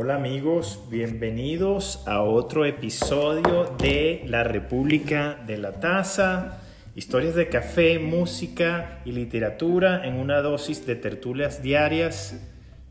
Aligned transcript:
Hola 0.00 0.14
amigos, 0.14 0.84
bienvenidos 0.88 2.06
a 2.06 2.22
otro 2.22 2.64
episodio 2.64 3.64
de 3.80 4.22
La 4.26 4.44
República 4.44 5.42
de 5.44 5.58
la 5.58 5.80
Taza. 5.80 6.60
Historias 6.94 7.34
de 7.34 7.48
café, 7.48 7.98
música 7.98 9.00
y 9.04 9.10
literatura 9.10 10.06
en 10.06 10.14
una 10.14 10.40
dosis 10.40 10.86
de 10.86 10.94
tertulias 10.94 11.62
diarias, 11.62 12.40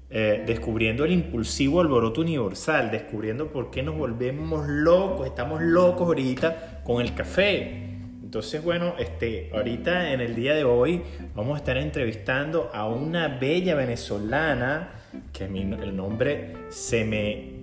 eh, 0.10 0.44
descubriendo 0.46 1.06
el 1.06 1.14
impulsivo 1.14 1.80
alboroto 1.80 2.20
universal, 2.20 2.92
descubriendo 2.92 3.54
por 3.54 3.72
qué 3.72 3.84
nos 3.84 3.98
volvemos 3.98 4.68
locos, 4.68 5.28
estamos 5.28 5.62
locos 5.62 6.08
ahorita 6.08 6.82
con 6.84 7.02
el 7.02 7.16
café. 7.16 7.87
Entonces, 8.28 8.62
bueno, 8.62 8.94
este, 9.00 9.50
ahorita 9.54 10.12
en 10.12 10.20
el 10.20 10.36
día 10.36 10.54
de 10.54 10.66
hoy 10.66 11.02
vamos 11.34 11.56
a 11.56 11.60
estar 11.60 11.78
entrevistando 11.78 12.70
a 12.74 12.86
una 12.86 13.30
bella 13.30 13.74
venezolana 13.74 14.90
que 15.32 15.46
el 15.46 15.96
nombre 15.96 16.54
se 16.68 17.06
me, 17.06 17.54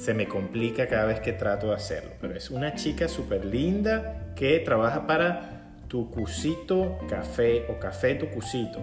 se 0.00 0.14
me 0.14 0.26
complica 0.26 0.88
cada 0.88 1.04
vez 1.04 1.20
que 1.20 1.34
trato 1.34 1.66
de 1.66 1.74
hacerlo, 1.74 2.12
pero 2.18 2.34
es 2.34 2.48
una 2.50 2.76
chica 2.76 3.08
súper 3.08 3.44
linda 3.44 4.32
que 4.34 4.58
trabaja 4.60 5.06
para 5.06 5.74
Tucusito 5.86 6.96
Café 7.06 7.66
o 7.68 7.78
Café 7.78 8.14
Tucusito. 8.14 8.80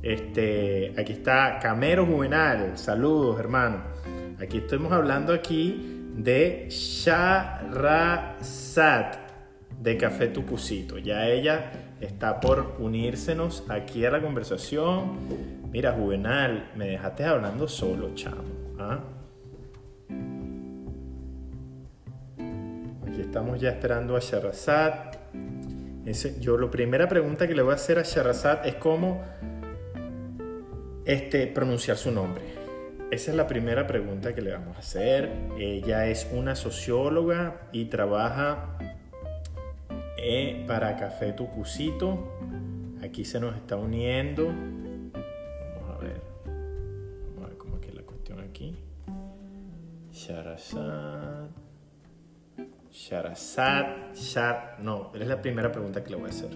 Este, 0.00 0.94
aquí 0.96 1.14
está 1.14 1.58
Camero 1.58 2.06
Juvenal, 2.06 2.78
saludos 2.78 3.40
hermano. 3.40 3.82
Aquí 4.40 4.58
estamos 4.58 4.92
hablando 4.92 5.32
aquí 5.32 6.12
de 6.14 6.68
Sharazat 6.70 7.64
de 9.80 9.96
Café 9.96 10.28
Tucusito. 10.28 10.98
Ya 10.98 11.28
ella 11.28 11.72
está 12.00 12.40
por 12.40 12.76
unírsenos 12.78 13.64
aquí 13.68 14.04
a 14.04 14.10
la 14.10 14.20
conversación. 14.20 15.18
Mira, 15.70 15.92
Juvenal, 15.92 16.70
me 16.76 16.88
dejaste 16.88 17.24
hablando 17.24 17.68
solo, 17.68 18.14
chamo. 18.14 18.42
¿ah? 18.78 19.00
Aquí 23.06 23.20
estamos 23.20 23.60
ya 23.60 23.70
esperando 23.70 24.16
a 24.16 24.20
Sharazad. 24.20 25.12
yo, 26.40 26.58
la 26.58 26.70
primera 26.70 27.08
pregunta 27.08 27.46
que 27.46 27.54
le 27.54 27.62
voy 27.62 27.72
a 27.72 27.74
hacer 27.74 27.98
a 27.98 28.02
Sharazad 28.02 28.66
es 28.66 28.76
cómo 28.76 29.22
este, 31.04 31.46
pronunciar 31.46 31.96
su 31.96 32.10
nombre. 32.10 32.42
Esa 33.10 33.30
es 33.30 33.36
la 33.36 33.46
primera 33.46 33.86
pregunta 33.86 34.34
que 34.34 34.42
le 34.42 34.52
vamos 34.52 34.76
a 34.76 34.80
hacer. 34.80 35.30
Ella 35.58 36.06
es 36.08 36.26
una 36.32 36.56
socióloga 36.56 37.68
y 37.70 37.84
trabaja 37.84 38.76
eh, 40.24 40.64
para 40.66 40.96
Café 40.96 41.32
Tucusito. 41.32 42.38
Aquí 43.02 43.24
se 43.24 43.38
nos 43.38 43.54
está 43.54 43.76
uniendo. 43.76 44.52
Sharazad. 50.26 51.50
Sharazad. 52.90 54.14
Shar. 54.14 54.76
No, 54.78 55.12
es 55.14 55.26
la 55.26 55.42
primera 55.42 55.70
pregunta 55.70 56.02
que 56.02 56.10
le 56.10 56.16
voy 56.16 56.26
a 56.26 56.30
hacer. 56.30 56.50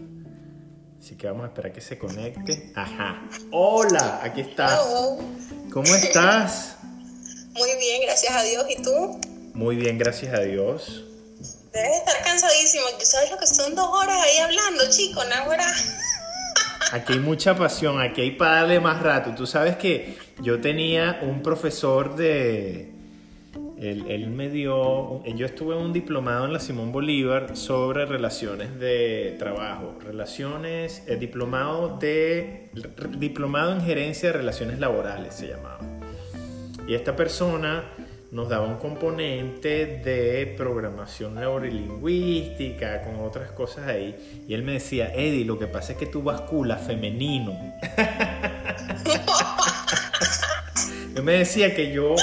Así 0.98 1.16
que 1.16 1.26
vamos 1.26 1.44
a 1.44 1.48
esperar 1.48 1.72
que 1.72 1.82
se 1.82 1.98
conecte. 1.98 2.72
Ajá. 2.74 3.28
Hola, 3.50 4.20
aquí 4.22 4.40
estás. 4.40 4.80
¿Cómo 5.70 5.94
estás? 5.94 6.78
Muy 7.52 7.70
bien, 7.78 8.02
gracias 8.06 8.32
a 8.34 8.42
Dios. 8.42 8.64
¿Y 8.70 8.82
tú? 8.82 9.20
Muy 9.52 9.76
bien, 9.76 9.98
gracias 9.98 10.32
a 10.32 10.40
Dios. 10.40 11.04
Cansadísimo. 12.40 12.84
¿Sabes 13.00 13.30
lo 13.32 13.36
que 13.36 13.46
son 13.46 13.74
dos 13.74 13.88
horas 13.88 14.16
ahí 14.22 14.38
hablando, 14.38 14.84
chico? 14.90 15.24
Náhuara. 15.24 15.66
Aquí 16.92 17.14
hay 17.14 17.18
mucha 17.18 17.56
pasión, 17.56 18.00
aquí 18.00 18.22
hay 18.22 18.30
para 18.30 18.60
darle 18.60 18.80
más 18.80 19.02
rato. 19.02 19.34
Tú 19.34 19.46
sabes 19.46 19.76
que 19.76 20.16
yo 20.40 20.58
tenía 20.58 21.18
un 21.20 21.42
profesor 21.42 22.16
de, 22.16 22.92
él, 23.76 24.28
me 24.28 24.48
dio, 24.48 25.22
yo 25.24 25.44
estuve 25.44 25.76
un 25.76 25.92
diplomado 25.92 26.46
en 26.46 26.54
la 26.54 26.60
Simón 26.60 26.90
Bolívar 26.90 27.58
sobre 27.58 28.06
relaciones 28.06 28.78
de 28.78 29.36
trabajo, 29.38 29.98
relaciones, 30.00 31.02
el 31.06 31.18
diplomado 31.18 31.98
de, 31.98 32.70
diplomado 33.18 33.72
en 33.72 33.82
gerencia 33.82 34.32
de 34.32 34.38
relaciones 34.38 34.78
laborales 34.78 35.34
se 35.34 35.48
llamaba. 35.48 35.80
Y 36.86 36.94
esta 36.94 37.14
persona 37.14 37.84
nos 38.30 38.48
daba 38.48 38.66
un 38.66 38.76
componente 38.76 40.00
de 40.04 40.54
programación 40.56 41.34
neurolingüística, 41.36 43.02
con 43.02 43.20
otras 43.20 43.52
cosas 43.52 43.88
ahí. 43.88 44.44
Y 44.46 44.54
él 44.54 44.62
me 44.62 44.74
decía, 44.74 45.12
Eddie, 45.14 45.44
lo 45.44 45.58
que 45.58 45.66
pasa 45.66 45.92
es 45.92 45.98
que 45.98 46.06
tú 46.06 46.22
basculas 46.22 46.86
femenino. 46.86 47.58
él 51.16 51.22
me 51.22 51.32
decía 51.32 51.74
que 51.74 51.92
yo 51.92 52.14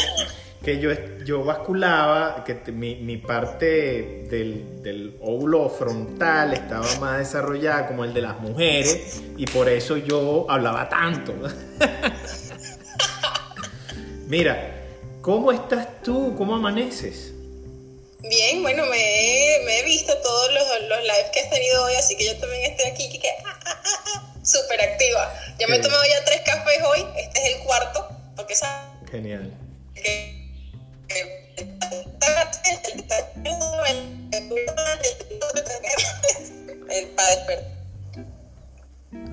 que 0.64 0.80
yo, 0.80 0.90
yo 1.24 1.44
basculaba, 1.44 2.44
que 2.44 2.72
mi, 2.72 2.96
mi, 2.96 3.18
parte 3.18 4.26
del, 4.32 4.82
del, 4.82 5.16
óvulo 5.22 5.70
frontal 5.70 6.54
estaba 6.54 6.88
más 7.00 7.20
desarrollada 7.20 7.86
como 7.86 8.04
el 8.04 8.16
de 8.16 8.24
las 8.24 8.40
mujeres 8.40 9.22
y 9.38 9.46
por 9.46 9.70
eso 9.70 9.98
yo 9.98 10.48
hablaba 10.50 10.90
tanto. 10.90 11.36
Mira, 14.28 14.84
¿cómo 15.25 15.52
estás 15.52 16.03
tú? 16.03 16.36
¿Cómo 16.38 16.53
amaneces? 16.53 17.34
Bien, 18.19 18.62
bueno, 18.62 18.86
me 18.86 18.97
he, 18.97 19.66
me 19.66 19.80
he 19.80 19.84
visto 19.84 20.16
todos 20.22 20.53
los, 20.53 20.63
los, 20.88 21.02
lives 21.02 21.31
que 21.34 21.40
has 21.40 21.50
tenido 21.50 21.84
hoy, 21.84 21.96
así 21.96 22.16
que 22.16 22.28
yo 22.28 22.38
también 22.38 22.72
estoy 22.72 22.91
aquí, 22.91 23.19
que, 23.19 23.30
ah, 23.44 23.59
ah, 23.66 23.81
ah, 23.86 24.34
súper 24.44 24.80
activa. 24.81 25.34
Ya 25.58 25.68
me 25.68 25.78
he 25.78 25.80
tomado 25.80 26.03
ya 26.03 26.24
tres 26.25 26.41
cafés 26.46 26.78
hoy, 26.88 27.06
este 27.18 27.40
es 27.40 27.56
el 27.56 27.63
cuarto, 27.63 28.08
porque 28.36 28.53
Genial. 29.09 29.52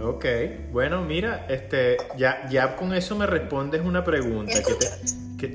Ok, 0.01 0.25
bueno, 0.71 1.03
mira, 1.03 1.45
este, 1.51 1.99
ya, 2.17 2.49
ya 2.51 2.77
con 2.77 2.95
eso 2.95 3.15
me 3.15 3.27
respondes 3.27 3.83
una 3.83 4.03
pregunta. 4.05 4.55
Que, 4.63 4.75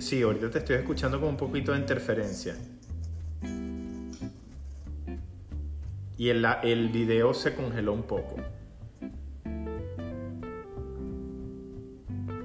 sí, 0.02 0.22
ahorita 0.22 0.50
te 0.50 0.60
estoy 0.60 0.76
escuchando 0.76 1.20
con 1.20 1.30
un 1.30 1.38
poquito 1.38 1.72
de 1.72 1.80
interferencia. 1.80 2.56
Y 6.18 6.30
el, 6.30 6.46
el 6.64 6.90
video 6.90 7.34
se 7.34 7.56
congeló 7.56 7.94
un 7.94 8.04
poco. 8.04 8.36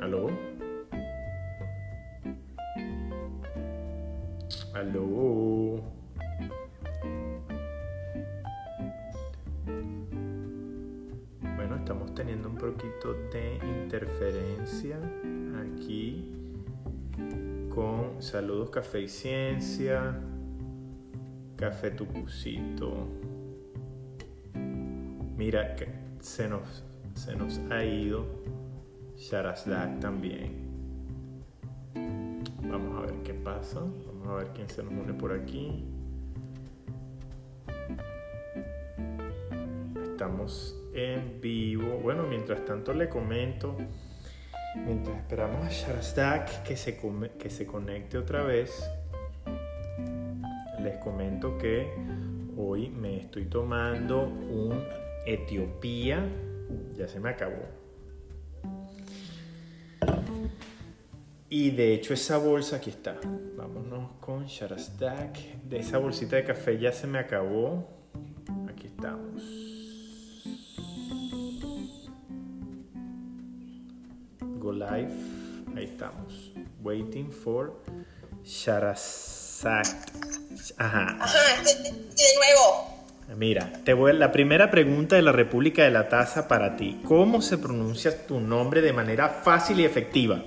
¿Aló? 0.01 0.31
Aló. 4.75 5.83
Bueno, 11.57 11.77
estamos 11.77 12.15
teniendo 12.15 12.49
un 12.51 12.57
poquito 12.57 13.15
de 13.33 13.59
interferencia 13.85 14.97
aquí 15.59 16.42
con 17.75 18.21
Saludos 18.23 18.71
Café 18.71 19.03
y 19.03 19.09
Ciencia, 19.09 20.19
Café 21.57 21.91
Tucusito. 21.91 23.09
Mira, 25.37 25.75
que 25.75 25.89
se 26.21 26.49
nos, 26.49 26.85
se 27.15 27.35
nos 27.35 27.59
ha 27.71 27.85
ido 27.85 28.27
Sharazdak 29.17 30.01
también. 30.01 30.63
Vamos 32.63 32.99
a 32.99 33.07
ver 33.07 33.23
qué 33.23 33.35
pasa. 33.35 33.81
Vamos 33.81 34.29
a 34.29 34.35
ver 34.35 34.49
quién 34.55 34.69
se 34.69 34.83
nos 34.83 34.93
une 34.93 35.15
por 35.15 35.33
aquí. 35.33 35.85
Estamos 40.03 40.77
en 40.95 41.41
vivo. 41.41 41.99
Bueno, 42.03 42.25
mientras 42.29 42.65
tanto 42.65 42.93
le 42.93 43.09
comento. 43.09 43.77
Mientras 44.75 45.17
esperamos 45.19 45.67
a 45.67 45.71
Sharazdak 45.71 46.63
que 46.63 46.77
se, 46.77 46.99
que 47.39 47.51
se 47.51 47.67
conecte 47.67 48.19
otra 48.19 48.43
vez, 48.43 48.91
les 50.81 50.97
comento 50.97 51.59
que 51.59 51.87
hoy 52.57 52.89
me 52.89 53.21
estoy 53.21 53.45
tomando 53.47 54.23
un 54.23 54.85
Etiopía. 55.27 56.27
Ya 56.97 57.07
se 57.07 57.21
me 57.21 57.29
acabó 57.31 57.83
Y 61.55 61.71
de 61.73 61.93
hecho 61.93 62.15
esa 62.15 62.39
bolsa 62.39 62.77
aquí 62.77 62.89
está. 62.89 63.21
Vámonos 63.59 64.13
con 64.21 64.47
Sharazdak. 64.47 65.37
De 65.69 65.81
esa 65.81 65.99
bolsita 65.99 66.37
de 66.37 66.45
café 66.45 66.79
ya 66.79 66.93
se 66.93 67.07
me 67.07 67.19
acabó. 67.19 67.87
Aquí 68.71 68.87
estamos. 68.87 69.62
Go 74.63 74.71
live. 74.71 75.11
Ahí 75.77 75.85
estamos. 75.85 76.53
Waiting 76.83 77.33
for 77.33 77.83
Sharazdak. 78.45 79.87
Ajá. 80.79 81.17
Ajá, 81.21 81.63
de 81.65 82.35
nuevo. 82.37 83.03
Mira, 83.37 83.73
te 83.85 83.93
voy 83.93 84.13
a, 84.13 84.15
la 84.15 84.31
primera 84.31 84.71
pregunta 84.71 85.17
de 85.17 85.23
la 85.23 85.33
República 85.33 85.83
de 85.83 85.91
la 85.91 86.09
Taza 86.09 86.47
para 86.47 86.77
ti. 86.77 87.03
¿Cómo 87.09 87.43
se 87.43 87.59
pronuncia 87.59 88.25
tu 88.25 88.39
nombre 88.39 88.83
de 88.83 88.93
manera 88.93 89.29
fácil 89.29 89.81
y 89.81 89.85
efectiva? 89.85 90.45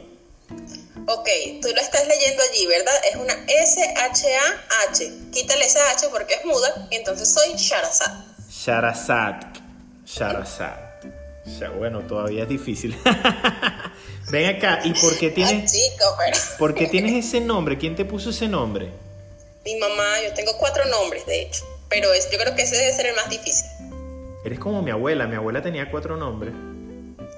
Ok, 1.08 1.28
tú 1.62 1.68
lo 1.76 1.82
estás 1.82 2.08
leyendo 2.08 2.42
allí, 2.42 2.68
¿verdad? 2.68 2.94
Es 3.12 3.16
una 3.18 3.34
S-H-A-H. 3.34 5.12
Quítale 5.34 5.66
esa 5.66 5.92
H 5.92 6.08
porque 6.10 6.36
es 6.36 6.46
muda, 6.46 6.88
entonces 6.92 7.34
soy 7.34 7.54
Sharazad. 7.58 8.24
Sharazad. 8.50 9.42
Sharazad. 10.06 10.85
Bueno, 11.78 12.02
todavía 12.02 12.44
es 12.44 12.50
difícil. 12.50 12.98
Ven 14.32 14.56
acá, 14.56 14.82
¿y 14.84 14.94
por 15.00 15.18
qué 15.18 15.30
tienes, 15.30 15.72
chico, 15.72 16.06
pero... 16.18 16.38
¿por 16.58 16.74
qué 16.74 16.88
tienes 16.88 17.14
ese 17.26 17.40
nombre? 17.42 17.78
¿Quién 17.78 17.96
te 17.96 18.06
puso 18.06 18.32
ese 18.32 18.48
nombre? 18.48 18.90
Mi 19.64 19.76
mamá, 19.76 20.22
yo 20.24 20.34
tengo 20.34 20.58
cuatro 20.58 20.84
nombres, 20.86 21.26
de 21.26 21.44
hecho, 21.44 21.64
pero 21.90 22.12
es, 22.14 22.30
yo 22.32 22.38
creo 22.40 22.56
que 22.56 22.64
ese 22.64 22.76
debe 22.78 22.94
ser 22.94 23.08
el 23.08 23.16
más 23.16 23.30
difícil. 23.30 23.66
Eres 24.44 24.60
como 24.60 24.82
mi 24.82 24.92
abuela, 24.92 25.28
mi 25.28 25.36
abuela 25.36 25.62
tenía 25.62 25.90
cuatro 25.90 26.18
nombres. 26.18 26.54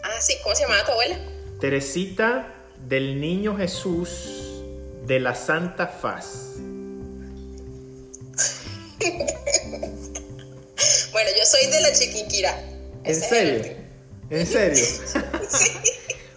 Ah, 0.03 0.21
sí, 0.21 0.35
¿cómo 0.43 0.55
se 0.55 0.63
llamaba 0.63 0.85
tu 0.85 0.91
abuela? 0.91 1.17
Teresita 1.59 2.53
del 2.87 3.19
Niño 3.19 3.57
Jesús 3.57 4.63
de 5.05 5.19
la 5.19 5.35
Santa 5.35 5.87
Faz. 5.87 6.55
bueno, 11.11 11.29
yo 11.37 11.45
soy 11.45 11.67
de 11.67 11.81
la 11.81 11.91
Chiquinquirá. 11.93 12.57
¿En 13.03 13.15
serio? 13.15 13.86
¿En 14.29 14.45
serio? 14.45 14.85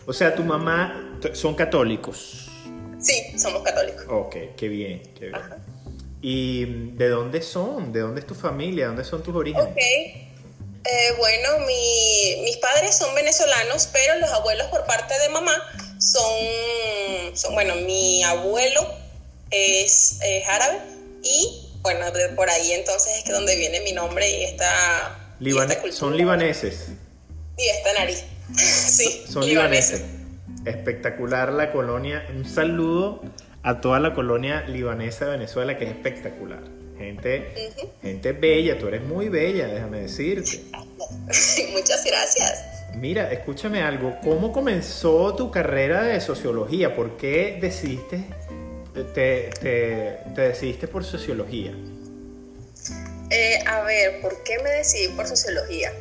o 0.06 0.12
sea, 0.12 0.34
tu 0.34 0.42
mamá 0.42 1.18
son 1.32 1.54
católicos. 1.54 2.48
Sí, 3.00 3.38
somos 3.38 3.62
católicos. 3.62 4.04
Ok, 4.08 4.36
qué 4.56 4.68
bien, 4.68 5.02
qué 5.18 5.26
bien. 5.26 5.42
¿Y 6.22 6.64
de 6.96 7.08
dónde 7.08 7.42
son? 7.42 7.92
¿De 7.92 8.00
dónde 8.00 8.20
es 8.20 8.26
tu 8.26 8.34
familia? 8.34 8.88
¿Dónde 8.88 9.04
son 9.04 9.22
tus 9.22 9.34
orígenes? 9.34 9.68
Ok. 9.68 9.78
Eh, 10.82 11.14
bueno, 11.18 11.58
mis 11.66 12.56
padres 12.56 12.96
son 12.96 13.14
venezolanos, 13.14 13.88
pero 13.92 14.18
los 14.18 14.30
abuelos 14.30 14.66
por 14.68 14.86
parte 14.86 15.18
de 15.18 15.28
mamá 15.28 15.52
son, 15.98 17.36
son 17.36 17.54
bueno, 17.54 17.74
mi 17.76 18.22
abuelo 18.24 18.94
es, 19.50 20.18
árabe 20.48 20.78
y 21.22 21.68
bueno, 21.82 22.06
por 22.34 22.48
ahí 22.48 22.72
entonces 22.72 23.18
es 23.18 23.24
que 23.24 23.32
donde 23.32 23.56
viene 23.56 23.80
mi 23.80 23.92
nombre 23.92 24.28
y 24.28 24.44
esta, 24.44 25.34
Son 25.92 26.16
libaneses. 26.16 26.88
Y 27.60 27.68
esta 27.68 27.92
nariz. 27.92 28.24
sí. 28.56 29.24
Son 29.28 29.44
libaneses. 29.44 30.02
Espectacular 30.64 31.52
la 31.52 31.72
colonia. 31.72 32.26
Un 32.34 32.44
saludo 32.44 33.22
a 33.62 33.80
toda 33.80 34.00
la 34.00 34.14
colonia 34.14 34.62
libanesa 34.62 35.26
de 35.26 35.32
Venezuela 35.32 35.76
que 35.76 35.84
es 35.84 35.90
espectacular. 35.90 36.62
Gente, 36.98 37.70
gente 38.02 38.32
bella, 38.32 38.78
tú 38.78 38.88
eres 38.88 39.02
muy 39.02 39.30
bella, 39.30 39.68
déjame 39.68 40.02
decirte. 40.02 40.64
Muchas 41.72 42.04
gracias. 42.04 42.64
Mira, 42.94 43.32
escúchame 43.32 43.82
algo. 43.82 44.18
¿Cómo 44.22 44.52
comenzó 44.52 45.34
tu 45.34 45.50
carrera 45.50 46.02
de 46.02 46.20
sociología? 46.20 46.94
¿Por 46.94 47.16
qué 47.16 47.58
decidiste, 47.60 48.24
te, 49.14 49.50
decidiste 50.34 50.88
por 50.88 51.04
sociología? 51.04 51.72
Eh, 53.30 53.64
a 53.66 53.80
ver, 53.82 54.20
¿por 54.20 54.42
qué 54.42 54.58
me 54.62 54.70
decidí 54.70 55.08
por 55.14 55.26
sociología? 55.26 55.92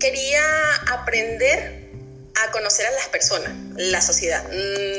Quería 0.00 0.42
aprender 0.90 1.90
a 2.34 2.50
conocer 2.50 2.86
a 2.86 2.90
las 2.92 3.08
personas, 3.08 3.52
la 3.76 4.00
sociedad. 4.00 4.42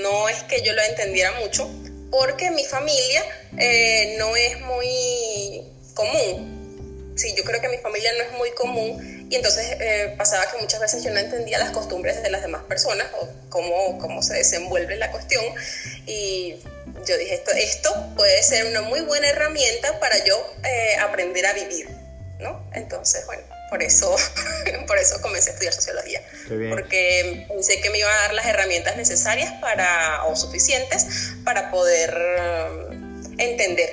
No 0.02 0.30
es 0.30 0.44
que 0.44 0.62
yo 0.62 0.74
lo 0.74 0.82
entendiera 0.84 1.32
mucho, 1.40 1.70
porque 2.12 2.52
mi 2.52 2.64
familia 2.66 3.24
eh, 3.58 4.16
no 4.20 4.36
es 4.36 4.60
muy 4.62 5.64
común. 5.96 7.14
Sí, 7.18 7.34
yo 7.36 7.44
creo 7.44 7.60
que 7.62 7.70
mi 7.70 7.78
familia 7.80 8.12
no 8.14 8.24
es 8.24 8.32
muy 8.34 8.52
común 8.52 9.28
y 9.32 9.36
entonces 9.36 9.78
eh, 9.80 10.14
pasaba 10.18 10.46
que 10.52 10.58
muchas 10.60 10.80
veces 10.80 11.04
yo 11.04 11.12
no 11.12 11.20
entendía 11.20 11.58
las 11.58 11.72
costumbres 11.72 12.22
de 12.22 12.30
las 12.30 12.42
demás 12.42 12.64
personas 12.64 13.08
o 13.20 13.28
cómo, 13.50 13.98
cómo 13.98 14.22
se 14.22 14.36
desenvuelve 14.36 14.98
la 14.98 15.10
cuestión. 15.12 15.44
Y 16.06 16.58
yo 17.08 17.18
dije, 17.18 17.36
esto, 17.36 17.52
esto 17.52 18.14
puede 18.16 18.44
ser 18.44 18.66
una 18.66 18.82
muy 18.82 19.02
buena 19.02 19.30
herramienta 19.30 20.00
para 20.00 20.24
yo 20.26 20.36
eh, 20.64 20.98
aprender 21.00 21.46
a 21.46 21.54
vivir. 21.54 21.90
¿no? 22.40 22.62
Entonces, 22.74 23.26
bueno, 23.26 23.44
por 23.72 23.82
eso, 23.82 24.14
por 24.88 24.98
eso 24.98 25.22
comencé 25.22 25.50
a 25.50 25.54
estudiar 25.54 25.74
sociología. 25.74 26.22
Porque 26.70 27.46
pensé 27.48 27.80
que 27.80 27.90
me 27.90 28.00
iba 28.00 28.10
a 28.10 28.22
dar 28.24 28.34
las 28.34 28.46
herramientas 28.46 28.98
necesarias 28.98 29.54
para, 29.62 30.26
o 30.26 30.36
suficientes 30.36 31.34
para 31.46 31.72
poder 31.72 32.14
mm, 32.92 33.40
entender 33.40 33.90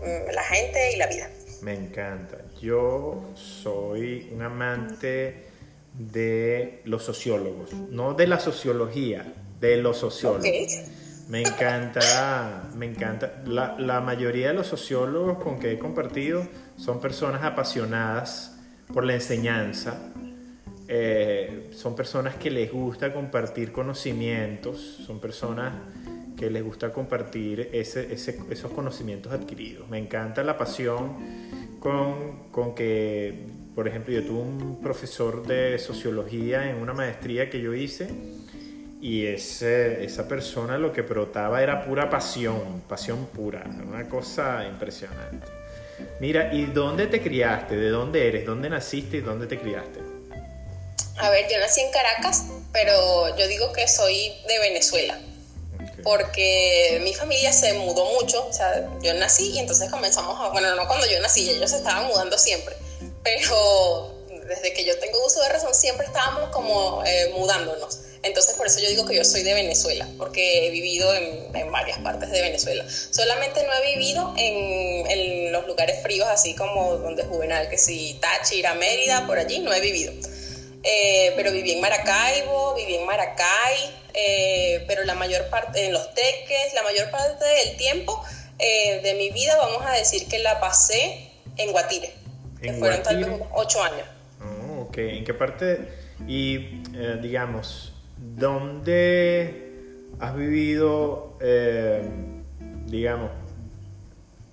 mm, 0.00 0.34
la 0.34 0.42
gente 0.42 0.92
y 0.92 0.96
la 0.96 1.06
vida. 1.06 1.30
Me 1.60 1.72
encanta. 1.72 2.38
Yo 2.60 3.32
soy 3.36 4.28
un 4.34 4.42
amante 4.42 5.46
de 5.94 6.80
los 6.84 7.04
sociólogos, 7.04 7.72
no 7.72 8.14
de 8.14 8.26
la 8.26 8.40
sociología, 8.40 9.32
de 9.60 9.76
los 9.76 9.98
sociólogos. 9.98 10.44
Me 11.28 11.42
encanta, 11.42 12.68
me 12.74 12.86
encanta. 12.86 13.42
La, 13.46 14.00
mayoría 14.00 14.48
de 14.48 14.54
los 14.54 14.66
sociólogos 14.66 15.38
con 15.38 15.60
que 15.60 15.72
he 15.72 15.78
compartido 15.78 16.48
son 16.76 17.00
personas 17.00 17.44
apasionadas 17.44 18.51
por 18.92 19.04
la 19.04 19.14
enseñanza, 19.14 20.12
eh, 20.88 21.70
son 21.72 21.96
personas 21.96 22.36
que 22.36 22.50
les 22.50 22.70
gusta 22.70 23.12
compartir 23.12 23.72
conocimientos, 23.72 24.78
son 25.06 25.20
personas 25.20 25.72
que 26.36 26.50
les 26.50 26.62
gusta 26.62 26.92
compartir 26.92 27.70
esos 27.72 28.72
conocimientos 28.72 29.32
adquiridos. 29.32 29.88
Me 29.88 29.98
encanta 29.98 30.42
la 30.42 30.58
pasión 30.58 31.16
con, 31.78 32.50
con, 32.50 32.74
que, 32.74 33.46
por 33.74 33.88
ejemplo, 33.88 34.12
yo 34.12 34.22
tuve 34.24 34.40
un 34.40 34.80
profesor 34.82 35.46
de 35.46 35.78
sociología 35.78 36.68
en 36.70 36.76
una 36.76 36.92
maestría 36.92 37.48
que 37.48 37.60
yo 37.60 37.74
hice 37.74 38.08
y 39.00 39.26
ese, 39.26 40.04
esa 40.04 40.28
persona 40.28 40.78
lo 40.78 40.92
que 40.92 41.02
brotaba 41.02 41.62
era 41.62 41.84
pura 41.84 42.10
pasión, 42.10 42.82
pasión 42.88 43.26
pura, 43.32 43.64
una 43.86 44.08
cosa 44.08 44.66
impresionante. 44.68 45.61
Mira, 46.22 46.50
¿y 46.54 46.66
dónde 46.66 47.08
te 47.08 47.20
criaste? 47.20 47.74
¿De 47.74 47.90
dónde 47.90 48.28
eres? 48.28 48.46
¿Dónde 48.46 48.70
naciste 48.70 49.16
y 49.16 49.20
dónde 49.22 49.48
te 49.48 49.58
criaste? 49.58 49.98
A 51.18 51.30
ver, 51.30 51.48
yo 51.50 51.58
nací 51.58 51.80
en 51.80 51.90
Caracas, 51.90 52.44
pero 52.72 53.36
yo 53.36 53.48
digo 53.48 53.72
que 53.72 53.88
soy 53.88 54.32
de 54.46 54.58
Venezuela 54.60 55.18
porque 56.04 57.00
mi 57.02 57.12
familia 57.12 57.52
se 57.52 57.72
mudó 57.72 58.04
mucho, 58.20 58.46
o 58.46 58.52
sea, 58.52 58.88
yo 59.02 59.14
nací 59.14 59.50
y 59.50 59.58
entonces 59.58 59.90
comenzamos 59.90 60.38
a, 60.40 60.50
bueno, 60.50 60.72
no 60.76 60.86
cuando 60.86 61.06
yo 61.06 61.20
nací, 61.20 61.50
ellos 61.50 61.70
se 61.70 61.78
estaban 61.78 62.06
mudando 62.06 62.38
siempre, 62.38 62.76
pero 63.24 64.14
desde 64.54 64.72
que 64.72 64.84
yo 64.84 64.98
tengo 64.98 65.24
uso 65.24 65.40
de 65.40 65.48
razón 65.48 65.74
siempre 65.74 66.06
estábamos 66.06 66.50
como 66.50 67.02
eh, 67.04 67.32
mudándonos. 67.36 68.00
Entonces 68.22 68.54
por 68.54 68.66
eso 68.66 68.78
yo 68.80 68.88
digo 68.88 69.04
que 69.04 69.16
yo 69.16 69.24
soy 69.24 69.42
de 69.42 69.54
Venezuela, 69.54 70.06
porque 70.16 70.66
he 70.66 70.70
vivido 70.70 71.12
en, 71.14 71.54
en 71.56 71.72
varias 71.72 71.98
partes 71.98 72.30
de 72.30 72.40
Venezuela. 72.40 72.84
Solamente 72.88 73.64
no 73.66 73.72
he 73.74 73.94
vivido 73.94 74.34
en, 74.36 75.10
en, 75.10 75.52
los 75.52 75.66
lugares 75.66 76.02
fríos, 76.02 76.28
así 76.28 76.54
como 76.54 76.96
donde 76.98 77.24
Juvenal, 77.24 77.68
que 77.68 77.78
si 77.78 78.14
Táchira, 78.20 78.74
Mérida, 78.74 79.26
por 79.26 79.38
allí, 79.38 79.58
no 79.58 79.72
he 79.74 79.80
vivido. 79.80 80.12
Eh, 80.84 81.32
pero 81.36 81.52
viví 81.52 81.72
en 81.72 81.80
Maracaibo, 81.80 82.74
viví 82.74 82.96
en 82.96 83.06
Maracay, 83.06 83.94
eh, 84.14 84.84
pero 84.86 85.04
la 85.04 85.14
mayor 85.14 85.48
parte, 85.48 85.86
en 85.86 85.92
los 85.92 86.14
teques, 86.14 86.74
la 86.74 86.82
mayor 86.82 87.10
parte 87.10 87.44
del 87.44 87.76
tiempo 87.76 88.22
eh, 88.58 89.00
de 89.02 89.14
mi 89.14 89.30
vida, 89.30 89.56
vamos 89.56 89.82
a 89.86 89.92
decir 89.92 90.28
que 90.28 90.38
la 90.38 90.60
pasé 90.60 91.30
en 91.56 91.72
Guatire, 91.72 92.12
que 92.60 92.72
fueron 92.74 93.02
tal 93.02 93.24
vez 93.24 93.28
ocho 93.52 93.82
años. 93.82 94.06
Ok, 94.92 94.98
¿en 94.98 95.24
qué 95.24 95.32
parte? 95.32 95.88
Y 96.28 96.82
eh, 96.94 97.18
digamos, 97.22 97.94
¿dónde 98.36 99.70
has 100.20 100.36
vivido, 100.36 101.38
digamos, 102.84 103.30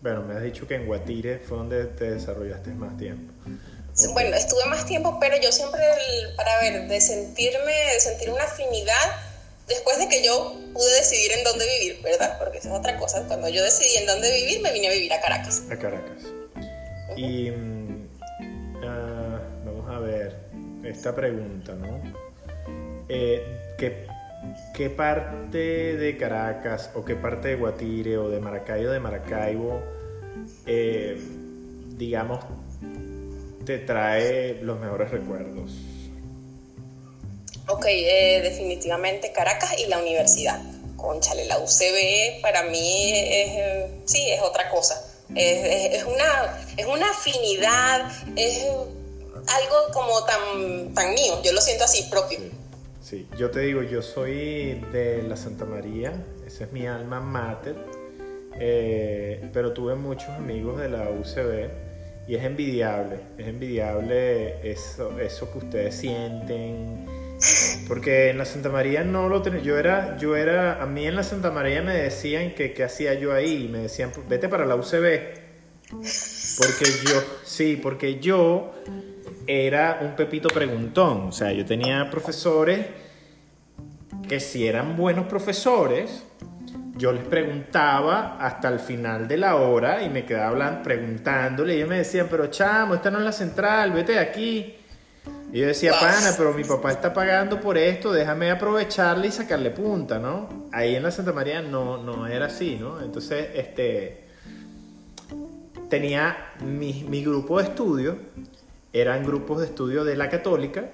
bueno, 0.02 0.22
me 0.22 0.34
has 0.34 0.44
dicho 0.44 0.66
que 0.66 0.76
en 0.76 0.86
Guatire 0.86 1.40
fue 1.40 1.58
donde 1.58 1.84
te 1.88 2.12
desarrollaste 2.12 2.70
más 2.70 2.96
tiempo. 2.98 3.34
Bueno, 4.14 4.34
estuve 4.34 4.64
más 4.68 4.86
tiempo, 4.86 5.18
pero 5.20 5.36
yo 5.42 5.52
siempre, 5.52 5.82
para 6.38 6.62
ver, 6.62 6.88
de 6.88 7.02
sentirme, 7.02 7.74
de 7.94 8.00
sentir 8.00 8.30
una 8.30 8.46
afinidad, 8.46 9.18
después 9.68 10.00
de 10.00 10.08
que 10.08 10.24
yo 10.24 10.56
pude 10.74 10.96
decidir 10.96 11.34
en 11.34 11.44
dónde 11.44 11.66
vivir, 11.68 12.02
¿verdad? 12.02 12.40
Porque 12.40 12.60
esa 12.60 12.70
es 12.70 12.80
otra 12.80 12.98
cosa. 12.98 13.26
Cuando 13.28 13.50
yo 13.50 13.62
decidí 13.62 13.98
en 13.98 14.06
dónde 14.06 14.32
vivir, 14.32 14.62
me 14.62 14.72
vine 14.72 14.88
a 14.88 14.92
vivir 14.92 15.12
a 15.12 15.20
Caracas. 15.20 15.64
A 15.70 15.76
Caracas. 15.78 16.24
Y 17.18 17.52
uh, 17.52 18.00
a 19.90 20.00
ver 20.00 20.36
esta 20.84 21.16
pregunta, 21.16 21.74
¿no? 21.74 22.02
Eh, 23.10 23.76
¿qué, 23.78 24.06
¿qué, 24.74 24.90
parte 24.90 25.98
de 25.98 26.18
Caracas 26.18 26.92
o 26.96 27.04
qué 27.04 27.16
parte 27.16 27.50
de 27.50 27.56
Guatire 27.56 28.18
o 28.18 28.30
de 28.30 28.40
Maracaibo 28.40 28.92
de 28.92 29.00
Maracaibo, 29.00 29.82
eh, 30.68 31.20
digamos, 31.98 32.40
te 33.66 33.80
trae 33.80 34.60
los 34.62 34.80
mejores 34.80 35.10
recuerdos? 35.12 35.72
Ok, 37.68 37.86
eh, 37.88 38.42
definitivamente 38.44 39.32
Caracas 39.32 39.76
y 39.80 39.88
la 39.88 40.00
universidad. 40.00 40.62
Conchale, 40.96 41.46
la 41.46 41.60
UCB 41.60 42.42
para 42.42 42.64
mí 42.64 43.12
es, 43.14 43.90
sí, 44.06 44.30
es 44.30 44.42
otra 44.42 44.70
cosa. 44.70 45.02
Es, 45.36 46.04
una, 46.06 46.60
es 46.76 46.86
una 46.88 47.12
afinidad, 47.12 48.12
es 48.36 48.66
algo 49.56 49.76
como 49.94 50.24
tan, 50.26 50.94
tan 50.94 51.14
mío, 51.14 51.42
yo 51.44 51.52
lo 51.54 51.62
siento 51.62 51.84
así 51.84 52.08
propio. 52.10 52.40
Sí, 53.02 53.28
yo 53.38 53.50
te 53.50 53.62
digo, 53.62 53.82
yo 53.82 54.02
soy 54.02 54.82
de 54.92 55.24
la 55.28 55.36
Santa 55.36 55.66
María, 55.66 56.14
esa 56.46 56.66
es 56.66 56.72
mi 56.72 56.86
alma 56.86 57.20
mater, 57.20 57.76
eh, 58.60 59.50
pero 59.54 59.74
tuve 59.74 59.96
muchos 59.96 60.30
amigos 60.30 60.80
de 60.80 60.90
la 60.90 61.10
UCB 61.10 61.70
y 62.28 62.36
es 62.36 62.44
envidiable, 62.44 63.22
es 63.38 63.48
envidiable 63.48 64.70
eso, 64.70 65.18
eso 65.20 65.52
que 65.52 65.58
ustedes 65.58 65.96
sienten, 65.96 67.08
porque 67.88 68.30
en 68.30 68.38
la 68.38 68.46
Santa 68.46 68.70
María 68.70 69.04
no 69.04 69.30
lo 69.30 69.42
tenía, 69.42 69.62
yo 69.62 69.78
era, 69.80 70.18
yo 70.18 70.36
era, 70.36 70.82
a 70.82 70.86
mí 70.86 71.08
en 71.08 71.16
la 71.16 71.24
Santa 71.24 71.50
María 71.50 71.82
me 71.82 71.96
decían 71.96 72.54
que 72.54 72.74
qué 72.74 72.84
hacía 72.84 73.16
yo 73.16 73.34
ahí, 73.34 73.68
me 73.72 73.80
decían, 73.80 74.12
vete 74.28 74.50
para 74.50 74.66
la 74.66 74.76
UCB, 74.76 75.40
porque 75.90 76.86
yo, 77.06 77.24
sí, 77.46 77.80
porque 77.82 78.20
yo 78.20 78.74
era 79.50 80.00
un 80.02 80.16
pepito 80.16 80.48
preguntón. 80.50 81.30
O 81.30 81.32
sea, 81.32 81.52
yo 81.52 81.66
tenía 81.66 82.10
profesores 82.12 82.86
que 84.28 84.40
si 84.40 84.68
eran 84.68 84.96
buenos 84.96 85.26
profesores, 85.26 86.24
yo 86.96 87.12
les 87.12 87.26
preguntaba 87.26 88.38
hasta 88.40 88.68
el 88.68 88.80
final 88.80 89.28
de 89.28 89.38
la 89.38 89.56
hora 89.56 90.04
y 90.04 90.10
me 90.10 90.26
quedaba 90.26 90.50
hablando, 90.50 90.84
preguntándole 90.84 91.74
y 91.74 91.78
ellos 91.78 91.90
me 91.90 91.98
decían, 91.98 92.28
pero 92.30 92.48
chamo, 92.48 92.94
esta 92.94 93.10
no 93.10 93.18
es 93.18 93.24
la 93.24 93.32
central, 93.32 93.92
vete 93.92 94.12
de 94.14 94.20
aquí. 94.20 94.76
Y 95.52 95.60
yo 95.60 95.66
decía, 95.66 95.94
pana, 96.00 96.34
pero 96.38 96.54
mi 96.54 96.64
papá 96.64 96.92
está 96.92 97.12
pagando 97.12 97.60
por 97.60 97.78
esto, 97.78 98.12
déjame 98.12 98.52
aprovecharle 98.52 99.30
y 99.30 99.32
sacarle 99.32 99.72
punta, 99.72 100.20
¿no? 100.20 100.68
Ahí 100.72 100.96
en 100.96 101.02
la 101.02 101.10
Santa 101.10 101.34
María 101.34 101.62
no, 101.62 101.98
no 101.98 102.28
era 102.28 102.46
así, 102.46 102.78
¿no? 102.80 103.02
Entonces, 103.02 103.48
este, 103.56 104.26
tenía 105.90 106.54
mi, 106.64 107.04
mi 107.10 107.24
grupo 107.24 107.58
de 107.58 107.64
estudio, 107.64 108.18
eran 108.94 109.24
grupos 109.24 109.60
de 109.60 109.66
estudio 109.68 110.04
de 110.04 110.16
la 110.16 110.30
católica 110.30 110.90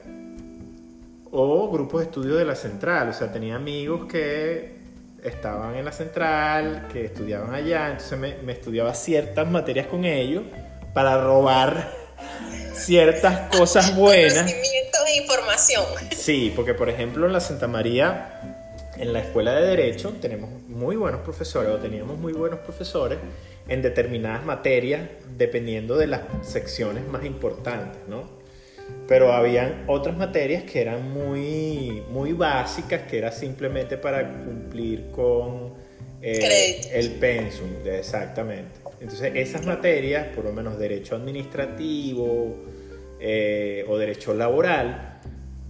o 1.32 1.70
grupos 1.70 2.02
de 2.02 2.06
estudio 2.06 2.36
de 2.36 2.46
la 2.46 2.56
central, 2.56 3.10
o 3.10 3.14
sea, 3.14 3.32
tenía 3.32 3.56
amigos 3.56 4.06
que 4.06 4.75
estaban 5.24 5.75
en 5.75 5.84
la 5.84 5.92
central, 5.92 6.88
que 6.92 7.06
estudiaban 7.06 7.54
allá, 7.54 7.90
entonces 7.90 8.18
me, 8.18 8.38
me 8.38 8.54
estudiaba 8.54 8.94
ciertas 8.94 9.50
materias 9.50 9.88
con 9.88 10.06
ellos 10.06 10.44
para 10.94 11.22
robar 11.22 11.92
ciertas 12.74 13.56
cosas 13.56 13.96
buenas. 13.96 14.44
Conocimientos 14.44 15.02
e 15.08 15.18
información. 15.18 15.86
Sí, 16.16 16.54
porque 16.56 16.74
por 16.74 16.90
ejemplo 16.90 17.25
en 17.25 17.34
la 17.34 17.40
Santa 17.40 17.68
María, 17.68 18.64
en 18.98 19.14
la 19.14 19.20
escuela 19.20 19.54
de 19.54 19.68
Derecho, 19.68 20.14
tenemos 20.22 20.50
muy 20.68 20.96
buenos 20.96 21.22
profesores, 21.22 21.72
o 21.72 21.78
teníamos 21.78 22.18
muy 22.18 22.34
buenos 22.34 22.60
profesores 22.60 23.18
en 23.68 23.82
determinadas 23.82 24.46
materias, 24.46 25.02
dependiendo 25.38 25.98
de 25.98 26.08
las 26.08 26.22
secciones 26.42 27.08
más 27.08 27.25
importantes, 27.25 28.00
¿no? 28.08 28.30
Pero 29.08 29.34
habían 29.34 29.84
otras 29.88 30.16
materias 30.16 30.64
que 30.64 30.82
eran 30.82 31.12
muy, 31.12 32.04
muy 32.10 32.34
básicas, 32.34 33.04
que 33.04 33.18
era 33.18 33.32
simplemente 33.32 33.98
para 33.98 34.44
cumplir 34.44 35.10
con 35.12 35.74
eh, 36.22 36.82
el 36.94 37.12
pensum, 37.12 37.68
exactamente. 37.86 38.80
Entonces, 39.02 39.32
esas 39.36 39.66
materias, 39.66 40.28
por 40.36 40.46
lo 40.46 40.54
menos 40.54 40.78
derecho 40.78 41.16
administrativo 41.16 42.56
eh, 43.20 43.86
o 43.88 43.98
derecho 43.98 44.34
laboral, 44.34 45.20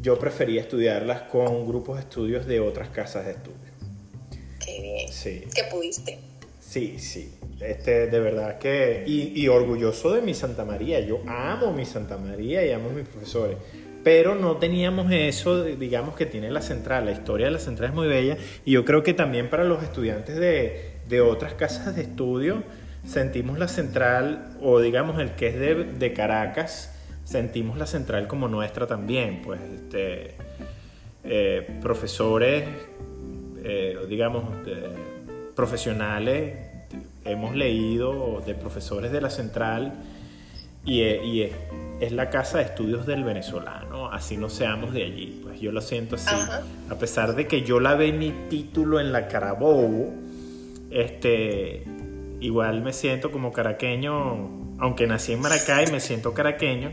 yo 0.06 0.20
prefería 0.20 0.62
estudiarlas 0.62 1.24
con 1.24 1.68
grupos 1.68 1.96
de 1.96 2.02
estudios 2.04 2.46
de 2.46 2.60
otras 2.60 2.90
casas 2.90 3.26
de 3.26 3.32
estudio. 3.32 3.58
Qué 4.64 4.80
bien. 4.80 5.12
Sí. 5.12 5.44
Que 5.52 5.64
pudiste. 5.64 6.20
Sí, 6.60 7.00
sí. 7.00 7.34
Este, 7.60 8.06
de 8.06 8.20
verdad 8.20 8.60
que. 8.60 9.04
Y, 9.08 9.34
y, 9.34 9.48
orgulloso 9.48 10.14
de 10.14 10.22
mi 10.22 10.36
Santa 10.36 10.64
María. 10.64 11.00
Yo 11.00 11.24
amo 11.26 11.74
mi 11.74 11.86
Santa 11.86 12.18
María 12.18 12.64
y 12.64 12.72
amo 12.72 12.90
a 12.90 12.94
mis 12.94 13.08
profesores. 13.08 13.58
Pero 14.04 14.36
no 14.36 14.58
teníamos 14.58 15.12
eso, 15.12 15.64
digamos, 15.64 16.16
que 16.16 16.28
tiene 16.28 16.52
la 16.52 16.62
central. 16.62 17.06
La 17.06 17.12
historia 17.12 17.48
de 17.48 17.54
la 17.54 17.60
central 17.60 17.90
es 17.90 17.96
muy 17.96 18.08
bella. 18.08 18.38
Y 18.64 18.74
yo 18.74 18.86
creo 18.86 19.02
que 19.02 19.16
también 19.16 19.50
para 19.50 19.64
los 19.64 19.82
estudiantes 19.82 20.36
de, 20.36 20.98
de 21.10 21.22
otras 21.22 21.56
casas 21.56 21.96
de 21.96 22.04
estudio, 22.04 22.62
sentimos 23.08 23.58
la 23.58 23.68
central, 23.68 24.56
o 24.62 24.80
digamos 24.82 25.20
el 25.20 25.32
que 25.32 25.48
es 25.48 25.60
de, 25.60 25.84
de 25.84 26.14
Caracas, 26.14 26.95
sentimos 27.26 27.78
la 27.78 27.86
central 27.86 28.28
como 28.28 28.48
nuestra 28.48 28.88
también. 28.88 29.42
Pues, 29.44 29.60
este, 29.62 30.36
eh, 31.26 31.80
profesores, 31.82 32.66
eh, 33.64 33.98
digamos, 34.08 34.46
profesionales 35.56 36.54
hemos 37.26 37.56
leído 37.56 38.42
de 38.46 38.54
profesores 38.54 39.12
de 39.12 39.20
la 39.20 39.30
central 39.30 39.94
y, 40.86 41.02
y 41.02 41.42
es, 41.42 41.52
es, 42.00 42.12
la 42.12 42.30
casa 42.30 42.60
de 42.60 42.66
estudios 42.66 43.08
del 43.08 43.24
venezolano, 43.24 44.12
así 44.12 44.38
no 44.38 44.50
seamos 44.50 44.94
de 44.94 45.04
allí, 45.04 45.40
pues 45.42 45.60
yo 45.60 45.72
lo 45.72 45.82
siento 45.82 46.16
así, 46.16 46.30
Ajá. 46.30 46.62
a 46.90 46.96
pesar 46.96 47.36
de 47.36 47.48
que 47.48 47.64
yo 47.64 47.80
la 47.80 47.96
ve 47.96 48.12
mi 48.12 48.32
título 48.50 49.00
en 49.00 49.12
la 49.12 49.28
Carabobo, 49.28 50.14
este, 50.92 51.84
igual 52.40 52.84
me 52.84 52.94
siento 52.94 53.32
como 53.32 53.52
caraqueño, 53.52 54.78
aunque 54.78 55.08
nací 55.08 55.34
en 55.34 55.42
Maracay, 55.42 55.92
me 55.92 56.00
siento 56.00 56.36
caraqueño, 56.36 56.92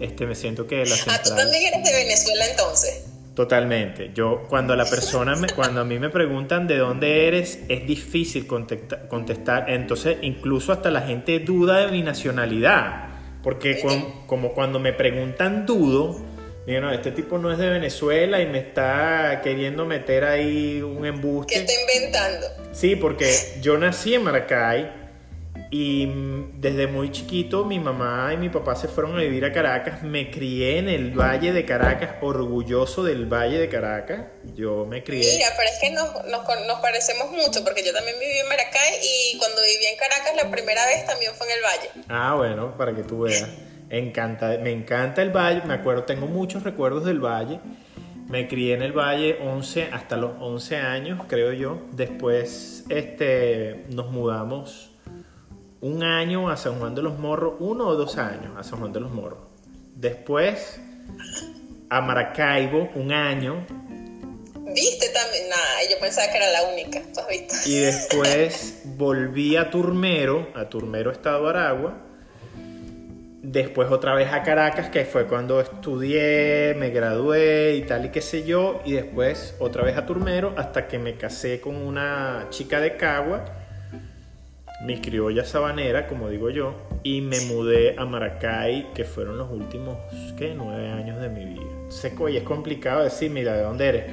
este, 0.00 0.26
me 0.26 0.34
siento 0.34 0.66
que 0.66 0.84
la 0.84 0.96
central... 0.96 1.16
Ah, 1.20 1.22
tú 1.22 1.30
también 1.34 1.72
eres 1.72 1.84
de 1.84 1.92
Venezuela 1.92 2.46
entonces. 2.46 3.04
Totalmente. 3.36 4.12
Yo 4.14 4.44
cuando 4.48 4.74
la 4.74 4.86
persona 4.86 5.36
me, 5.36 5.48
cuando 5.48 5.82
a 5.82 5.84
mí 5.84 5.98
me 5.98 6.08
preguntan 6.08 6.66
de 6.66 6.78
dónde 6.78 7.28
eres 7.28 7.58
es 7.68 7.86
difícil 7.86 8.46
contestar, 8.46 9.08
contestar. 9.08 9.68
Entonces 9.68 10.16
incluso 10.22 10.72
hasta 10.72 10.90
la 10.90 11.02
gente 11.02 11.38
duda 11.40 11.80
de 11.80 11.92
mi 11.92 12.02
nacionalidad, 12.02 13.08
porque 13.42 13.78
con, 13.80 14.26
como 14.26 14.54
cuando 14.54 14.78
me 14.78 14.94
preguntan 14.94 15.66
dudo, 15.66 16.18
digo 16.66 16.80
no 16.80 16.90
este 16.90 17.12
tipo 17.12 17.36
no 17.36 17.52
es 17.52 17.58
de 17.58 17.68
Venezuela 17.68 18.40
y 18.40 18.46
me 18.46 18.58
está 18.58 19.42
queriendo 19.44 19.84
meter 19.84 20.24
ahí 20.24 20.80
un 20.80 21.04
embuste. 21.04 21.52
¿Qué 21.52 21.60
está 21.60 21.72
inventando? 21.78 22.46
Sí, 22.72 22.96
porque 22.96 23.30
yo 23.60 23.76
nací 23.76 24.14
en 24.14 24.24
Maracay 24.24 25.05
y 25.70 26.06
desde 26.54 26.86
muy 26.86 27.10
chiquito 27.10 27.64
mi 27.64 27.78
mamá 27.80 28.30
y 28.32 28.36
mi 28.36 28.48
papá 28.48 28.76
se 28.76 28.86
fueron 28.88 29.18
a 29.18 29.22
vivir 29.22 29.44
a 29.44 29.52
Caracas. 29.52 30.02
Me 30.02 30.30
crié 30.30 30.78
en 30.78 30.88
el 30.88 31.10
Valle 31.10 31.52
de 31.52 31.64
Caracas, 31.64 32.16
orgulloso 32.20 33.02
del 33.02 33.26
Valle 33.26 33.58
de 33.58 33.68
Caracas. 33.68 34.26
Yo 34.54 34.86
me 34.86 35.02
crié. 35.02 35.34
Mira, 35.34 35.48
pero 35.56 35.68
es 35.68 35.78
que 35.80 35.90
nos, 35.90 36.12
nos, 36.26 36.66
nos, 36.66 36.80
parecemos 36.80 37.30
mucho 37.32 37.64
porque 37.64 37.84
yo 37.84 37.92
también 37.92 38.16
viví 38.18 38.38
en 38.38 38.48
Maracay 38.48 39.00
y 39.02 39.38
cuando 39.38 39.60
viví 39.62 39.86
en 39.86 39.96
Caracas 39.96 40.36
la 40.36 40.50
primera 40.50 40.86
vez 40.86 41.04
también 41.06 41.32
fue 41.34 41.46
en 41.48 41.52
el 41.56 41.62
Valle. 41.62 41.90
Ah, 42.08 42.34
bueno, 42.36 42.76
para 42.76 42.94
que 42.94 43.02
tú 43.02 43.22
veas. 43.22 43.48
Encanta, 43.90 44.58
me 44.60 44.70
encanta 44.70 45.22
el 45.22 45.30
Valle. 45.30 45.62
Me 45.66 45.74
acuerdo, 45.74 46.04
tengo 46.04 46.26
muchos 46.26 46.62
recuerdos 46.62 47.04
del 47.04 47.20
Valle. 47.20 47.60
Me 48.28 48.48
crié 48.48 48.74
en 48.74 48.82
el 48.82 48.92
Valle 48.92 49.38
11 49.40 49.90
hasta 49.92 50.16
los 50.16 50.32
11 50.40 50.76
años, 50.76 51.22
creo 51.28 51.52
yo. 51.52 51.82
Después 51.92 52.84
este, 52.88 53.84
nos 53.90 54.10
mudamos 54.10 54.90
un 55.80 56.02
año 56.02 56.48
a 56.48 56.56
San 56.56 56.78
Juan 56.78 56.94
de 56.94 57.02
los 57.02 57.18
Morros, 57.18 57.54
uno 57.58 57.88
o 57.88 57.94
dos 57.96 58.18
años 58.18 58.56
a 58.56 58.62
San 58.62 58.78
Juan 58.78 58.92
de 58.92 59.00
los 59.00 59.10
Morros. 59.10 59.38
Después 59.94 60.80
a 61.88 62.00
Maracaibo, 62.00 62.88
un 62.94 63.12
año. 63.12 63.66
¿Viste 64.74 65.08
también? 65.10 65.48
Nada, 65.48 65.90
yo 65.90 65.98
pensaba 66.00 66.30
que 66.30 66.38
era 66.38 66.50
la 66.50 66.62
única, 66.64 67.00
¿tú 67.14 67.20
has 67.20 67.28
visto? 67.28 67.54
Y 67.66 67.78
después 67.78 68.82
volví 68.84 69.56
a 69.56 69.70
Turmero, 69.70 70.48
a 70.54 70.68
Turmero, 70.68 71.10
Estado 71.10 71.48
Aragua. 71.48 72.02
Después 73.42 73.92
otra 73.92 74.14
vez 74.14 74.32
a 74.32 74.42
Caracas, 74.42 74.90
que 74.90 75.04
fue 75.04 75.28
cuando 75.28 75.60
estudié, 75.60 76.74
me 76.76 76.90
gradué 76.90 77.76
y 77.76 77.82
tal 77.82 78.06
y 78.06 78.10
qué 78.10 78.20
sé 78.20 78.42
yo. 78.42 78.80
Y 78.84 78.94
después 78.94 79.54
otra 79.60 79.84
vez 79.84 79.96
a 79.96 80.04
Turmero 80.04 80.52
hasta 80.56 80.88
que 80.88 80.98
me 80.98 81.16
casé 81.16 81.60
con 81.60 81.76
una 81.76 82.48
chica 82.50 82.80
de 82.80 82.96
Cagua 82.96 83.65
mi 84.82 85.00
criolla 85.00 85.44
sabanera, 85.44 86.06
como 86.06 86.28
digo 86.28 86.50
yo, 86.50 86.74
y 87.02 87.20
me 87.20 87.40
mudé 87.40 87.98
a 87.98 88.04
Maracay, 88.04 88.92
que 88.92 89.04
fueron 89.04 89.38
los 89.38 89.50
últimos, 89.50 89.96
¿qué? 90.36 90.54
Nueve 90.54 90.88
años 90.90 91.20
de 91.20 91.28
mi 91.28 91.44
vida. 91.44 91.62
Seco 91.88 92.28
y 92.28 92.36
es 92.36 92.42
complicado 92.42 93.02
decir, 93.02 93.30
mira, 93.30 93.54
¿de 93.54 93.62
dónde 93.62 93.86
eres? 93.86 94.04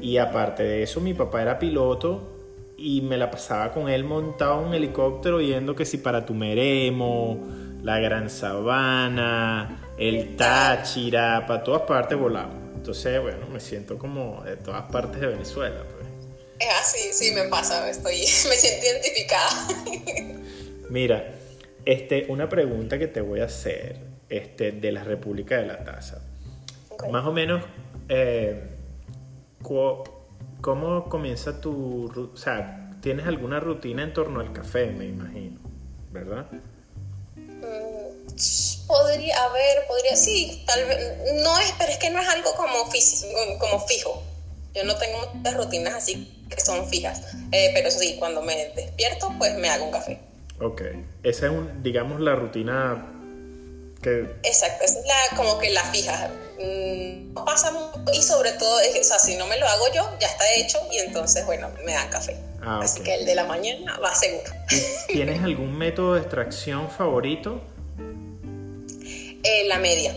Y 0.00 0.18
aparte 0.18 0.62
de 0.62 0.82
eso, 0.82 1.00
mi 1.00 1.14
papá 1.14 1.42
era 1.42 1.58
piloto 1.58 2.36
y 2.76 3.02
me 3.02 3.16
la 3.16 3.30
pasaba 3.30 3.72
con 3.72 3.88
él 3.88 4.04
montado 4.04 4.60
en 4.60 4.68
un 4.68 4.74
helicóptero 4.74 5.40
yendo 5.40 5.74
que 5.74 5.84
si 5.84 5.98
para 5.98 6.24
Tumeremo, 6.24 7.40
la 7.82 7.98
Gran 7.98 8.30
Sabana, 8.30 9.92
el 9.98 10.36
Táchira, 10.36 11.44
para 11.46 11.62
todas 11.62 11.82
partes 11.82 12.18
volamos. 12.18 12.56
Entonces, 12.74 13.20
bueno, 13.20 13.46
me 13.52 13.60
siento 13.60 13.98
como 13.98 14.42
de 14.42 14.56
todas 14.56 14.90
partes 14.90 15.20
de 15.20 15.26
Venezuela. 15.26 15.82
Es 16.60 16.68
así, 16.80 17.12
sí, 17.12 17.32
me 17.32 17.44
pasa, 17.44 17.88
estoy, 17.88 18.16
me 18.48 18.54
siento 18.54 18.86
identificada. 18.86 19.68
Mira, 20.90 21.34
este, 21.84 22.26
una 22.28 22.48
pregunta 22.48 22.98
que 22.98 23.06
te 23.06 23.22
voy 23.22 23.40
a 23.40 23.44
hacer 23.44 23.96
este, 24.28 24.72
de 24.72 24.92
la 24.92 25.02
República 25.02 25.56
de 25.56 25.66
la 25.66 25.82
Taza. 25.82 26.22
Okay. 26.90 27.10
Más 27.10 27.26
o 27.26 27.32
menos, 27.32 27.64
eh, 28.08 28.62
¿cómo 29.62 31.08
comienza 31.08 31.60
tu... 31.60 32.30
O 32.34 32.36
sea, 32.36 32.90
¿tienes 33.00 33.26
alguna 33.26 33.58
rutina 33.60 34.02
en 34.02 34.12
torno 34.12 34.40
al 34.40 34.52
café, 34.52 34.86
me 34.86 35.06
imagino? 35.06 35.58
¿Verdad? 36.12 36.46
Mm, 37.36 37.90
Podría, 38.86 39.44
haber, 39.44 39.86
podría, 39.86 40.16
sí, 40.16 40.64
tal 40.66 40.84
vez, 40.84 40.98
no 41.42 41.58
es, 41.60 41.72
pero 41.78 41.92
es 41.92 41.98
que 41.98 42.10
no 42.10 42.20
es 42.20 42.28
algo 42.28 42.52
como, 42.54 42.90
como 43.58 43.86
fijo. 43.86 44.22
Yo 44.74 44.84
no 44.84 44.96
tengo 44.96 45.30
muchas 45.34 45.56
rutinas 45.56 45.94
así 45.94 46.36
que 46.48 46.60
son 46.60 46.88
fijas, 46.88 47.22
eh, 47.52 47.70
pero 47.74 47.90
sí, 47.90 48.16
cuando 48.18 48.42
me 48.42 48.72
despierto, 48.74 49.32
pues 49.38 49.56
me 49.56 49.68
hago 49.68 49.86
un 49.86 49.92
café. 49.92 50.20
Ok, 50.60 50.82
esa 51.22 51.46
es, 51.46 51.52
un, 51.52 51.82
digamos, 51.82 52.20
la 52.20 52.34
rutina 52.34 53.06
que... 54.02 54.20
Exacto, 54.42 54.84
esa 54.84 54.98
es 54.98 55.06
la, 55.06 55.36
como 55.36 55.58
que 55.58 55.70
la 55.70 55.84
fija. 55.84 56.30
Mm, 56.58 57.32
no 57.32 57.44
pasa 57.44 57.72
y 58.12 58.22
sobre 58.22 58.52
todo, 58.52 58.76
o 58.76 59.04
sea, 59.04 59.18
si 59.18 59.36
no 59.36 59.46
me 59.46 59.58
lo 59.58 59.66
hago 59.66 59.86
yo, 59.94 60.10
ya 60.20 60.26
está 60.26 60.44
hecho 60.54 60.78
y 60.92 60.98
entonces, 60.98 61.46
bueno, 61.46 61.70
me 61.84 61.92
dan 61.92 62.08
café. 62.10 62.36
Ah, 62.62 62.80
Así 62.82 63.00
que 63.02 63.14
el 63.14 63.26
de 63.26 63.34
la 63.34 63.44
mañana 63.44 63.98
va 63.98 64.14
seguro. 64.14 64.52
¿Tienes 65.08 65.42
algún 65.42 65.76
método 65.76 66.14
de 66.14 66.20
extracción 66.20 66.90
favorito? 66.90 67.60
Eh, 69.42 69.64
la 69.68 69.78
media. 69.78 70.14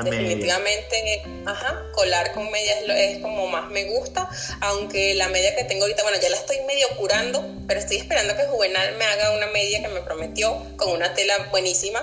Definitivamente, 0.00 1.22
ajá, 1.44 1.82
colar 1.92 2.32
con 2.32 2.50
media 2.50 2.80
es, 2.96 3.18
como 3.18 3.46
más 3.48 3.68
me 3.70 3.84
gusta, 3.84 4.26
aunque 4.60 5.14
la 5.14 5.28
media 5.28 5.54
que 5.54 5.64
tengo 5.64 5.82
ahorita, 5.82 6.02
bueno, 6.02 6.18
ya 6.20 6.30
la 6.30 6.36
estoy 6.36 6.60
medio 6.60 6.88
curando, 6.96 7.44
pero 7.66 7.78
estoy 7.78 7.98
esperando 7.98 8.34
que 8.34 8.44
Juvenal 8.44 8.96
me 8.96 9.04
haga 9.04 9.36
una 9.36 9.48
media 9.48 9.82
que 9.82 9.88
me 9.88 10.00
prometió 10.00 10.64
con 10.78 10.92
una 10.92 11.12
tela 11.12 11.34
buenísima, 11.50 12.02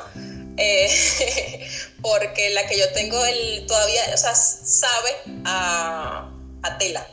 eh, 0.57 0.87
porque 2.01 2.51
la 2.51 2.67
que 2.67 2.77
yo 2.77 2.91
tengo 2.91 3.25
el, 3.25 3.65
todavía, 3.65 4.01
o 4.13 4.17
sea, 4.17 4.35
sabe 4.35 5.09
a, 5.45 6.31
tela. 6.77 7.05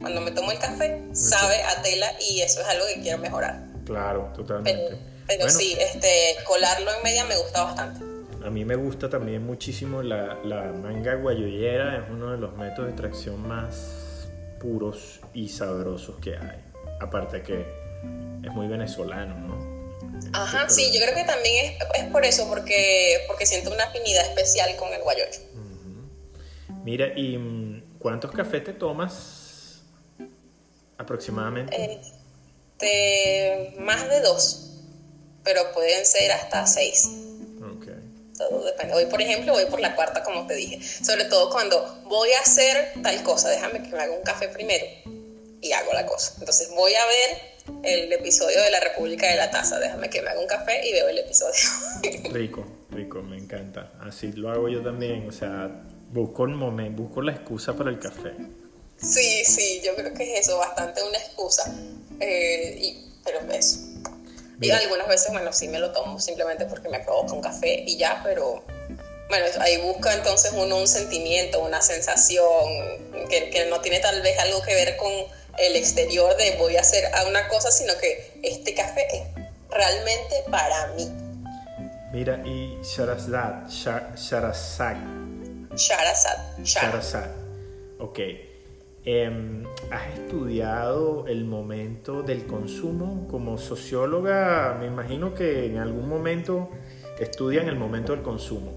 Cuando 0.00 0.20
me 0.20 0.32
tomo 0.32 0.50
el 0.50 0.58
café, 0.58 1.00
sabe 1.12 1.62
a 1.62 1.80
tela 1.80 2.12
y 2.28 2.40
eso 2.40 2.60
es 2.60 2.66
algo 2.66 2.84
que 2.92 3.00
quiero 3.00 3.18
mejorar. 3.18 3.62
Claro, 3.86 4.32
totalmente. 4.34 4.98
Pero, 5.26 5.48
sí, 5.48 5.76
este, 5.78 6.36
colarlo 6.44 6.90
en 6.94 7.02
media 7.02 7.24
me 7.24 7.36
gusta 7.36 7.62
bastante. 7.62 8.13
A 8.44 8.50
mí 8.50 8.62
me 8.66 8.76
gusta 8.76 9.08
también 9.08 9.42
muchísimo 9.42 10.02
la, 10.02 10.36
manga 10.82 11.14
guayollera, 11.14 11.96
es 11.96 12.10
uno 12.10 12.30
de 12.30 12.36
los 12.36 12.54
métodos 12.54 12.84
de 12.84 12.90
extracción 12.90 13.40
más 13.40 14.28
puros 14.60 15.20
y 15.32 15.48
sabrosos 15.48 16.16
que 16.20 16.36
hay. 16.36 16.62
Aparte 17.00 17.42
que 17.42 17.64
es 18.42 18.52
muy 18.52 18.68
venezolano, 18.68 19.34
¿no? 19.38 19.74
Ajá, 20.34 20.68
sí, 20.68 20.92
yo 20.92 21.00
creo 21.00 21.14
que 21.14 21.24
también 21.24 21.74
es, 21.94 22.04
por 22.12 22.26
eso, 22.26 22.46
porque, 22.50 23.24
porque 23.28 23.46
siento 23.46 23.72
una 23.72 23.84
afinidad 23.84 24.26
especial 24.26 24.76
con 24.76 24.92
el 24.92 25.00
guayoyo. 25.00 25.40
Mira, 26.84 27.18
¿y 27.18 27.38
mm, 27.38 27.98
cuántos 27.98 28.30
cafés 28.30 28.62
te 28.62 28.74
tomas 28.74 29.84
aproximadamente? 30.98 32.02
Este, 32.76 33.74
más 33.78 34.06
de 34.10 34.20
dos, 34.20 34.82
pero 35.42 35.72
pueden 35.72 36.04
ser 36.04 36.30
hasta 36.32 36.66
seis 36.66 37.23
todo 38.36 38.64
depende. 38.64 38.94
Hoy, 38.94 39.06
por 39.06 39.20
ejemplo, 39.20 39.52
voy 39.52 39.66
por 39.66 39.80
la 39.80 39.94
cuarta, 39.94 40.22
como 40.22 40.46
te 40.46 40.54
dije. 40.54 40.80
Sobre 40.82 41.24
todo 41.24 41.50
cuando 41.50 42.02
voy 42.04 42.30
a 42.32 42.40
hacer 42.40 42.92
tal 43.02 43.22
cosa, 43.22 43.48
déjame 43.50 43.82
que 43.82 43.90
me 43.90 44.02
haga 44.02 44.12
un 44.12 44.22
café 44.22 44.48
primero 44.48 44.84
y 45.60 45.72
hago 45.72 45.92
la 45.92 46.06
cosa. 46.06 46.34
Entonces 46.38 46.70
voy 46.74 46.92
a 46.94 47.06
ver 47.06 47.54
el 47.82 48.12
episodio 48.12 48.60
de 48.62 48.70
la 48.70 48.80
República 48.80 49.28
de 49.30 49.36
la 49.36 49.50
Taza, 49.50 49.78
déjame 49.78 50.10
que 50.10 50.20
me 50.20 50.28
haga 50.28 50.40
un 50.40 50.46
café 50.46 50.86
y 50.86 50.92
veo 50.92 51.08
el 51.08 51.18
episodio. 51.18 51.54
Rico, 52.32 52.66
rico, 52.90 53.22
me 53.22 53.38
encanta. 53.38 53.92
Así 54.00 54.32
lo 54.32 54.50
hago 54.50 54.68
yo 54.68 54.82
también, 54.82 55.26
o 55.28 55.32
sea, 55.32 55.70
busco 56.10 56.44
el 56.44 56.54
momento, 56.54 57.02
busco 57.02 57.22
la 57.22 57.32
excusa 57.32 57.74
para 57.74 57.90
el 57.90 57.98
café. 57.98 58.32
Sí, 58.96 59.44
sí, 59.44 59.80
yo 59.84 59.94
creo 59.96 60.12
que 60.14 60.34
es 60.34 60.46
eso, 60.46 60.58
bastante 60.58 61.02
una 61.02 61.18
excusa. 61.18 61.74
Eh, 62.20 62.78
y, 62.78 63.12
pero 63.24 63.40
eso 63.52 63.94
y 64.66 64.70
algunas 64.70 65.08
veces, 65.08 65.32
bueno, 65.32 65.52
sí 65.52 65.68
me 65.68 65.78
lo 65.78 65.92
tomo 65.92 66.18
simplemente 66.18 66.64
porque 66.66 66.88
me 66.88 67.00
provoca 67.00 67.32
un 67.32 67.42
café 67.42 67.84
y 67.86 67.96
ya, 67.96 68.20
pero 68.24 68.64
bueno, 69.28 69.46
ahí 69.60 69.78
busca 69.78 70.14
entonces 70.14 70.52
uno 70.54 70.76
un 70.76 70.88
sentimiento, 70.88 71.60
una 71.60 71.80
sensación 71.80 72.44
que, 73.28 73.50
que, 73.50 73.66
no 73.66 73.80
tiene 73.80 74.00
tal 74.00 74.20
vez 74.22 74.38
algo 74.38 74.62
que 74.62 74.74
ver 74.74 74.96
con 74.96 75.12
el 75.58 75.76
exterior 75.76 76.36
de 76.36 76.56
voy 76.58 76.76
a 76.76 76.80
hacer 76.80 77.04
una 77.28 77.48
cosa, 77.48 77.70
sino 77.70 77.96
que 77.98 78.40
este 78.42 78.74
café 78.74 79.06
es 79.12 79.22
realmente 79.70 80.44
para 80.50 80.88
mí. 80.88 81.08
Mira, 82.12 82.40
y 82.44 82.78
Sharazad, 82.82 83.68
Sharazad. 83.68 84.96
Sharazad. 85.74 86.38
Sharazad. 86.62 87.30
Ok. 87.98 88.20
Em, 89.04 89.64
¿Has 89.90 90.18
estudiado 90.18 91.26
el 91.28 91.44
momento 91.44 92.22
del 92.22 92.46
consumo? 92.46 93.28
Como 93.30 93.58
socióloga, 93.58 94.76
me 94.80 94.86
imagino 94.86 95.34
que 95.34 95.66
en 95.66 95.78
algún 95.78 96.08
momento 96.08 96.70
estudian 97.18 97.68
el 97.68 97.76
momento 97.76 98.12
del 98.12 98.22
consumo. 98.22 98.72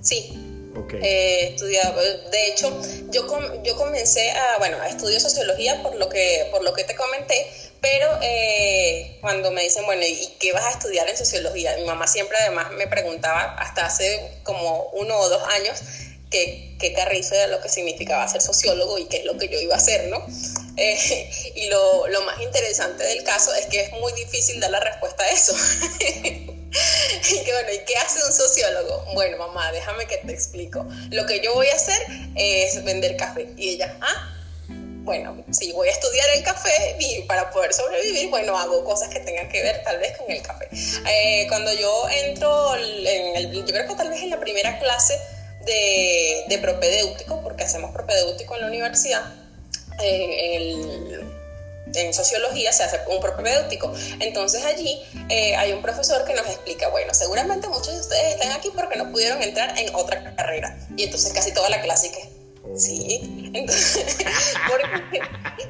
Sí. 0.00 0.48
Okay. 0.74 1.00
He 1.02 1.48
estudiado, 1.48 2.00
de 2.30 2.48
hecho, 2.48 2.80
yo, 3.10 3.26
yo 3.62 3.76
comencé 3.76 4.30
a, 4.30 4.56
bueno, 4.58 4.78
a 4.80 4.88
estudiar 4.88 5.20
sociología 5.20 5.82
por 5.82 5.96
lo 5.96 6.08
que, 6.08 6.48
por 6.50 6.64
lo 6.64 6.72
que 6.72 6.84
te 6.84 6.94
comenté, 6.94 7.46
pero 7.82 8.08
eh, 8.22 9.18
cuando 9.20 9.50
me 9.50 9.62
dicen, 9.62 9.84
bueno, 9.84 10.02
¿y 10.02 10.34
qué 10.40 10.52
vas 10.54 10.64
a 10.64 10.70
estudiar 10.70 11.06
en 11.10 11.16
sociología? 11.16 11.76
Mi 11.76 11.84
mamá 11.84 12.06
siempre 12.06 12.38
además 12.40 12.72
me 12.72 12.86
preguntaba, 12.86 13.54
hasta 13.58 13.84
hace 13.84 14.38
como 14.44 14.84
uno 14.94 15.14
o 15.18 15.28
dos 15.28 15.42
años, 15.48 15.82
qué, 16.32 16.74
qué 16.80 16.92
carrizo 16.92 17.34
era 17.34 17.46
lo 17.46 17.60
que 17.60 17.68
significaba 17.68 18.26
ser 18.26 18.40
sociólogo 18.40 18.98
y 18.98 19.04
qué 19.04 19.18
es 19.18 19.24
lo 19.24 19.38
que 19.38 19.48
yo 19.48 19.60
iba 19.60 19.74
a 19.74 19.78
hacer, 19.78 20.08
¿no? 20.08 20.26
Eh, 20.74 21.30
y 21.54 21.66
lo, 21.68 22.08
lo, 22.08 22.22
más 22.22 22.40
interesante 22.40 23.04
del 23.04 23.22
caso 23.24 23.52
es 23.54 23.66
que 23.66 23.78
es 23.78 23.92
muy 23.92 24.10
difícil 24.14 24.58
dar 24.58 24.70
la 24.70 24.80
respuesta 24.80 25.22
a 25.22 25.30
eso. 25.30 25.54
y 26.00 27.44
que 27.44 27.52
bueno, 27.52 27.72
¿y 27.74 27.84
qué 27.84 27.94
hace 27.98 28.24
un 28.26 28.32
sociólogo? 28.32 29.04
Bueno, 29.12 29.36
mamá, 29.36 29.70
déjame 29.70 30.06
que 30.06 30.16
te 30.16 30.32
explico. 30.32 30.86
Lo 31.10 31.26
que 31.26 31.40
yo 31.40 31.52
voy 31.52 31.66
a 31.68 31.74
hacer 31.74 32.00
es 32.36 32.82
vender 32.84 33.18
café. 33.18 33.48
Y 33.58 33.68
ella, 33.68 33.98
ah, 34.00 34.32
bueno, 35.04 35.44
si 35.50 35.72
voy 35.72 35.88
a 35.88 35.92
estudiar 35.92 36.26
el 36.36 36.42
café 36.42 36.96
y 36.98 37.22
para 37.22 37.50
poder 37.50 37.74
sobrevivir, 37.74 38.30
bueno, 38.30 38.56
hago 38.56 38.82
cosas 38.82 39.08
que 39.10 39.20
tengan 39.20 39.50
que 39.50 39.62
ver 39.62 39.82
tal 39.82 39.98
vez 39.98 40.16
con 40.16 40.30
el 40.30 40.40
café. 40.40 40.68
Eh, 41.06 41.46
cuando 41.48 41.70
yo 41.74 42.08
entro 42.08 42.76
en 42.76 43.36
el, 43.36 43.52
yo 43.52 43.64
creo 43.66 43.86
que 43.86 43.94
tal 43.94 44.08
vez 44.08 44.22
en 44.22 44.30
la 44.30 44.40
primera 44.40 44.78
clase 44.78 45.18
de, 45.64 46.44
de 46.48 46.58
propedéutico, 46.58 47.40
porque 47.42 47.64
hacemos 47.64 47.92
propedéutico 47.92 48.54
en 48.56 48.60
la 48.62 48.66
universidad, 48.68 49.22
en, 50.00 51.32
sociología 52.12 52.72
se 52.72 52.84
hace 52.84 53.00
un 53.08 53.20
propedéutico. 53.20 53.92
Entonces 54.20 54.64
allí 54.64 55.02
eh, 55.28 55.54
hay 55.56 55.72
un 55.72 55.82
profesor 55.82 56.24
que 56.24 56.34
nos 56.34 56.46
explica, 56.46 56.88
bueno, 56.88 57.12
seguramente 57.14 57.68
muchos 57.68 57.94
de 57.94 58.00
ustedes 58.00 58.34
están 58.34 58.52
aquí 58.52 58.70
porque 58.74 58.96
no 58.96 59.10
pudieron 59.10 59.42
entrar 59.42 59.78
en 59.78 59.94
otra 59.94 60.34
carrera. 60.34 60.78
Y 60.96 61.04
entonces 61.04 61.32
casi 61.32 61.52
toda 61.52 61.68
la 61.68 61.80
clase 61.82 62.10
que... 62.10 62.42
Sí, 62.76 63.52
porque, 64.70 65.20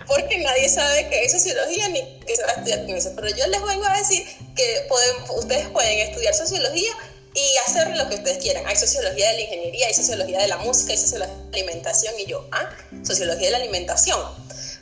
porque, 0.07 0.39
nadie 0.39 0.69
sabe 0.69 1.09
que 1.09 1.25
es 1.25 1.33
sociología 1.33 1.89
ni 1.89 2.21
que 2.21 2.37
se 2.37 2.43
va 2.43 2.51
a 2.51 2.53
estudiar 2.53 2.85
con 2.85 2.95
eso. 2.95 3.13
Pero 3.17 3.29
yo 3.29 3.47
les 3.47 3.63
vengo 3.63 3.87
a 3.87 3.97
decir 3.97 4.25
que 4.55 4.87
pueden, 4.89 5.17
ustedes 5.37 5.69
pueden 5.69 5.99
estudiar 6.01 6.35
sociología 6.35 6.91
y 7.35 7.57
hacer 7.67 7.97
lo 7.97 8.09
que 8.09 8.17
ustedes 8.17 8.39
quieran. 8.39 8.67
Hay 8.67 8.77
sociología 8.77 9.31
de 9.31 9.35
la 9.35 9.41
ingeniería, 9.43 9.87
hay 9.87 9.95
sociología 9.95 10.41
de 10.41 10.49
la 10.49 10.59
música, 10.59 10.93
hay 10.93 10.99
sociología 10.99 11.35
de 11.35 11.41
la 11.51 11.57
alimentación 11.57 12.15
y 12.19 12.27
yo, 12.27 12.47
ah, 12.53 12.69
sociología 13.03 13.47
de 13.47 13.53
la 13.53 13.59
alimentación. 13.59 14.21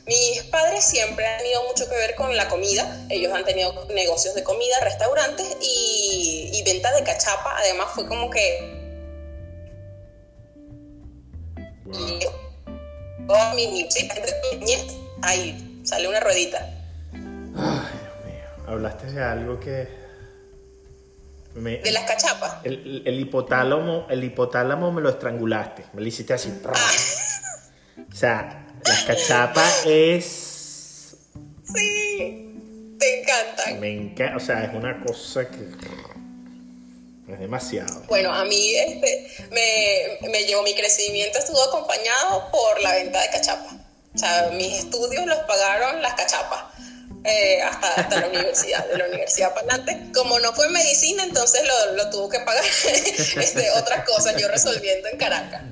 Mis 0.05 0.43
padres 0.43 0.83
siempre 0.83 1.25
han 1.25 1.37
tenido 1.39 1.63
mucho 1.67 1.87
que 1.87 1.95
ver 1.95 2.15
con 2.15 2.35
la 2.35 2.49
comida, 2.49 3.05
ellos 3.09 3.31
han 3.33 3.45
tenido 3.45 3.85
negocios 3.93 4.33
de 4.35 4.43
comida, 4.43 4.79
restaurantes 4.81 5.45
y, 5.61 6.49
y 6.53 6.63
venta 6.63 6.91
de 6.91 7.03
cachapa, 7.03 7.55
además 7.57 7.89
fue 7.93 8.07
como 8.07 8.29
que... 8.29 8.81
ahí 15.21 15.81
sale 15.83 16.07
una 16.07 16.19
ruedita. 16.19 16.67
Ay, 17.13 17.19
Dios 17.53 18.25
mío, 18.25 18.45
hablaste 18.67 19.11
de 19.11 19.23
algo 19.23 19.59
que 19.59 20.00
de 21.55 21.91
las 21.91 22.03
cachapas. 22.03 22.57
El, 22.63 23.03
el, 23.05 23.19
hipotálamo, 23.19 24.07
el 24.09 24.23
hipotálamo 24.23 24.91
me 24.91 25.01
lo 25.01 25.09
estrangulaste. 25.09 25.85
Me 25.93 26.01
lo 26.01 26.07
hiciste 26.07 26.33
así. 26.33 26.53
Ah. 26.65 26.91
O 28.11 28.15
sea, 28.15 28.67
las 28.85 29.03
cachapas 29.03 29.85
es. 29.85 31.15
Sí, 31.63 32.95
te 32.99 33.21
encantan. 33.21 33.79
Me 33.79 33.89
encanta, 33.93 34.37
o 34.37 34.39
sea, 34.39 34.63
es 34.63 34.73
una 34.73 34.99
cosa 35.01 35.49
que. 35.49 35.69
Es 37.31 37.39
demasiado. 37.39 38.03
Bueno, 38.07 38.33
a 38.33 38.43
mí 38.43 38.75
este, 38.75 39.27
me, 39.51 40.29
me 40.29 40.43
llevó 40.43 40.63
mi 40.63 40.73
crecimiento, 40.75 41.39
estuvo 41.39 41.63
acompañado 41.63 42.51
por 42.51 42.81
la 42.81 42.93
venta 42.95 43.21
de 43.21 43.29
cachapas. 43.29 43.73
O 44.13 44.17
sea, 44.17 44.49
mis 44.53 44.79
estudios 44.79 45.25
los 45.25 45.37
pagaron 45.39 46.01
las 46.01 46.13
cachapas 46.15 46.65
eh, 47.23 47.61
hasta, 47.61 47.87
hasta, 48.01 48.21
la 48.21 48.27
universidad, 48.27 48.87
de 48.87 48.97
la 48.97 49.07
universidad 49.07 49.53
para 49.53 49.75
adelante. 49.75 50.11
Como 50.13 50.39
no 50.39 50.53
fue 50.53 50.69
medicina, 50.69 51.23
entonces 51.23 51.61
lo, 51.67 51.93
lo 51.93 52.09
tuvo 52.09 52.29
que 52.29 52.39
pagar 52.39 52.63
este, 52.87 53.71
otras 53.71 54.05
cosas, 54.05 54.35
yo 54.37 54.47
resolviendo 54.47 55.07
en 55.09 55.17
Caracas. 55.17 55.63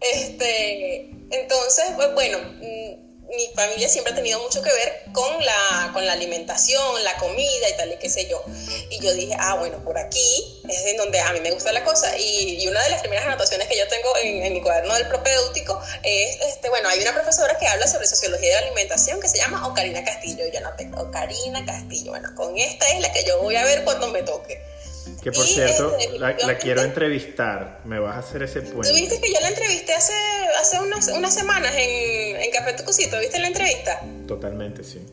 Este, 0.00 1.10
entonces, 1.30 1.84
pues 1.96 2.12
bueno, 2.14 2.38
mm, 2.38 3.03
mi 3.36 3.48
familia 3.54 3.88
siempre 3.88 4.12
ha 4.12 4.16
tenido 4.16 4.40
mucho 4.40 4.62
que 4.62 4.72
ver 4.72 5.02
con 5.12 5.44
la, 5.44 5.90
con 5.92 6.04
la 6.06 6.12
alimentación, 6.12 7.04
la 7.04 7.16
comida 7.16 7.68
y 7.68 7.76
tal 7.76 7.92
y 7.92 7.96
qué 7.96 8.08
sé 8.08 8.26
yo. 8.28 8.42
Y 8.90 9.00
yo 9.00 9.12
dije, 9.14 9.36
ah, 9.38 9.56
bueno, 9.56 9.82
por 9.84 9.98
aquí 9.98 10.62
es 10.68 10.86
en 10.86 10.96
donde 10.96 11.20
a 11.20 11.32
mí 11.32 11.40
me 11.40 11.50
gusta 11.50 11.72
la 11.72 11.84
cosa. 11.84 12.16
Y, 12.18 12.66
una 12.66 12.82
de 12.82 12.90
las 12.90 13.00
primeras 13.00 13.26
anotaciones 13.26 13.68
que 13.68 13.76
yo 13.76 13.86
tengo 13.88 14.16
en, 14.22 14.52
mi 14.52 14.62
cuaderno 14.62 14.94
del 14.94 15.06
propedéutico 15.06 15.80
es, 16.02 16.40
este, 16.40 16.70
bueno, 16.70 16.88
hay 16.88 17.00
una 17.00 17.12
profesora 17.12 17.58
que 17.58 17.66
habla 17.66 17.86
sobre 17.86 18.06
sociología 18.06 18.48
de 18.48 18.54
la 18.54 18.66
alimentación 18.68 19.20
que 19.20 19.28
se 19.28 19.38
llama 19.38 19.66
Ocarina 19.66 20.02
Castillo. 20.04 20.46
Y 20.46 20.50
yo 20.50 20.60
no 20.60 20.74
tengo 20.76 21.02
Ocarina 21.02 21.64
Castillo. 21.64 22.10
Bueno, 22.10 22.34
con 22.34 22.56
esta 22.58 22.88
es 22.88 23.00
la 23.00 23.12
que 23.12 23.24
yo 23.24 23.40
voy 23.42 23.56
a 23.56 23.64
ver 23.64 23.84
cuando 23.84 24.08
me 24.08 24.22
toque. 24.22 24.73
Que 25.22 25.32
por 25.32 25.46
cierto, 25.46 25.96
este, 25.98 26.18
la, 26.18 26.58
quiero 26.58 26.82
entrevistar. 26.82 27.80
Me 27.84 27.98
vas 27.98 28.16
a 28.16 28.18
hacer 28.20 28.42
ese 28.42 28.62
puente. 28.62 28.88
Tú 28.88 28.94
viste 28.94 29.20
que 29.20 29.32
yo 29.32 29.40
la 29.40 29.48
entrevisté 29.48 29.94
hace, 29.94 30.12
hace 30.60 30.80
unas, 30.80 31.08
unas 31.08 31.34
semanas 31.34 31.74
en, 31.74 32.36
en 32.36 32.50
Café 32.50 32.74
Tucusito. 32.74 33.18
¿Viste 33.18 33.38
la 33.38 33.48
entrevista? 33.48 34.02
Totalmente, 34.26 34.84
sí. 34.84 35.04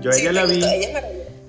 Yo 0.00 0.10
a 0.10 0.16
ella 0.16 0.32
la 0.32 0.46
vi. 0.46 0.64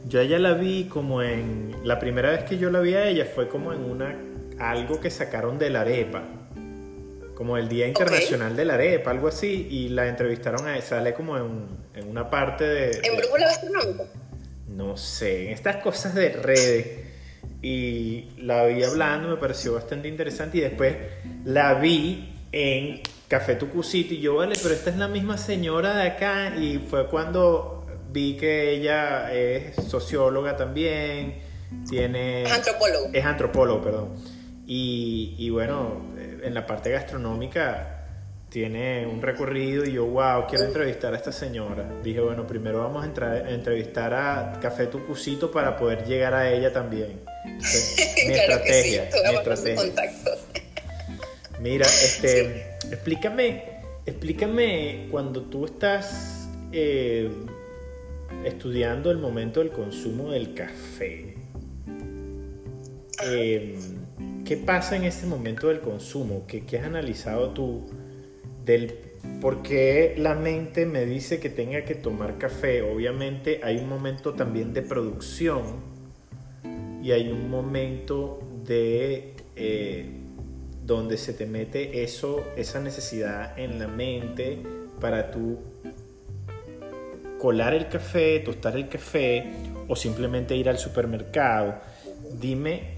yo 0.07 0.19
a 0.19 0.23
ella 0.23 0.39
la 0.39 0.53
vi 0.53 0.85
como 0.85 1.21
en. 1.21 1.75
La 1.83 1.99
primera 1.99 2.31
vez 2.31 2.43
que 2.43 2.57
yo 2.57 2.69
la 2.69 2.79
vi 2.79 2.93
a 2.93 3.05
ella 3.07 3.25
fue 3.33 3.47
como 3.47 3.73
en 3.73 3.83
una. 3.83 4.17
Algo 4.59 4.99
que 4.99 5.09
sacaron 5.09 5.57
de 5.57 5.69
la 5.69 5.81
arepa. 5.81 6.23
Como 7.35 7.57
el 7.57 7.67
Día 7.69 7.87
Internacional 7.87 8.55
de 8.55 8.65
la 8.65 8.75
Arepa, 8.75 9.09
algo 9.09 9.27
así. 9.27 9.67
Y 9.71 9.89
la 9.89 10.07
entrevistaron 10.07 10.67
a 10.67 10.79
sale 10.81 11.15
como 11.15 11.37
en, 11.37 11.67
en 11.95 12.07
una 12.07 12.29
parte 12.29 12.65
de. 12.65 13.01
¿En 13.03 13.17
Brújula 13.17 13.47
Gastronómica? 13.47 14.03
No 14.67 14.95
sé, 14.95 15.47
en 15.47 15.53
estas 15.53 15.77
cosas 15.77 16.13
de 16.13 16.29
redes 16.29 17.10
y 17.61 18.25
la 18.37 18.65
vi 18.65 18.83
hablando, 18.83 19.29
me 19.29 19.37
pareció 19.37 19.73
bastante 19.73 20.07
interesante 20.07 20.57
y 20.57 20.61
después 20.61 20.95
la 21.45 21.75
vi 21.75 22.33
en 22.51 23.01
Café 23.27 23.55
Tucusito 23.55 24.13
y 24.13 24.19
yo, 24.19 24.35
vale, 24.35 24.55
pero 24.61 24.73
esta 24.73 24.89
es 24.89 24.97
la 24.97 25.07
misma 25.07 25.37
señora 25.37 25.95
de 25.95 26.07
acá 26.07 26.55
y 26.55 26.79
fue 26.79 27.07
cuando 27.07 27.85
vi 28.11 28.35
que 28.35 28.71
ella 28.71 29.31
es 29.33 29.75
socióloga 29.87 30.57
también, 30.57 31.39
tiene... 31.89 32.43
Es 32.43 32.51
antropólogo. 32.51 33.09
Es 33.13 33.25
antropólogo, 33.25 33.81
perdón. 33.81 34.09
Y, 34.67 35.35
y 35.37 35.49
bueno, 35.49 36.01
en 36.41 36.53
la 36.53 36.65
parte 36.65 36.89
gastronómica 36.89 38.00
tiene 38.51 39.07
un 39.07 39.21
recorrido 39.21 39.85
y 39.85 39.93
yo, 39.93 40.05
wow, 40.05 40.45
quiero 40.45 40.65
entrevistar 40.65 41.13
a 41.13 41.17
esta 41.17 41.31
señora. 41.31 41.89
Dije, 42.03 42.19
bueno, 42.19 42.45
primero 42.45 42.79
vamos 42.79 43.01
a, 43.01 43.49
entrevistar 43.49 44.13
a 44.13 44.59
Café 44.61 44.87
Tucusito 44.87 45.49
para 45.49 45.77
poder 45.77 46.05
llegar 46.05 46.33
a 46.33 46.51
ella 46.51 46.73
también 46.73 47.21
mi 47.45 48.33
estrategia, 48.33 49.09
mi 49.29 49.35
estrategia. 49.37 49.93
Mira, 51.61 51.85
este, 52.03 52.75
explícame, 52.91 53.63
explícame 54.05 55.07
cuando 55.09 55.43
tú 55.43 55.63
estás 55.63 56.49
eh, 56.73 57.31
estudiando 58.43 59.11
el 59.11 59.17
momento 59.17 59.61
del 59.61 59.71
consumo 59.71 60.31
del 60.31 60.53
café. 60.53 61.37
Em, 63.23 64.43
¿Qué 64.43 64.57
pasa 64.57 64.97
en 64.97 65.05
ese 65.05 65.25
momento 65.25 65.69
del 65.69 65.79
consumo? 65.79 66.43
¿Qué, 66.47 66.65
¿Qué, 66.65 66.79
has 66.79 66.85
analizado 66.85 67.51
tú 67.51 68.00
del 68.65 68.93
por 69.39 69.61
qué 69.61 70.15
la 70.17 70.35
mente 70.35 70.85
me 70.85 71.05
dice 71.05 71.39
que 71.39 71.49
tenga 71.49 71.83
que 71.83 71.95
tomar 71.95 72.37
café? 72.37 72.81
Obviamente 72.81 73.61
hay 73.63 73.77
un 73.77 73.89
momento 73.89 74.33
también 74.33 74.73
de 74.73 74.81
producción 74.81 75.61
y 77.03 77.11
hay 77.11 77.29
un 77.31 77.49
momento 77.49 78.39
de 78.65 79.33
eh, 79.55 80.05
donde 80.85 81.17
se 81.17 81.33
te 81.33 81.45
mete 81.45 82.03
eso, 82.03 82.43
esa 82.55 82.79
necesidad 82.79 83.57
en 83.57 83.79
la 83.79 83.87
mente 83.87 84.59
para 84.99 85.31
tú 85.31 85.59
colar 87.39 87.73
el 87.73 87.87
café, 87.89 88.39
tostar 88.39 88.75
el 88.75 88.87
café 88.87 89.45
o 89.87 89.95
simplemente 89.95 90.55
ir 90.55 90.69
al 90.69 90.77
supermercado. 90.77 91.79
Dime, 92.39 92.97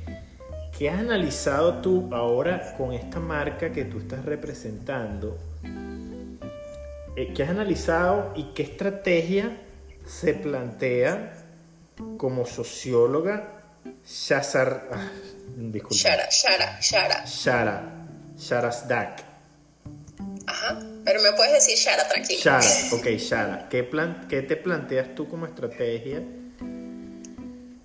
¿qué 0.78 0.89
has 0.89 0.99
analizado 0.99 1.82
tú 1.82 2.10
ahora 2.13 2.76
con 2.78 2.91
esta 2.93 3.19
marca 3.19 3.71
que 3.71 3.86
tú 3.86 3.99
estás 3.99 4.26
representando? 4.26 5.53
Eh, 7.15 7.32
¿Qué 7.36 7.43
has 7.43 7.49
analizado 7.49 8.34
y 8.36 8.54
qué 8.54 8.63
estrategia 8.63 9.58
se 10.06 10.34
plantea 10.34 11.34
como 12.17 12.45
socióloga 12.45 13.63
Shazar. 14.06 14.89
Ah. 14.91 15.12
Shara, 15.91 16.30
Shara, 16.30 16.80
Shara. 16.82 17.26
Shara. 17.26 18.08
Sharasdak. 18.38 19.23
Ajá. 20.47 20.80
Pero 21.06 21.21
me 21.21 21.34
puedes 21.34 21.54
decir 21.54 21.78
Shara, 21.78 22.08
tranquilo. 22.08 22.39
Shara, 22.41 22.69
ok, 22.93 23.06
Shara. 23.17 23.69
¿Qué, 23.69 23.84
plan, 23.84 24.26
¿Qué 24.30 24.41
te 24.41 24.56
planteas 24.56 25.13
tú 25.15 25.28
como 25.28 25.45
estrategia? 25.45 26.23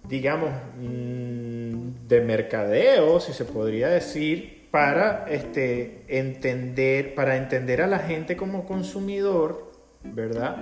Digamos, 0.05 0.51
mm, 0.77 2.09
de 2.09 2.21
mercadeo, 2.23 3.21
si 3.21 3.33
se 3.33 3.45
podría 3.45 3.89
decir, 3.89 4.58
para 4.71 5.25
este, 5.29 6.05
entender, 6.09 7.15
para 7.15 7.37
entender 7.37 7.83
a 7.83 7.87
la 7.87 7.99
gente 7.99 8.37
como 8.37 8.67
consumidor, 8.67 9.73
¿verdad? 10.05 10.57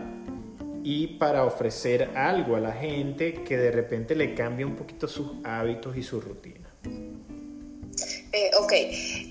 y 0.88 1.08
para 1.18 1.42
ofrecer 1.42 2.10
algo 2.14 2.54
a 2.54 2.60
la 2.60 2.70
gente 2.70 3.42
que 3.42 3.56
de 3.56 3.72
repente 3.72 4.14
le 4.14 4.34
cambie 4.34 4.64
un 4.64 4.76
poquito 4.76 5.08
sus 5.08 5.32
hábitos 5.42 5.96
y 5.96 6.04
su 6.04 6.20
rutina. 6.20 6.68
Eh, 8.36 8.50
ok, 8.58 8.72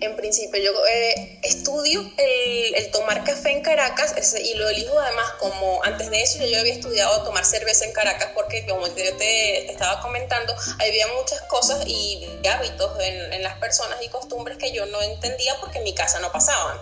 en 0.02 0.16
principio 0.16 0.60
yo 0.60 0.72
eh, 0.88 1.38
estudio 1.44 2.12
el, 2.18 2.90
tomar 2.90 3.24
café 3.24 3.52
en 3.52 3.62
Caracas 3.62 4.16
y 4.44 4.56
lo 4.56 4.68
elijo 4.68 4.98
además 5.00 5.32
como 5.40 5.84
antes 5.84 6.10
de 6.10 6.24
eso 6.24 6.44
yo, 6.44 6.60
había 6.60 6.74
estudiado 6.74 7.24
tomar 7.24 7.46
cerveza 7.46 7.86
en 7.86 7.92
Caracas 7.92 8.32
porque 8.34 8.66
como 8.66 8.88
yo 8.88 9.16
te, 9.18 9.70
estaba 9.70 10.02
comentando, 10.02 10.56
había 10.80 11.06
muchas 11.20 11.40
cosas 11.44 11.86
y 11.86 12.26
hábitos 12.52 13.00
en, 13.00 13.34
en, 13.34 13.44
las 13.44 13.60
personas 13.60 14.02
y 14.02 14.10
costumbres 14.10 14.58
que 14.58 14.72
yo 14.72 14.88
no 14.88 15.00
entendía 15.04 15.56
porque 15.60 15.78
en 15.78 15.84
mi 15.84 15.94
casa 15.94 16.20
no 16.20 16.32
pasaban. 16.32 16.80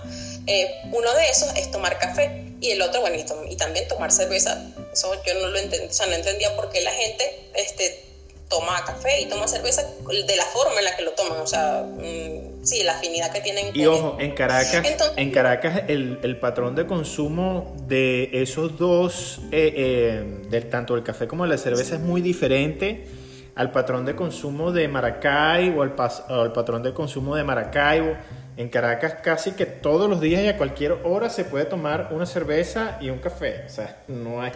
Eh, 0.47 0.73
uno 0.93 1.13
de 1.15 1.29
esos 1.29 1.53
es 1.57 1.71
tomar 1.71 1.99
café 1.99 2.53
y 2.61 2.71
el 2.71 2.81
otro, 2.81 3.01
bueno, 3.01 3.17
y, 3.49 3.55
también 3.57 3.85
tomar 3.89 4.13
cerveza. 4.13 4.65
Eso 4.93 5.13
yo 5.25 5.33
no 5.33 5.47
lo 5.47 5.59
entendía, 5.59 5.89
o 5.89 5.93
sea, 5.93 6.05
no 6.05 6.13
entendía 6.13 6.55
por 6.55 6.69
qué 6.69 6.79
la 6.79 6.91
gente 6.91 7.49
este, 7.53 8.12
toma 8.49 8.83
café 8.85 9.21
y 9.21 9.29
toma 9.29 9.47
cerveza 9.47 9.81
de 9.81 10.35
la 10.35 10.45
forma 10.45 10.79
en 10.79 10.85
la 10.85 10.95
que 10.95 11.03
lo 11.03 11.11
toman, 11.11 11.39
o 11.39 11.47
sea, 11.47 11.83
mm, 11.83 12.63
sí, 12.63 12.83
la 12.83 12.93
afinidad 12.93 13.31
que 13.31 13.41
tienen. 13.41 13.71
Y 13.73 13.85
ojo, 13.85 14.17
en 14.19 14.31
Caracas, 14.31 14.83
en 15.15 15.31
Caracas 15.31 15.83
el, 15.87 16.19
el, 16.21 16.37
patrón 16.37 16.75
de 16.75 16.85
consumo 16.85 17.75
de 17.87 18.29
esos 18.33 18.77
dos, 18.77 19.39
eh, 19.51 19.73
eh, 19.75 20.41
del, 20.49 20.69
tanto 20.69 20.95
el 20.95 21.03
café 21.03 21.27
como 21.27 21.45
la 21.45 21.57
cerveza 21.57 21.95
es 21.95 22.01
muy 22.01 22.21
diferente 22.21 23.07
al 23.55 23.71
patrón 23.71 24.05
de 24.05 24.15
consumo 24.15 24.71
de 24.71 24.87
Maracay 24.87 25.69
o 25.69 25.83
al, 25.83 25.93
al 26.29 26.53
patrón 26.53 26.83
de 26.83 26.93
consumo 26.93 27.35
de 27.35 27.43
Maracaibo 27.43 28.15
en 28.57 28.69
Caracas 28.69 29.15
casi 29.23 29.51
que 29.51 29.65
todos 29.65 30.09
los 30.09 30.21
días 30.21 30.43
y 30.43 30.47
a 30.47 30.57
cualquier 30.57 30.93
hora 31.03 31.29
se 31.29 31.43
puede 31.43 31.65
tomar 31.65 32.09
una 32.11 32.25
cerveza 32.25 32.97
y 33.01 33.09
un 33.09 33.19
café. 33.19 33.63
O 33.65 33.69
sea, 33.69 34.03
no 34.07 34.41
hay... 34.41 34.51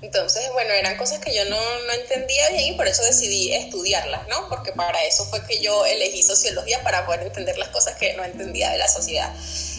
Entonces, 0.00 0.42
bueno, 0.52 0.72
eran 0.74 0.96
cosas 0.96 1.18
que 1.18 1.34
yo 1.34 1.44
no, 1.46 1.56
no, 1.56 1.92
entendía 1.92 2.50
bien 2.50 2.74
y 2.74 2.76
por 2.76 2.86
eso 2.86 3.02
decidí 3.02 3.52
estudiarlas, 3.52 4.28
¿no? 4.28 4.48
Porque 4.48 4.72
para 4.72 5.04
eso 5.04 5.24
fue 5.26 5.44
que 5.46 5.60
yo 5.60 5.84
elegí 5.86 6.22
sociología, 6.22 6.82
para 6.82 7.04
poder 7.04 7.22
entender 7.22 7.58
las 7.58 7.68
cosas 7.70 7.96
que 7.96 8.14
no 8.14 8.24
entendía 8.24 8.70
de 8.70 8.78
la 8.78 8.88
sociedad. 8.88 9.34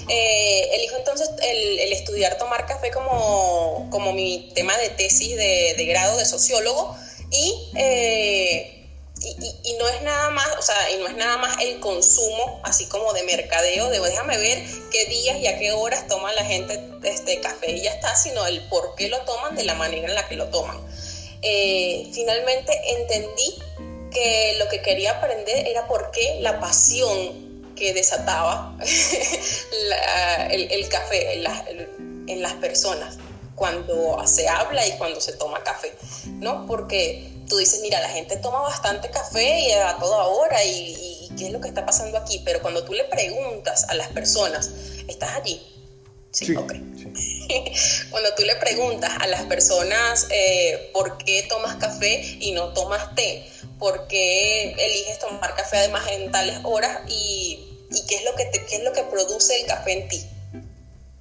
Eh, 0.10 0.70
elijo 0.74 0.98
entonces 0.98 1.30
el, 1.42 1.80
estudiar 1.94 2.38
tomar 2.38 2.66
café 2.66 2.92
como, 2.92 3.88
como 3.92 4.12
mi 4.12 4.52
tema 4.56 4.78
de 4.78 4.90
tesis 4.90 5.38
de, 5.38 5.76
de 5.78 5.86
grado 5.86 6.18
de 6.18 6.26
sociólogo 6.26 6.98
y... 7.32 7.72
Eh, 7.76 8.76
y, 9.22 9.74
no 9.78 9.88
es 9.88 10.02
nada 10.02 10.30
más, 10.32 10.48
o 10.58 10.62
sea, 10.62 10.92
y 10.92 10.98
no 10.98 11.08
es 11.08 11.16
nada 11.16 11.38
más 11.38 11.58
el 11.62 11.80
consumo, 11.80 12.62
así 12.64 12.86
como 12.86 13.12
de 13.14 13.24
mercadeo, 13.24 13.90
de 13.90 14.00
déjame 14.00 14.38
ver 14.38 14.64
qué 14.92 15.06
días 15.06 15.38
y 15.38 15.48
a 15.48 15.58
qué 15.58 15.72
horas 15.72 16.08
toma 16.08 16.32
la 16.34 16.46
gente 16.46 16.80
este 17.04 17.40
café 17.42 17.72
y 17.72 17.82
ya 17.82 17.92
está, 17.92 18.16
sino 18.16 18.46
el 18.46 18.62
por 18.68 18.96
qué 18.96 19.10
lo 19.10 19.20
toman 19.22 19.56
de 19.56 19.66
la 19.66 19.76
manera 19.76 20.08
en 20.08 20.16
la 20.16 20.28
que 20.28 20.36
lo 20.36 20.48
toman. 20.50 20.78
Eh, 21.42 22.10
finalmente 22.14 22.74
entendí 22.98 23.56
que 24.12 24.56
lo 24.58 24.68
que 24.70 24.82
quería 24.82 25.12
aprender 25.12 25.68
era 25.68 25.88
por 25.88 26.12
qué 26.12 26.38
la 26.42 26.60
pasión 26.60 27.74
que 27.76 27.94
desataba 27.94 28.76
el, 30.52 30.90
café 30.90 31.34
en 31.34 32.42
las 32.42 32.54
personas 32.56 33.18
cuando 33.56 34.26
se 34.26 34.48
habla 34.48 34.88
y 34.88 34.92
cuando 34.98 35.20
se 35.20 35.34
toma 35.34 35.62
café, 35.64 35.94
¿no? 36.26 36.66
Porque 36.66 37.39
tú 37.50 37.58
dices, 37.58 37.82
mira, 37.82 38.00
la 38.00 38.10
gente 38.10 38.38
toma 38.38 38.62
bastante 38.62 39.10
café 39.10 39.60
y 39.60 39.72
a 39.72 39.98
toda 39.98 40.26
hora 40.28 40.64
y, 40.64 41.30
qué 41.38 41.48
es 41.48 41.52
lo 41.52 41.60
que 41.60 41.68
está 41.68 41.86
pasando 41.86 42.18
aquí, 42.18 42.42
pero 42.46 42.62
cuando 42.62 42.84
tú 42.84 42.94
le 42.94 43.04
preguntas 43.06 43.86
a 43.90 43.96
las 43.96 44.08
personas, 44.10 44.72
¿estás 45.08 45.36
allí? 45.36 45.62
Sí, 46.32 46.56
ok. 46.56 46.74
cuando 48.12 48.36
tú 48.36 48.44
le 48.44 48.56
preguntas 48.58 49.12
a 49.20 49.28
las 49.28 49.44
personas 49.44 50.28
eh, 50.30 50.92
por 50.94 51.18
qué 51.18 51.44
tomas 51.50 51.76
café 51.78 52.38
y 52.40 52.52
no 52.52 52.74
tomas 52.74 53.16
té, 53.16 53.50
por 53.80 54.08
qué 54.08 54.72
eliges 54.72 55.20
tomar 55.20 55.56
café 55.56 55.78
además 55.78 56.08
en 56.12 56.32
tales 56.32 56.60
horas 56.64 57.00
y, 57.08 57.88
qué, 58.08 58.16
es 58.16 58.26
lo 58.26 58.36
que 58.36 58.50
qué 58.52 58.76
es 58.76 58.84
lo 58.84 58.94
que 58.94 59.04
produce 59.04 59.60
el 59.62 59.68
café 59.68 59.94
en 59.94 60.08
ti. 60.08 60.26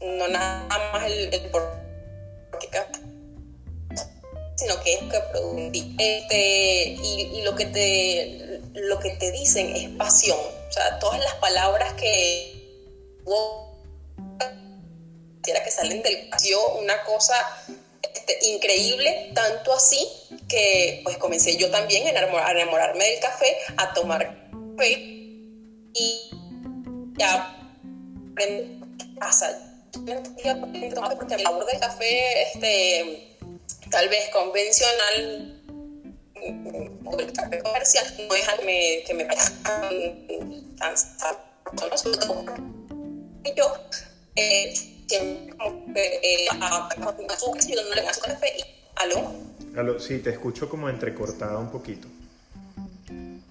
no 0.00 0.28
nada 0.28 0.66
más 0.92 1.06
el, 1.06 1.32
el 1.32 1.50
por 1.50 1.78
sino 4.58 4.82
que 4.82 4.94
es 4.94 5.00
que 5.00 5.20
producir. 5.30 5.94
Este, 5.98 6.96
y, 7.02 7.42
lo 7.42 7.54
que 7.54 7.66
te 7.66 8.60
lo 8.74 8.98
que 8.98 9.10
te 9.10 9.30
dicen 9.30 9.74
es 9.74 9.88
pasión. 9.90 10.38
O 10.38 10.72
sea, 10.72 10.98
todas 10.98 11.20
las 11.20 11.34
palabras 11.36 11.92
que 11.94 12.58
que 15.64 15.70
salen 15.70 16.02
del 16.02 16.28
pasión, 16.28 16.60
una 16.78 17.02
cosa 17.04 17.34
este, 18.02 18.38
increíble, 18.50 19.30
tanto 19.34 19.72
así 19.72 20.06
que 20.48 21.00
pues 21.04 21.16
comencé 21.16 21.56
yo 21.56 21.70
también 21.70 22.06
a, 22.06 22.10
enamorarme 22.50 23.04
del 23.04 23.20
café, 23.20 23.56
a 23.76 23.94
tomar 23.94 24.50
café 24.76 24.92
y 25.94 26.30
ya 27.16 27.56
aprendí 28.32 28.78
pasa. 29.18 29.64
Porque 29.92 30.84
el 31.34 31.42
sabor 31.42 31.66
del 31.66 31.80
café, 31.80 32.42
este, 32.42 33.27
tal 33.90 34.08
vez 34.08 34.28
convencional, 34.30 35.62
comercial, 37.62 38.06
no 38.28 38.34
es 38.34 38.48
que 38.48 38.64
me, 38.64 39.02
que 39.06 39.14
me 39.14 39.24
tan, 39.24 39.62
tan, 39.62 40.94
yo 43.56 43.76
eh, 44.36 44.74
como 45.08 45.94
eh, 45.94 46.46
a, 46.60 46.88
escucho 50.30 50.68
como 50.68 50.88
entrecortada 50.88 51.58
un 51.58 51.70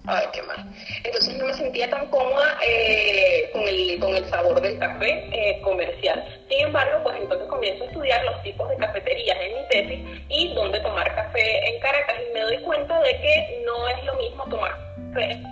poquito. 0.08 0.26
Ay, 0.26 0.26
qué 0.32 0.42
mal. 0.42 0.64
Entonces 1.04 1.38
no 1.38 1.46
me 1.46 1.54
sentía 1.54 1.90
tan 1.90 2.06
cómoda 2.08 2.58
eh, 2.66 3.50
con, 3.52 3.62
el, 3.68 3.98
con 4.00 4.16
el 4.16 4.24
sabor 4.26 4.60
del 4.60 4.78
café 4.78 5.28
eh, 5.32 5.60
comercial. 5.62 6.24
Sin 6.48 6.66
embargo, 6.66 7.02
pues 7.02 7.16
entonces 7.20 7.48
comienzo 7.48 7.84
a 7.84 7.86
estudiar 7.86 8.24
los 8.24 8.42
tipos 8.42 8.68
de 8.70 8.76
cafeterías 8.76 9.38
en 9.40 9.54
mi 9.54 9.68
tesis 9.68 10.22
y 10.28 10.54
dónde 10.54 10.80
tomar 10.80 11.14
café 11.14 11.68
en 11.68 11.80
Caracas 11.80 12.16
y 12.28 12.34
me 12.34 12.40
doy 12.40 12.58
cuenta 12.62 13.00
de 13.00 13.10
que 13.10 13.62
no 13.64 13.88
es 13.88 14.04
lo 14.04 14.14
mismo 14.14 14.44
tomar 14.48 14.72
café 15.12 15.42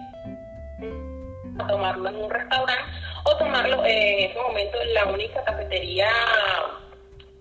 tomarlo 1.69 2.09
en 2.09 2.16
un 2.16 2.31
restaurante 2.31 2.85
o 3.25 3.37
tomarlo 3.37 3.85
eh, 3.85 4.25
en 4.25 4.31
ese 4.31 4.40
momento 4.40 4.79
la 4.92 5.07
única 5.07 5.42
cafetería 5.45 6.09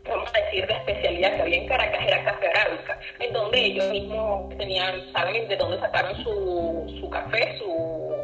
vamos 0.08 0.30
a 0.34 0.46
decir, 0.46 0.68
de 0.68 0.74
especialidad 0.74 1.36
que 1.36 1.42
había 1.42 1.58
en 1.58 1.68
Caracas 1.68 2.02
era 2.06 2.24
café 2.24 2.48
arábica, 2.48 3.00
en 3.20 3.34
donde 3.34 3.60
ellos 3.60 3.90
mismos 3.90 4.56
tenían, 4.58 5.12
saben 5.12 5.48
de 5.48 5.56
dónde 5.56 5.80
sacaron 5.80 6.16
su, 6.24 6.98
su 7.00 7.10
café, 7.10 7.58
su 7.58 8.16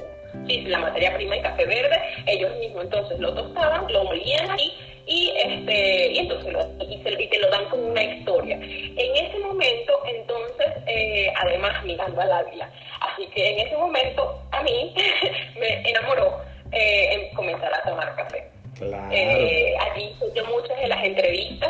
sí, 0.48 0.62
la 0.62 0.80
materia 0.80 1.14
prima 1.16 1.36
de 1.36 1.42
café 1.42 1.66
verde, 1.66 2.00
ellos 2.26 2.56
mismos 2.58 2.86
entonces 2.86 3.20
lo 3.20 3.34
tostaban, 3.34 3.92
lo 3.92 4.04
molían 4.04 4.50
ahí 4.52 4.72
y 5.08 5.34
este 5.36 6.12
y 6.12 6.20
entonces 6.20 6.54
lo, 6.54 6.62
y, 6.80 7.28
te 7.28 7.40
lo 7.40 7.50
dan 7.50 7.66
como 7.70 7.88
una 7.88 8.04
historia. 8.04 8.56
En 8.56 9.26
ese 9.26 9.40
momento, 9.40 9.94
entonces, 10.06 10.68
eh, 10.88 11.34
además 11.38 11.84
mirando 11.84 12.22
al 12.22 12.32
Ávila. 12.32 12.70
Así 13.02 13.28
que 13.28 13.50
en 13.50 13.68
ese 13.68 13.78
momento 13.78 14.40
a 14.52 14.62
mí 14.62 14.94
me 15.60 15.90
enamoró 15.90 16.42
eh, 16.72 17.32
comenzar 17.36 17.74
a 17.74 17.82
tomar 17.84 18.16
café. 18.16 18.52
Eh, 19.12 19.76
allí 19.80 20.16
hice 20.26 20.42
muchas 20.44 20.80
de 20.80 20.88
las 20.88 21.04
entrevistas 21.04 21.61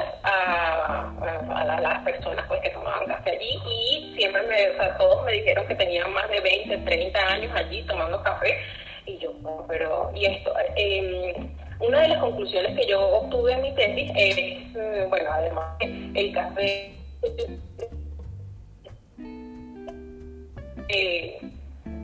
allí 3.41 3.59
y 3.69 4.13
siempre 4.17 4.41
me, 4.43 4.69
o 4.69 4.75
sea, 4.77 4.97
todos 4.97 5.25
me 5.25 5.33
dijeron 5.33 5.67
que 5.67 5.75
tenían 5.75 6.13
más 6.13 6.29
de 6.29 6.39
20, 6.39 6.77
30 6.77 7.19
años 7.19 7.51
allí 7.55 7.83
tomando 7.83 8.21
café. 8.23 8.57
Y 9.05 9.17
yo, 9.17 9.31
pero, 9.67 10.11
y 10.13 10.25
esto, 10.25 10.53
eh, 10.75 11.33
una 11.79 12.01
de 12.01 12.07
las 12.09 12.19
conclusiones 12.19 12.77
que 12.77 12.87
yo 12.87 13.01
obtuve 13.01 13.53
en 13.53 13.61
mi 13.61 13.73
tesis 13.73 14.11
es, 14.15 14.37
eh, 14.75 15.05
bueno, 15.09 15.29
además 15.31 15.75
el 15.81 16.31
café 16.33 16.93
eh, 20.89 21.39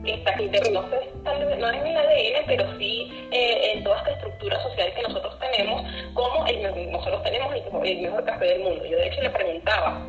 está 0.04 0.36
no, 0.70 0.82
no 0.82 1.70
es 1.70 1.76
en 1.76 1.86
el 1.86 1.96
ADN, 1.96 2.46
pero 2.46 2.78
sí 2.78 3.10
eh, 3.30 3.72
en 3.74 3.84
toda 3.84 3.98
esta 3.98 4.10
estructura 4.12 4.60
social 4.62 4.92
que 4.94 5.02
nosotros 5.02 5.38
tenemos, 5.38 5.82
como 6.14 6.46
el, 6.46 6.90
nosotros 6.90 7.22
tenemos 7.22 7.54
el, 7.84 8.00
mejor 8.00 8.24
café 8.24 8.46
del 8.46 8.60
mundo. 8.60 8.84
Yo 8.84 8.96
de 8.96 9.08
hecho 9.08 9.22
le 9.22 9.30
preguntaba 9.30 10.04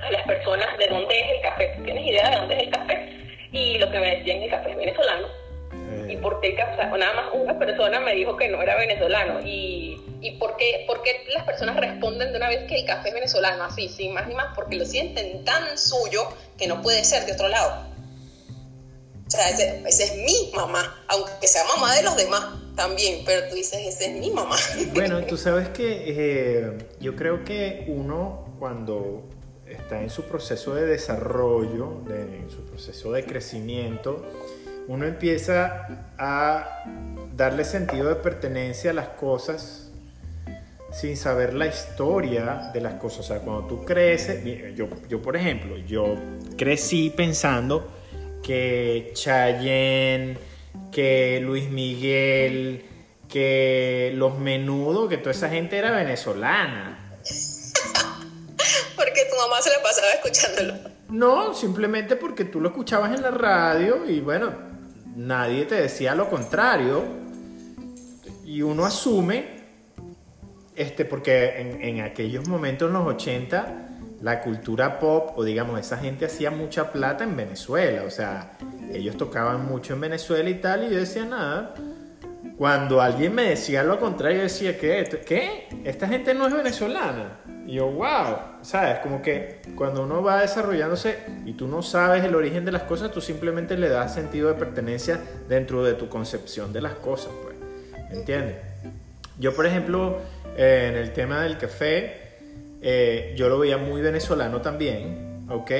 a 0.00 0.10
las 0.10 0.22
personas 0.22 0.78
de 0.78 0.86
dónde 0.88 1.20
es 1.20 1.30
el 1.36 1.40
café, 1.42 1.78
¿tienes 1.84 2.06
idea 2.06 2.30
de 2.30 2.36
dónde 2.36 2.56
es 2.56 2.62
el 2.62 2.70
café? 2.70 3.08
Y 3.52 3.78
lo 3.78 3.90
que 3.90 3.98
me 3.98 4.16
decían, 4.16 4.42
el 4.42 4.50
café 4.50 4.70
es 4.70 4.76
venezolano 4.76 5.46
¿Y 6.08 6.16
por 6.16 6.40
qué 6.40 6.54
nada 6.54 7.14
más 7.14 7.24
una 7.32 7.58
persona 7.58 8.00
me 8.00 8.14
dijo 8.14 8.36
que 8.36 8.48
no 8.48 8.62
era 8.62 8.76
venezolano? 8.76 9.40
¿Y, 9.44 10.00
y 10.20 10.32
por, 10.38 10.56
qué, 10.56 10.84
por, 10.86 11.02
qué, 11.02 11.24
las 11.34 11.44
personas 11.44 11.76
responden 11.76 12.32
de 12.32 12.38
una 12.38 12.48
vez 12.48 12.66
que 12.68 12.76
el 12.76 12.86
café 12.86 13.08
es 13.08 13.14
venezolano? 13.14 13.64
Así, 13.64 13.88
sin 13.88 14.14
más 14.14 14.26
ni 14.28 14.34
más, 14.34 14.54
porque 14.54 14.76
lo 14.76 14.84
sienten 14.84 15.44
tan 15.44 15.76
suyo 15.76 16.28
que 16.56 16.66
no 16.66 16.80
puede 16.82 17.04
ser 17.04 17.26
de 17.26 17.32
otro 17.32 17.48
lado. 17.48 17.86
O 19.26 19.30
sea, 19.30 19.48
esa 19.48 20.04
es 20.04 20.16
mi 20.18 20.52
mamá, 20.54 21.04
aunque 21.08 21.48
sea 21.48 21.64
mamá 21.64 21.94
de 21.96 22.02
los 22.04 22.16
demás 22.16 22.46
también, 22.76 23.22
pero 23.24 23.48
tú 23.48 23.56
dices, 23.56 23.80
esa 23.84 24.04
es 24.04 24.12
mi 24.12 24.30
mamá. 24.30 24.56
Bueno, 24.94 25.22
tú 25.26 25.36
sabes 25.36 25.68
que 25.70 26.04
eh, 26.06 26.78
yo 27.00 27.16
creo 27.16 27.44
que 27.44 27.84
uno 27.88 28.54
cuando 28.60 29.24
está 29.86 30.02
en 30.02 30.10
su 30.10 30.24
proceso 30.24 30.74
de 30.74 30.84
desarrollo, 30.84 32.02
en 32.08 32.50
su 32.50 32.64
proceso 32.64 33.12
de 33.12 33.24
crecimiento, 33.24 34.26
uno 34.88 35.06
empieza 35.06 36.08
a 36.18 36.82
darle 37.36 37.62
sentido 37.62 38.08
de 38.08 38.16
pertenencia 38.16 38.90
a 38.90 38.94
las 38.94 39.08
cosas 39.10 39.92
sin 40.90 41.16
saber 41.16 41.54
la 41.54 41.68
historia 41.68 42.72
de 42.74 42.80
las 42.80 42.94
cosas. 42.94 43.20
O 43.20 43.22
sea, 43.22 43.38
cuando 43.38 43.68
tú 43.68 43.84
creces, 43.84 44.42
yo, 44.74 44.88
yo 45.08 45.22
por 45.22 45.36
ejemplo, 45.36 45.76
yo 45.76 46.16
crecí 46.56 47.10
pensando 47.10 47.86
que 48.42 49.12
Chayen, 49.14 50.36
que 50.90 51.40
Luis 51.40 51.70
Miguel, 51.70 52.84
que 53.28 54.12
Los 54.16 54.36
Menudos, 54.36 55.08
que 55.08 55.18
toda 55.18 55.30
esa 55.30 55.48
gente 55.48 55.78
era 55.78 55.92
venezolana. 55.92 57.05
Mamá 59.36 59.60
se 59.62 59.70
la 59.70 59.82
pasaba 59.82 60.08
escuchándolo. 60.12 60.74
No, 61.08 61.54
simplemente 61.54 62.16
porque 62.16 62.44
tú 62.44 62.60
lo 62.60 62.70
escuchabas 62.70 63.14
en 63.14 63.22
la 63.22 63.30
radio 63.30 64.04
y 64.08 64.20
bueno, 64.20 64.52
nadie 65.14 65.64
te 65.64 65.76
decía 65.76 66.14
lo 66.14 66.28
contrario 66.28 67.04
y 68.44 68.62
uno 68.62 68.84
asume, 68.84 69.64
este, 70.74 71.04
porque 71.04 71.60
en, 71.60 71.82
en, 71.82 72.00
aquellos 72.00 72.48
momentos, 72.48 72.88
en 72.88 72.94
los 72.94 73.06
80, 73.06 73.86
la 74.20 74.40
cultura 74.40 74.98
pop, 74.98 75.36
o 75.36 75.44
digamos, 75.44 75.78
esa 75.80 75.98
gente 75.98 76.26
hacía 76.26 76.50
mucha 76.50 76.92
plata 76.92 77.24
en 77.24 77.36
Venezuela, 77.36 78.02
o 78.04 78.10
sea, 78.10 78.56
ellos 78.92 79.16
tocaban 79.16 79.66
mucho 79.66 79.94
en 79.94 80.00
Venezuela 80.00 80.48
y 80.48 80.54
tal, 80.54 80.84
y 80.84 80.90
yo 80.90 80.98
decía 80.98 81.24
nada. 81.24 81.74
Cuando 82.56 83.02
alguien 83.02 83.34
me 83.34 83.50
decía 83.50 83.82
lo 83.82 84.00
contrario, 84.00 84.38
yo 84.38 84.42
decía, 84.44 84.78
¿qué? 84.78 85.22
¿Qué? 85.26 85.68
Esta 85.84 86.08
gente 86.08 86.32
no 86.32 86.46
es 86.46 86.54
venezolana. 86.54 87.40
Y 87.66 87.74
yo, 87.74 87.86
wow, 87.86 88.36
¿sabes? 88.62 89.00
Como 89.00 89.20
que 89.20 89.60
cuando 89.74 90.04
uno 90.04 90.22
va 90.22 90.40
desarrollándose 90.40 91.18
y 91.44 91.54
tú 91.54 91.66
no 91.66 91.82
sabes 91.82 92.22
el 92.22 92.36
origen 92.36 92.64
de 92.64 92.70
las 92.70 92.84
cosas, 92.84 93.10
tú 93.10 93.20
simplemente 93.20 93.76
le 93.76 93.88
das 93.88 94.14
sentido 94.14 94.48
de 94.48 94.54
pertenencia 94.54 95.20
dentro 95.48 95.82
de 95.82 95.94
tu 95.94 96.08
concepción 96.08 96.72
de 96.72 96.80
las 96.80 96.94
cosas, 96.94 97.32
pues. 97.42 97.56
¿Entiendes? 98.12 98.56
Yo, 99.40 99.52
por 99.54 99.66
ejemplo, 99.66 100.18
eh, 100.56 100.90
en 100.92 100.96
el 100.96 101.12
tema 101.12 101.42
del 101.42 101.58
café, 101.58 102.20
eh, 102.80 103.34
yo 103.36 103.48
lo 103.48 103.58
veía 103.58 103.78
muy 103.78 104.00
venezolano 104.00 104.60
también, 104.60 105.46
¿ok? 105.50 105.70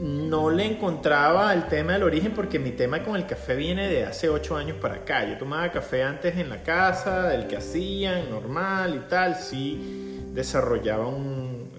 No 0.00 0.48
le 0.48 0.64
encontraba 0.64 1.52
el 1.52 1.66
tema 1.66 1.92
del 1.92 2.04
origen 2.04 2.32
porque 2.32 2.58
mi 2.58 2.70
tema 2.70 3.02
con 3.02 3.14
el 3.14 3.26
café 3.26 3.56
viene 3.56 3.88
de 3.88 4.06
hace 4.06 4.30
ocho 4.30 4.56
años 4.56 4.78
para 4.80 4.94
acá. 4.94 5.28
Yo 5.28 5.36
tomaba 5.36 5.70
café 5.70 6.02
antes 6.02 6.38
en 6.38 6.48
la 6.48 6.62
casa, 6.62 7.28
del 7.28 7.46
que 7.46 7.58
hacían, 7.58 8.30
normal 8.30 8.94
y 8.94 9.08
tal, 9.10 9.36
sí 9.36 10.17
desarrollaba 10.34 11.06
un, 11.06 11.70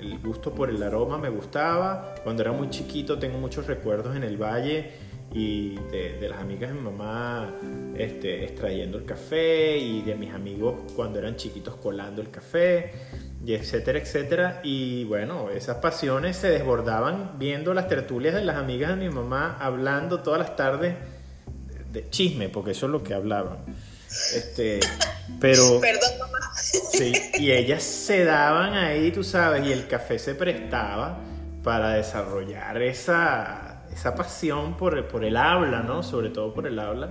el, 0.00 0.18
gusto 0.18 0.52
por 0.52 0.70
el 0.70 0.82
aroma, 0.82 1.18
me 1.18 1.28
gustaba. 1.28 2.14
Cuando 2.22 2.42
era 2.42 2.52
muy 2.52 2.70
chiquito 2.70 3.18
tengo 3.18 3.38
muchos 3.38 3.66
recuerdos 3.66 4.16
en 4.16 4.24
el 4.24 4.36
valle 4.36 4.90
y 5.32 5.76
de, 5.90 6.28
las 6.28 6.40
amigas 6.40 6.70
de 6.70 6.74
mi 6.74 6.82
mamá 6.82 7.54
este, 7.96 8.44
extrayendo 8.44 8.98
el 8.98 9.04
café 9.04 9.78
y 9.78 10.02
de 10.02 10.16
mis 10.16 10.34
amigos 10.34 10.92
cuando 10.96 11.20
eran 11.20 11.36
chiquitos 11.36 11.76
colando 11.76 12.20
el 12.20 12.30
café 12.30 12.92
y 13.44 13.54
etcétera, 13.54 13.98
etcétera. 13.98 14.60
Y 14.62 15.04
bueno, 15.04 15.50
esas 15.50 15.76
pasiones 15.76 16.36
se 16.36 16.50
desbordaban 16.50 17.38
viendo 17.38 17.72
las 17.74 17.88
tertulias 17.88 18.34
de 18.34 18.44
las 18.44 18.56
amigas 18.56 18.90
de 18.90 18.96
mi 18.96 19.14
mamá 19.14 19.56
hablando 19.60 20.20
todas 20.20 20.40
las 20.40 20.56
tardes 20.56 20.96
de 21.92 22.08
chisme, 22.10 22.48
porque 22.48 22.72
eso 22.72 22.86
es 22.86 22.92
lo 22.92 23.02
que 23.02 23.14
hablaban. 23.14 23.58
Este, 24.34 24.80
pero... 25.40 25.80
Perdón, 25.80 26.18
mamá. 26.18 26.38
Sí, 26.92 27.12
y 27.38 27.52
ellas 27.52 27.82
se 27.82 28.24
daban 28.24 28.74
ahí, 28.74 29.10
tú 29.12 29.24
sabes, 29.24 29.66
y 29.66 29.72
el 29.72 29.86
café 29.86 30.18
se 30.18 30.34
prestaba 30.34 31.18
para 31.62 31.94
desarrollar 31.94 32.82
esa, 32.82 33.84
esa 33.92 34.14
pasión 34.14 34.76
por, 34.76 35.08
por 35.08 35.24
el 35.24 35.36
habla, 35.36 35.82
¿no? 35.82 36.02
Sobre 36.02 36.30
todo 36.30 36.52
por 36.52 36.66
el 36.66 36.78
habla. 36.78 37.10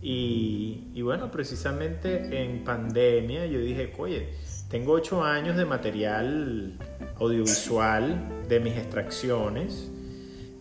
Y, 0.00 0.90
y 0.94 1.02
bueno, 1.02 1.30
precisamente 1.30 2.42
en 2.42 2.64
pandemia 2.64 3.46
yo 3.46 3.58
dije, 3.58 3.92
oye, 3.98 4.34
tengo 4.70 4.92
ocho 4.92 5.22
años 5.22 5.56
de 5.56 5.64
material 5.64 6.78
audiovisual 7.18 8.46
de 8.48 8.60
mis 8.60 8.76
extracciones 8.76 9.90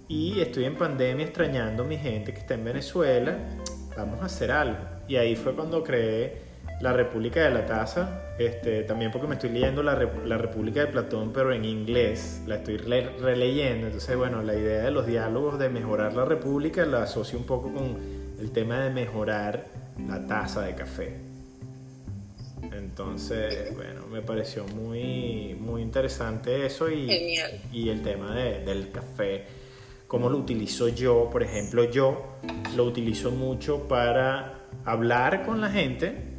y 0.08 0.40
estoy 0.40 0.66
en 0.66 0.76
pandemia 0.76 1.26
extrañando 1.26 1.84
a 1.84 1.86
mi 1.88 1.98
gente 1.98 2.34
que 2.34 2.40
está 2.40 2.54
en 2.54 2.66
Venezuela. 2.66 3.38
Vamos 3.98 4.22
a 4.22 4.26
hacer 4.26 4.52
algo. 4.52 4.95
Y 5.08 5.18
ahí 5.18 5.36
fue 5.36 5.54
cuando 5.54 5.84
creé 5.84 6.46
la 6.82 6.94
República 6.94 7.44
de 7.44 7.52
la 7.52 7.66
Taza, 7.66 8.34
este, 8.38 8.84
también 8.84 9.12
porque 9.12 9.28
me 9.28 9.36
estoy 9.36 9.50
leyendo 9.50 9.82
la, 9.82 9.94
la, 10.26 10.38
República 10.38 10.82
de 10.82 10.88
Platón, 10.88 11.32
pero 11.34 11.54
en 11.54 11.64
inglés, 11.64 12.42
la 12.46 12.56
estoy 12.56 12.78
releyendo. 12.78 13.88
Entonces, 13.88 14.18
bueno, 14.18 14.42
la 14.42 14.56
idea 14.56 14.84
de 14.84 14.92
los 14.92 15.06
diálogos 15.06 15.58
de 15.58 15.70
mejorar 15.70 16.14
la 16.14 16.26
República 16.26 16.86
la 16.86 17.04
asocio 17.04 17.40
un 17.40 17.46
poco 17.46 17.72
con 17.72 17.98
el 18.40 18.52
tema 18.52 18.80
de 18.80 18.90
mejorar 18.90 19.68
la 20.08 20.28
taza 20.28 20.64
de 20.64 20.76
café. 20.76 21.16
Entonces, 22.74 23.74
bueno, 23.76 24.08
me 24.08 24.22
pareció 24.22 24.66
muy, 24.68 25.56
muy 25.60 25.82
interesante 25.82 26.66
eso 26.66 26.90
y, 26.90 27.38
y 27.72 27.90
el 27.90 28.02
tema 28.02 28.36
de, 28.36 28.66
del 28.66 28.92
café, 28.92 29.46
cómo 30.08 30.30
lo 30.30 30.38
utilizo 30.38 30.90
yo, 30.90 31.30
por 31.32 31.44
ejemplo, 31.44 31.90
yo 31.90 32.38
lo 32.76 32.84
utilizo 32.84 33.32
mucho 33.32 33.88
para 33.88 34.55
hablar 34.84 35.46
con 35.46 35.62
la 35.62 35.70
gente 35.70 36.36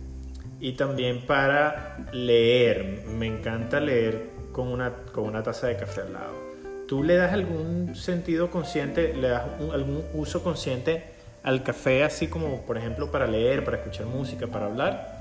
y 0.61 0.72
también 0.72 1.27
para 1.27 1.99
leer. 2.12 3.05
Me 3.07 3.27
encanta 3.27 3.81
leer 3.81 4.31
con 4.53 4.68
una, 4.68 4.94
con 5.12 5.25
una 5.25 5.42
taza 5.42 5.66
de 5.66 5.77
café 5.77 6.03
al 6.03 6.12
lado. 6.12 6.46
¿Tú 6.88 7.03
le 7.03 7.16
das 7.16 7.33
algún 7.33 7.94
sentido 7.96 8.51
consciente, 8.51 9.12
le 9.12 9.29
das 9.29 9.42
algún 9.72 10.07
uso 10.14 10.42
consciente 10.42 11.05
al 11.42 11.62
café, 11.62 12.05
así 12.05 12.29
como 12.29 12.62
por 12.62 12.79
ejemplo 12.79 13.11
para 13.11 13.27
leer, 13.27 13.64
para 13.64 13.79
escuchar 13.79 14.07
música, 14.07 14.46
para 14.46 14.66
hablar? 14.66 15.16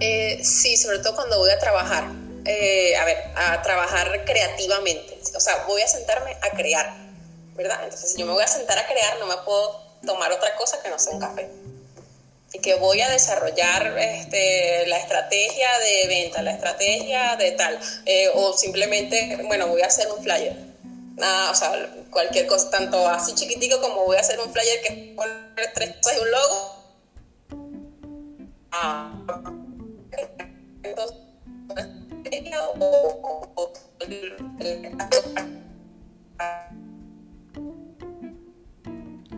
Eh, 0.00 0.40
sí, 0.42 0.76
sobre 0.76 0.98
todo 0.98 1.14
cuando 1.14 1.38
voy 1.38 1.50
a 1.50 1.58
trabajar. 1.58 2.04
Eh, 2.44 2.96
a 2.96 3.04
ver, 3.04 3.16
a 3.34 3.62
trabajar 3.62 4.24
creativamente. 4.24 5.18
O 5.34 5.40
sea, 5.40 5.64
voy 5.66 5.82
a 5.82 5.88
sentarme 5.88 6.36
a 6.42 6.50
crear, 6.56 6.94
¿verdad? 7.56 7.80
Entonces, 7.84 8.12
si 8.12 8.20
yo 8.20 8.26
me 8.26 8.32
voy 8.32 8.42
a 8.42 8.48
sentar 8.48 8.78
a 8.78 8.86
crear, 8.86 9.18
no 9.18 9.26
me 9.26 9.36
puedo 9.44 9.80
tomar 10.04 10.30
otra 10.30 10.54
cosa 10.56 10.80
que 10.82 10.90
no 10.90 10.98
sea 10.98 11.12
un 11.14 11.20
café 11.20 11.50
que 12.62 12.74
voy 12.76 13.00
a 13.00 13.10
desarrollar 13.10 13.98
este, 13.98 14.86
la 14.86 14.98
estrategia 14.98 15.68
de 15.78 16.08
venta, 16.08 16.42
la 16.42 16.52
estrategia 16.52 17.36
de 17.36 17.52
tal, 17.52 17.78
eh, 18.06 18.28
o 18.34 18.52
simplemente, 18.52 19.38
bueno, 19.46 19.68
voy 19.68 19.82
a 19.82 19.86
hacer 19.86 20.08
un 20.10 20.22
flyer. 20.22 20.56
Nada, 21.16 21.50
o 21.50 21.54
sea, 21.54 21.72
cualquier 22.10 22.46
cosa, 22.46 22.70
tanto 22.70 23.08
así 23.08 23.34
chiquitico 23.34 23.80
como 23.80 24.04
voy 24.04 24.16
a 24.16 24.20
hacer 24.20 24.38
un 24.38 24.52
flyer 24.52 24.82
que 24.82 25.14
pone 25.16 25.32
tres 25.74 25.96
cosas 25.96 26.18
y 26.18 26.20
un 26.20 26.30
logo. 26.30 26.76
Ah, 28.72 29.12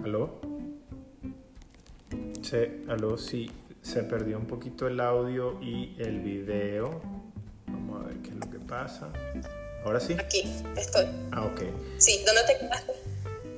¿Aló? 0.04 0.47
Se, 2.48 2.70
aló, 2.88 3.18
sí, 3.18 3.50
se 3.82 4.04
perdió 4.04 4.38
un 4.38 4.46
poquito 4.46 4.86
el 4.86 5.00
audio 5.00 5.60
y 5.60 5.94
el 5.98 6.20
video. 6.20 7.02
Vamos 7.66 8.02
a 8.02 8.06
ver 8.06 8.16
qué 8.22 8.30
es 8.30 8.36
lo 8.36 8.50
que 8.50 8.58
pasa. 8.58 9.08
¿Ahora 9.84 10.00
sí? 10.00 10.16
Aquí, 10.18 10.50
estoy. 10.74 11.04
Ah, 11.30 11.44
ok. 11.44 11.60
Sí, 11.98 12.22
¿dónde 12.24 12.44
te 12.44 12.58
quedaste? 12.58 12.92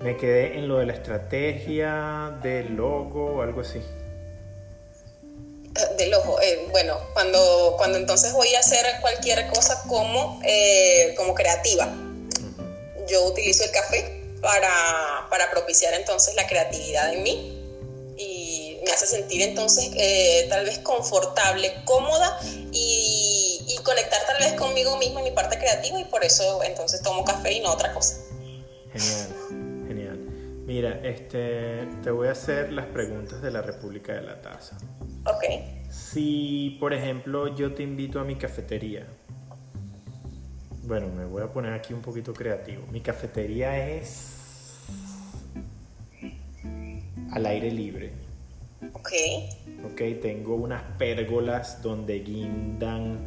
Me 0.00 0.16
quedé 0.16 0.59
en 0.59 0.66
lo 0.66 0.79
de 0.79 0.87
la 0.87 0.94
estrategia, 0.94 2.37
del 2.42 2.74
logo 2.74 3.37
o 3.37 3.42
algo 3.42 3.61
así. 3.61 3.79
Eh, 3.79 5.94
del 5.96 6.11
logo, 6.11 6.40
eh, 6.40 6.66
bueno, 6.72 6.98
cuando, 7.12 7.74
cuando 7.76 7.96
entonces 7.96 8.33
voy 8.33 8.53
a 8.57 8.59
hacer 8.59 8.85
cualquier 9.00 9.46
cosa 9.50 9.85
como, 9.87 10.40
eh, 10.44 11.14
como 11.16 11.37
creativa, 11.37 11.88
yo 13.09 13.24
utilizo 13.24 13.62
el 13.62 13.70
café 13.70 14.20
para, 14.42 15.29
para 15.31 15.48
propiciar 15.53 15.94
entonces 15.94 16.35
la 16.35 16.48
creatividad 16.48 17.14
en 17.14 17.22
mí 17.22 17.60
me 18.84 18.90
hace 18.90 19.06
sentir 19.06 19.42
entonces 19.42 19.90
eh, 19.96 20.46
tal 20.48 20.64
vez 20.64 20.78
confortable, 20.80 21.72
cómoda 21.84 22.38
y, 22.72 23.64
y, 23.68 23.82
conectar 23.82 24.20
tal 24.26 24.38
vez 24.38 24.52
conmigo 24.54 24.96
misma 24.98 25.20
en 25.20 25.24
mi 25.24 25.30
parte 25.32 25.58
creativa 25.58 25.98
y 25.98 26.04
por 26.04 26.24
eso 26.24 26.62
entonces 26.62 27.02
tomo 27.02 27.24
café 27.24 27.52
y 27.52 27.60
no 27.60 27.72
otra 27.72 27.92
cosa. 27.94 28.16
Genial, 28.92 29.84
genial. 29.88 30.18
Mira, 30.66 31.00
este, 31.02 31.88
te 32.02 32.10
voy 32.10 32.28
a 32.28 32.32
hacer 32.32 32.72
las 32.72 32.86
preguntas 32.86 33.42
de 33.42 33.50
la 33.50 33.62
República 33.62 34.12
de 34.12 34.22
la 34.22 34.40
Taza. 34.40 34.76
Ok. 35.26 35.44
Si, 35.90 36.76
por 36.78 36.92
ejemplo, 36.92 37.54
yo 37.54 37.74
te 37.74 37.82
invito 37.82 38.20
a 38.20 38.24
mi 38.24 38.36
cafetería, 38.36 39.06
bueno, 40.82 41.08
me 41.08 41.24
voy 41.24 41.42
a 41.42 41.52
poner 41.52 41.72
aquí 41.72 41.92
un 41.92 42.02
poquito 42.02 42.32
creativo. 42.32 42.86
Mi 42.90 43.00
cafetería 43.00 43.88
es 43.88 44.40
al 47.32 47.46
aire 47.46 47.70
libre. 47.70 48.29
Ok. 48.92 49.12
Ok, 49.84 50.02
tengo 50.22 50.54
unas 50.56 50.82
pérgolas 50.98 51.82
donde 51.82 52.20
guindan 52.20 53.18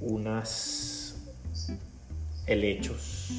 unas 0.00 1.26
helechos 2.46 3.30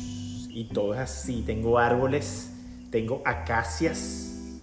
y 0.50 0.70
todo 0.74 0.94
es 0.94 1.00
así. 1.00 1.44
Tengo 1.46 1.80
árboles, 1.80 2.52
tengo 2.92 3.22
acacias 3.26 4.62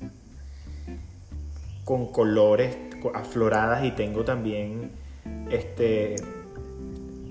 con 1.84 2.12
colores 2.12 2.76
afloradas 3.14 3.84
y 3.84 3.90
tengo 3.90 4.24
también 4.24 4.90
este 5.50 6.16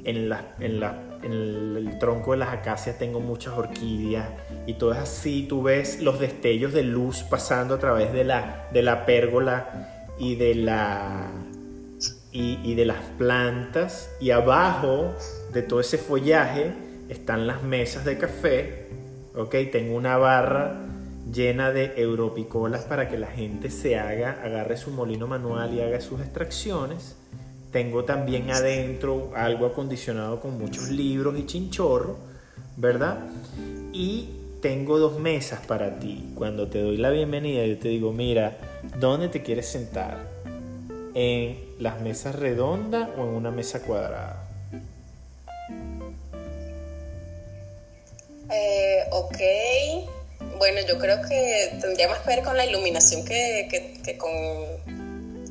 en 0.05 0.29
la, 0.29 0.55
en 0.59 0.79
la 0.79 1.12
en 1.23 1.33
el, 1.33 1.99
tronco 1.99 2.31
de 2.31 2.37
las 2.37 2.49
acacias 2.49 2.97
tengo 2.97 3.19
muchas 3.19 3.53
orquídeas 3.53 4.27
y 4.67 4.73
todo 4.73 4.93
es 4.93 4.99
así. 4.99 5.45
Tú 5.47 5.63
ves 5.63 6.01
los 6.01 6.19
destellos 6.19 6.73
de 6.73 6.83
luz 6.83 7.23
pasando 7.23 7.75
a 7.75 7.79
través 7.79 8.13
de 8.13 8.23
la, 8.23 8.67
de 8.73 8.81
la 8.81 9.05
pérgola 9.05 10.09
y 10.17 10.35
de, 10.35 10.55
la, 10.55 11.27
y, 12.31 12.59
y 12.63 12.75
de 12.75 12.85
las 12.85 13.01
plantas. 13.17 14.09
Y 14.19 14.31
abajo 14.31 15.13
de 15.53 15.61
todo 15.61 15.79
ese 15.79 15.97
follaje 15.97 16.73
están 17.09 17.47
las 17.47 17.63
mesas 17.63 18.05
de 18.05 18.17
café. 18.17 18.87
Ok, 19.35 19.55
tengo 19.71 19.95
una 19.95 20.17
barra 20.17 20.87
llena 21.31 21.71
de 21.71 21.93
europicolas 21.97 22.83
para 22.83 23.09
que 23.09 23.17
la 23.17 23.27
gente 23.27 23.69
se 23.69 23.97
haga, 23.97 24.39
agarre 24.43 24.77
su 24.77 24.91
molino 24.91 25.27
manual 25.27 25.73
y 25.73 25.81
haga 25.81 26.01
sus 26.01 26.21
extracciones. 26.21 27.15
Tengo 27.73 28.05
también 28.05 28.51
adentro 28.51 29.31
algo 29.35 29.65
acondicionado 29.65 30.39
con 30.39 30.59
muchos 30.59 30.89
libros 30.89 31.39
y 31.39 31.47
chinchorro, 31.47 32.17
¿verdad? 32.77 33.17
Y 33.91 34.29
tengo 34.61 34.99
dos 34.99 35.19
mesas 35.19 35.65
para 35.65 35.97
ti. 35.97 36.33
Cuando 36.35 36.67
te 36.67 36.79
doy 36.79 36.97
la 36.97 37.09
bienvenida, 37.09 37.65
yo 37.65 37.79
te 37.79 37.87
digo, 37.87 38.13
mira, 38.13 38.57
¿dónde 38.99 39.27
te 39.27 39.41
quieres 39.41 39.69
sentar? 39.69 40.19
¿En 41.15 41.57
las 41.79 41.99
mesas 41.99 42.35
redondas 42.35 43.09
o 43.17 43.23
en 43.23 43.29
una 43.29 43.49
mesa 43.49 43.81
cuadrada? 43.81 44.47
Eh, 48.51 49.03
ok. 49.09 49.37
Bueno, 50.59 50.79
yo 50.87 50.99
creo 50.99 51.27
que 51.27 51.75
tendría 51.81 52.07
más 52.07 52.19
que 52.19 52.35
ver 52.35 52.43
con 52.43 52.55
la 52.55 52.67
iluminación 52.67 53.25
que, 53.25 53.97
que 54.03 54.17
con 54.19 54.31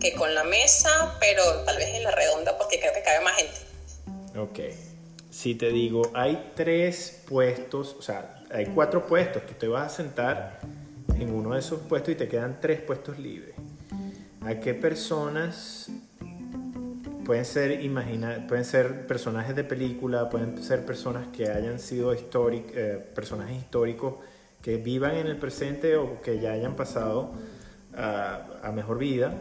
que 0.02 0.12
con 0.14 0.34
la 0.34 0.42
mesa, 0.42 1.16
pero 1.20 1.44
tal 1.64 1.76
vez 1.76 1.94
en 1.94 2.02
la 2.02 2.10
redonda 2.10 2.58
porque 2.58 2.80
creo 2.80 2.92
que 2.92 3.02
cabe 3.02 3.24
más 3.24 3.36
gente. 3.36 4.36
Ok. 4.36 4.74
Si 5.30 5.54
te 5.54 5.70
digo, 5.70 6.10
hay 6.12 6.52
tres 6.56 7.22
puestos, 7.28 7.94
o 7.98 8.02
sea, 8.02 8.42
hay 8.50 8.66
cuatro 8.66 9.06
puestos, 9.06 9.46
tú 9.46 9.54
te 9.54 9.68
vas 9.68 9.92
a 9.92 9.96
sentar 9.96 10.58
en 11.18 11.32
uno 11.32 11.54
de 11.54 11.60
esos 11.60 11.80
puestos 11.80 12.12
y 12.12 12.16
te 12.16 12.28
quedan 12.28 12.60
tres 12.60 12.80
puestos 12.80 13.18
libres. 13.18 13.54
¿A 14.40 14.56
qué 14.56 14.74
personas 14.74 15.88
pueden 17.24 17.44
ser 17.44 17.84
imagina 17.84 18.44
pueden 18.48 18.64
ser 18.64 19.06
personajes 19.06 19.54
de 19.54 19.62
película, 19.62 20.28
pueden 20.28 20.60
ser 20.60 20.84
personas 20.84 21.28
que 21.28 21.48
hayan 21.48 21.78
sido 21.78 22.12
eh, 22.12 23.06
personajes 23.14 23.56
históricos 23.56 24.16
que 24.60 24.78
vivan 24.78 25.14
en 25.14 25.28
el 25.28 25.38
presente 25.38 25.96
o 25.96 26.20
que 26.20 26.40
ya 26.40 26.50
hayan 26.50 26.74
pasado 26.74 27.32
a 27.94 28.72
mejor 28.74 28.98
vida? 28.98 29.32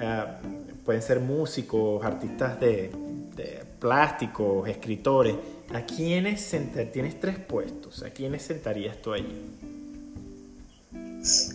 Ah, 0.00 0.38
pueden 0.84 1.02
ser 1.02 1.20
músicos, 1.20 2.04
artistas 2.04 2.60
de, 2.60 2.90
de 3.34 3.64
plásticos, 3.78 4.68
escritores. 4.68 5.36
¿A 5.72 5.82
quiénes 5.82 6.40
sentar? 6.40 6.86
Tienes 6.86 7.18
tres 7.18 7.38
puestos. 7.38 8.02
¿A 8.02 8.10
quiénes 8.10 8.42
sentarías 8.42 9.00
tú 9.02 9.12
allí? 9.12 9.42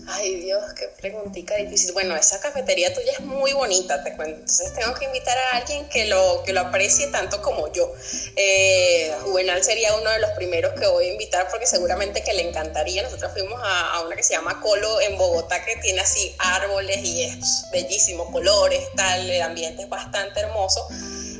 Ay 0.07 0.41
Dios, 0.41 0.61
qué 0.77 0.89
preguntita 0.99 1.55
difícil. 1.55 1.93
Bueno, 1.93 2.15
esa 2.15 2.39
cafetería 2.39 2.93
tuya 2.93 3.13
es 3.13 3.21
muy 3.21 3.53
bonita, 3.53 4.03
te 4.03 4.15
cuento. 4.15 4.39
Entonces 4.39 4.73
tengo 4.73 4.93
que 4.93 5.05
invitar 5.05 5.37
a 5.37 5.57
alguien 5.57 5.87
que 5.89 6.05
lo, 6.05 6.43
que 6.43 6.53
lo 6.53 6.61
aprecie 6.61 7.07
tanto 7.07 7.41
como 7.41 7.71
yo. 7.71 7.91
Eh, 8.35 9.13
Juvenal 9.23 9.63
sería 9.63 9.95
uno 9.95 10.09
de 10.09 10.19
los 10.19 10.31
primeros 10.31 10.79
que 10.79 10.87
voy 10.87 11.07
a 11.07 11.11
invitar 11.11 11.47
porque 11.49 11.65
seguramente 11.65 12.23
que 12.23 12.33
le 12.33 12.47
encantaría. 12.47 13.03
Nosotros 13.03 13.31
fuimos 13.31 13.59
a, 13.63 14.01
una 14.05 14.15
que 14.15 14.23
se 14.23 14.33
llama 14.33 14.59
Colo 14.59 14.99
en 15.01 15.17
Bogotá 15.17 15.63
que 15.63 15.75
tiene 15.77 16.01
así 16.01 16.35
árboles 16.39 16.97
y 17.03 17.23
es 17.23 17.65
bellísimo, 17.71 18.31
colores, 18.31 18.83
tal, 18.95 19.29
el 19.29 19.41
ambiente 19.41 19.83
es 19.83 19.89
bastante 19.89 20.41
hermoso. 20.41 20.87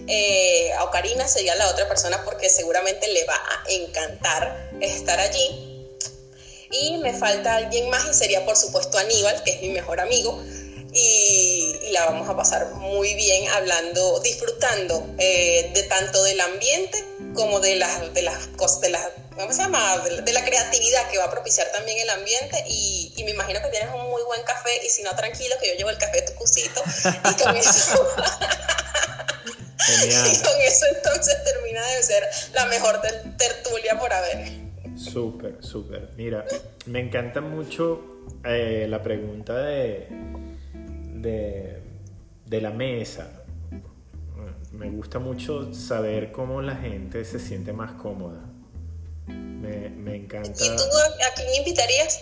Eh, 0.07 0.71
a 0.73 0.84
Ocarina 0.86 1.27
sería 1.27 1.55
la 1.55 1.69
otra 1.69 1.88
persona 1.88 2.23
porque 2.23 2.49
seguramente 2.49 3.07
le 3.07 3.25
va 3.25 3.36
a 3.36 3.71
encantar 3.71 4.71
estar 4.79 5.19
allí. 5.19 5.70
Y 6.72 6.97
me 6.99 7.13
falta 7.13 7.55
alguien 7.55 7.89
más 7.89 8.07
y 8.09 8.13
sería 8.13 8.45
por 8.45 8.55
supuesto 8.55 8.97
Aníbal, 8.97 9.43
que 9.43 9.51
es 9.51 9.61
mi 9.61 9.69
mejor 9.69 9.99
amigo. 9.99 10.41
Y, 10.93 11.78
la 11.91 12.05
vamos 12.05 12.30
a 12.30 12.36
pasar 12.38 12.74
muy 12.76 13.13
bien 13.15 13.49
hablando, 13.49 14.19
disfrutando 14.22 15.13
eh, 15.17 15.69
de 15.74 15.84
tanto 15.84 16.24
del 16.24 16.39
ambiente 16.39 17.03
como 17.34 17.59
de 17.59 17.76
las, 17.76 18.13
de 18.13 18.22
las 18.22 18.47
cosas, 18.55 18.80
de 18.82 18.89
las, 18.89 19.07
¿cómo 19.36 19.51
se 19.51 19.59
llama? 19.59 19.97
De, 19.99 20.32
la 20.32 20.43
creatividad 20.43 21.09
que 21.09 21.17
va 21.17 21.26
a 21.26 21.32
propiciar 21.32 21.69
también 21.74 21.99
el 21.99 22.09
ambiente 22.09 22.63
y, 22.67 23.13
y, 23.17 23.24
me 23.26 23.32
imagino 23.32 23.61
que 23.61 23.67
tienes 23.67 23.93
un 23.93 24.09
muy 24.09 24.22
buen 24.24 24.41
café 24.43 24.86
y 24.86 24.89
si 24.89 25.03
no, 25.03 25.13
tranquilo, 25.15 25.55
que 25.61 25.69
yo 25.69 25.76
llevo 25.76 25.89
el 25.89 25.97
café 25.97 26.22
de 26.22 26.28
tu 26.28 26.36
cusito 26.36 26.82
y 27.30 27.34
con 27.41 27.55
eso... 27.55 28.07
y 30.05 30.38
con 30.41 30.61
eso 30.61 30.86
entonces 30.95 31.43
termina 31.43 31.86
de 31.88 32.03
ser 32.03 32.30
la 32.53 32.65
mejor 32.65 33.01
tertulia 33.38 33.97
por 33.99 34.13
haber. 34.13 34.61
Súper, 35.02 35.58
súper. 35.62 36.10
Mira, 36.16 36.45
me 36.86 36.99
encanta 36.99 37.41
mucho 37.41 38.26
eh, 38.43 38.86
la 38.88 39.02
pregunta 39.02 39.58
de, 39.58 40.08
de, 42.45 42.62
la 42.62 42.72
mesa. 42.72 43.43
Me 44.72 44.89
gusta 44.89 45.20
mucho 45.20 45.74
saber 45.74 46.32
cómo 46.32 46.62
la 46.62 46.76
gente 46.76 47.26
se 47.26 47.39
siente 47.39 47.74
más 47.74 47.93
cómoda. 47.93 48.45
Me, 49.28 49.89
me 49.89 50.16
encanta. 50.16 50.52
¿Y 50.64 50.70
tú 50.70 50.84
a 50.84 51.36
quién 51.36 51.49
invitarías? 51.58 52.20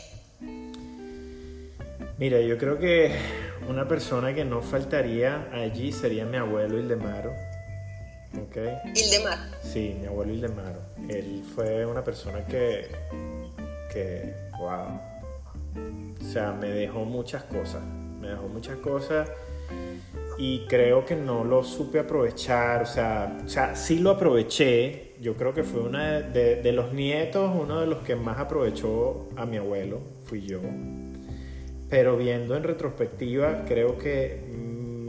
Mira, 2.18 2.40
yo 2.42 2.58
creo 2.58 2.80
que 2.80 3.14
una 3.68 3.88
persona 3.88 4.34
que 4.34 4.46
no 4.46 4.62
faltaría 4.62 5.50
allí 5.54 5.92
sería 5.92 6.26
mi 6.26 6.38
abuelo 6.38 6.78
Ildemaro 6.78 7.49
Okay. 8.48 8.78
Ildemar. 8.96 9.38
Sí, 9.62 9.96
mi 10.00 10.08
abuelo 10.08 10.34
Ildemar. 10.34 10.80
Él 11.08 11.44
fue 11.56 11.86
una 11.86 12.04
persona 12.04 12.46
que, 12.46 12.88
que, 13.92 14.34
wow. 14.60 15.00
O 16.20 16.24
sea, 16.24 16.52
me 16.52 16.70
dejó 16.70 17.06
muchas 17.06 17.44
cosas. 17.44 17.84
Me 18.20 18.30
dejó 18.30 18.48
muchas 18.48 18.78
cosas 18.78 19.30
y 20.38 20.66
creo 20.68 21.06
que 21.06 21.16
no 21.16 21.44
lo 21.44 21.64
supe 21.64 22.00
aprovechar. 22.00 22.84
O 22.84 22.86
sea, 22.86 23.38
o 23.46 23.50
sea 23.50 23.76
sí 23.76 24.00
lo 24.00 24.12
aproveché. 24.12 25.16
Yo 25.20 25.36
creo 25.36 25.54
que 25.54 25.64
fue 25.64 25.82
una 25.82 26.22
de, 26.22 26.62
de 26.62 26.72
los 26.72 26.94
nietos, 26.94 27.52
uno 27.54 27.82
de 27.82 27.88
los 27.88 28.00
que 28.00 28.16
más 28.16 28.40
aprovechó 28.40 29.30
a 29.36 29.46
mi 29.46 29.58
abuelo, 29.58 30.00
fui 30.26 30.42
yo. 30.42 30.62
Pero 31.90 32.16
viendo 32.16 32.56
en 32.56 32.64
retrospectiva, 32.64 33.66
creo 33.66 33.98
que 33.98 34.46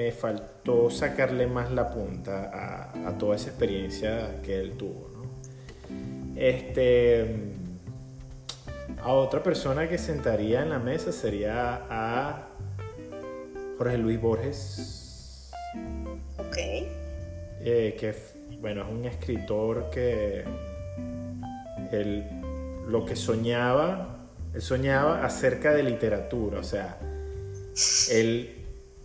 me 0.01 0.13
faltó 0.13 0.91
sacarle 0.91 1.47
más 1.47 1.71
la 1.71 1.91
punta 1.91 2.51
a, 2.53 2.80
toda 3.19 3.37
esa 3.37 3.51
experiencia 3.51 4.41
que 4.43 4.59
él 4.59 4.73
tuvo. 4.73 5.09
Este, 6.37 7.53
a 9.03 9.13
otra 9.13 9.43
persona 9.43 9.89
que 9.89 9.99
sentaría 9.99 10.63
en 10.63 10.71
la 10.71 10.79
mesa 10.79 11.13
sería 11.13 11.87
a 11.91 12.49
Jorge 13.79 13.99
Luis 13.99 14.21
Borges. 14.21 15.51
Ok. 16.39 16.57
Eh, 16.57 17.97
que 17.99 18.15
bueno, 18.61 18.83
es 18.83 18.89
un 18.91 19.05
escritor 19.05 19.91
que 19.91 20.45
él, 21.93 22.25
lo 22.89 23.05
que 23.05 23.17
soñaba, 23.17 24.29
él 24.55 24.63
soñaba 24.63 25.25
acerca 25.25 25.73
de 25.73 25.83
literatura, 25.83 26.61
o 26.61 26.65
sea, 26.65 26.99
él 28.11 28.61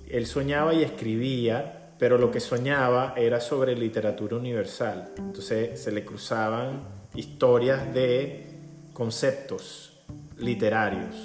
él 0.10 0.26
soñaba 0.26 0.74
y 0.74 0.84
escribía, 0.84 1.85
pero 1.98 2.18
lo 2.18 2.30
que 2.32 2.40
soñaba 2.40 3.14
era 3.16 3.40
sobre 3.40 3.76
literatura 3.76 4.36
universal. 4.36 5.14
Entonces 5.18 5.80
se 5.80 5.92
le 5.92 6.04
cruzaban 6.04 6.84
historias 7.14 7.94
de 7.94 8.48
conceptos 8.94 10.04
literarios. 10.38 11.16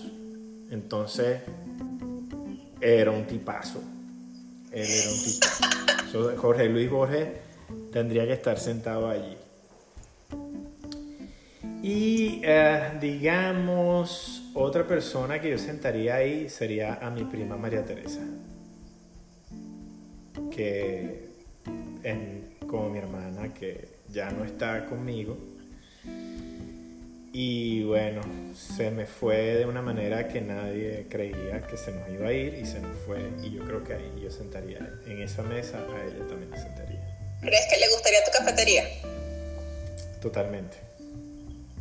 Entonces 0.70 1.40
era 2.80 3.10
un 3.10 3.26
tipazo. 3.26 3.82
Él 4.70 4.86
era 4.86 5.10
un 5.10 5.24
tipazo. 5.24 6.36
Jorge 6.36 6.68
Luis 6.68 6.90
Borges 6.90 7.28
tendría 7.92 8.26
que 8.26 8.34
estar 8.34 8.58
sentado 8.58 9.08
allí. 9.08 9.36
Y 11.82 12.42
eh, 12.44 12.92
digamos, 13.00 14.50
otra 14.54 14.86
persona 14.86 15.40
que 15.40 15.50
yo 15.50 15.58
sentaría 15.58 16.16
ahí 16.16 16.48
sería 16.48 16.94
a 16.94 17.10
mi 17.10 17.24
prima 17.24 17.56
María 17.56 17.84
Teresa 17.84 18.20
que 20.55 21.30
como 22.70 22.88
mi 22.88 22.99
hermana 22.99 23.53
que 23.53 23.88
ya 24.09 24.30
no 24.30 24.45
está 24.45 24.86
conmigo. 24.86 25.36
Y 27.32 27.84
bueno, 27.84 28.22
se 28.55 28.91
me 28.91 29.07
fue 29.07 29.55
de 29.55 29.64
una 29.64 29.82
manera 29.82 30.26
que 30.28 30.41
nadie 30.41 31.07
creía 31.09 31.62
que 31.62 31.76
se 31.76 31.93
nos 31.93 32.09
iba 32.09 32.28
a 32.28 32.32
ir 32.32 32.55
y 32.55 32.66
se 32.66 32.80
nos 32.80 32.97
fue. 33.07 33.20
Y 33.43 33.53
yo 33.53 33.64
creo 33.64 33.84
que 33.84 33.95
ahí 33.95 34.20
yo 34.22 34.30
sentaría 34.30 34.78
en 35.07 35.22
esa 35.22 35.43
mesa, 35.43 35.78
a 35.78 36.05
ella 36.05 36.26
también 36.28 36.51
la 36.51 36.61
sentaría. 36.61 37.01
¿Crees 37.41 37.66
que 37.72 37.78
le 37.78 37.88
gustaría 37.88 38.24
tu 38.24 38.30
cafetería? 38.32 38.84
Totalmente. 40.20 40.76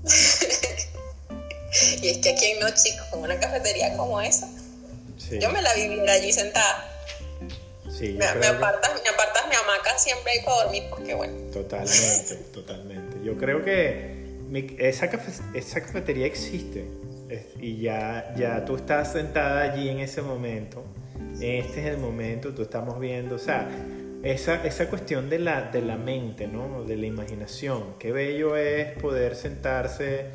y 2.02 2.10
es 2.10 2.18
que 2.20 2.30
aquí 2.30 2.46
en 2.46 2.60
No 2.60 2.70
Chicos, 2.70 3.08
con 3.10 3.22
una 3.22 3.40
cafetería 3.40 3.96
como 3.98 4.22
esa, 4.22 4.48
yo 5.40 5.52
me 5.52 5.62
la 5.62 5.74
viviría 5.74 6.14
allí 6.14 6.32
sentada 6.32 6.89
me, 8.02 8.26
apartas, 8.26 9.02
mi 9.50 9.56
hamaca 9.56 9.98
siempre 9.98 10.32
ahí 10.32 10.46
para 10.46 10.64
dormir 10.64 10.84
porque 10.90 11.14
bueno. 11.14 11.52
Totalmente, 11.52 12.36
totalmente. 12.54 13.18
Yo 13.24 13.38
creo 13.38 13.64
que 13.64 14.20
esa, 14.80 15.10
esa 15.54 15.82
cafetería 15.82 16.26
existe 16.26 16.88
y 17.60 17.82
ya, 17.82 18.34
ya 18.36 18.66
tú 18.66 18.76
estás 18.76 19.12
sentada 19.12 19.62
allí 19.62 19.90
en 19.90 20.00
ese 20.00 20.22
momento. 20.22 20.84
Este 21.42 21.82
es 21.82 21.86
el 21.86 21.98
momento, 21.98 22.54
tú 22.54 22.64
estamos 22.64 23.00
viendo, 23.00 23.36
o 23.36 23.40
sea, 23.40 23.70
esa, 24.24 24.66
esa 24.66 24.90
cuestión 24.90 25.30
de 25.30 25.40
la, 25.40 25.64
de 25.64 25.82
la 25.82 25.98
mente, 25.98 26.48
¿no? 26.48 26.84
De 26.84 26.98
la 26.98 27.06
imaginación. 27.06 27.96
Qué 28.00 28.12
bello 28.12 28.58
es 28.58 28.98
poder 29.00 29.36
sentarse, 29.36 30.26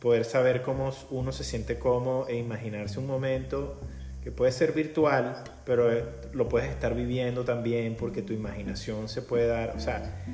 poder 0.00 0.24
saber 0.24 0.62
cómo 0.62 0.92
uno 1.10 1.32
se 1.32 1.44
siente 1.44 1.78
cómodo 1.78 2.28
e 2.28 2.36
imaginarse 2.36 2.98
un 2.98 3.06
momento 3.06 3.80
que 4.24 4.32
puede 4.32 4.52
ser 4.52 4.72
virtual, 4.72 5.44
pero 5.66 5.92
eh, 5.92 6.02
lo 6.32 6.48
puedes 6.48 6.70
estar 6.70 6.94
viviendo 6.94 7.44
también 7.44 7.94
porque 7.94 8.22
tu 8.22 8.32
imaginación 8.32 9.06
se 9.06 9.20
puede 9.20 9.46
dar. 9.46 9.74
O 9.76 9.78
sea, 9.78 10.24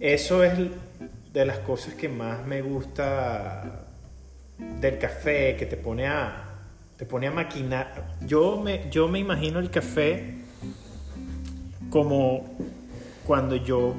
eso 0.00 0.44
es 0.44 0.52
de 1.32 1.46
las 1.46 1.60
cosas 1.60 1.94
que 1.94 2.10
más 2.10 2.46
me 2.46 2.60
gusta 2.60 3.86
del 4.78 4.98
café, 4.98 5.56
que 5.56 5.64
te 5.64 5.78
pone 5.78 6.08
a, 6.08 6.58
te 6.98 7.06
pone 7.06 7.26
a 7.26 7.30
maquinar. 7.30 8.16
Yo 8.20 8.60
me, 8.60 8.90
yo 8.90 9.08
me 9.08 9.18
imagino 9.18 9.60
el 9.60 9.70
café 9.70 10.34
como 11.88 12.54
cuando 13.26 13.56
yo, 13.56 13.94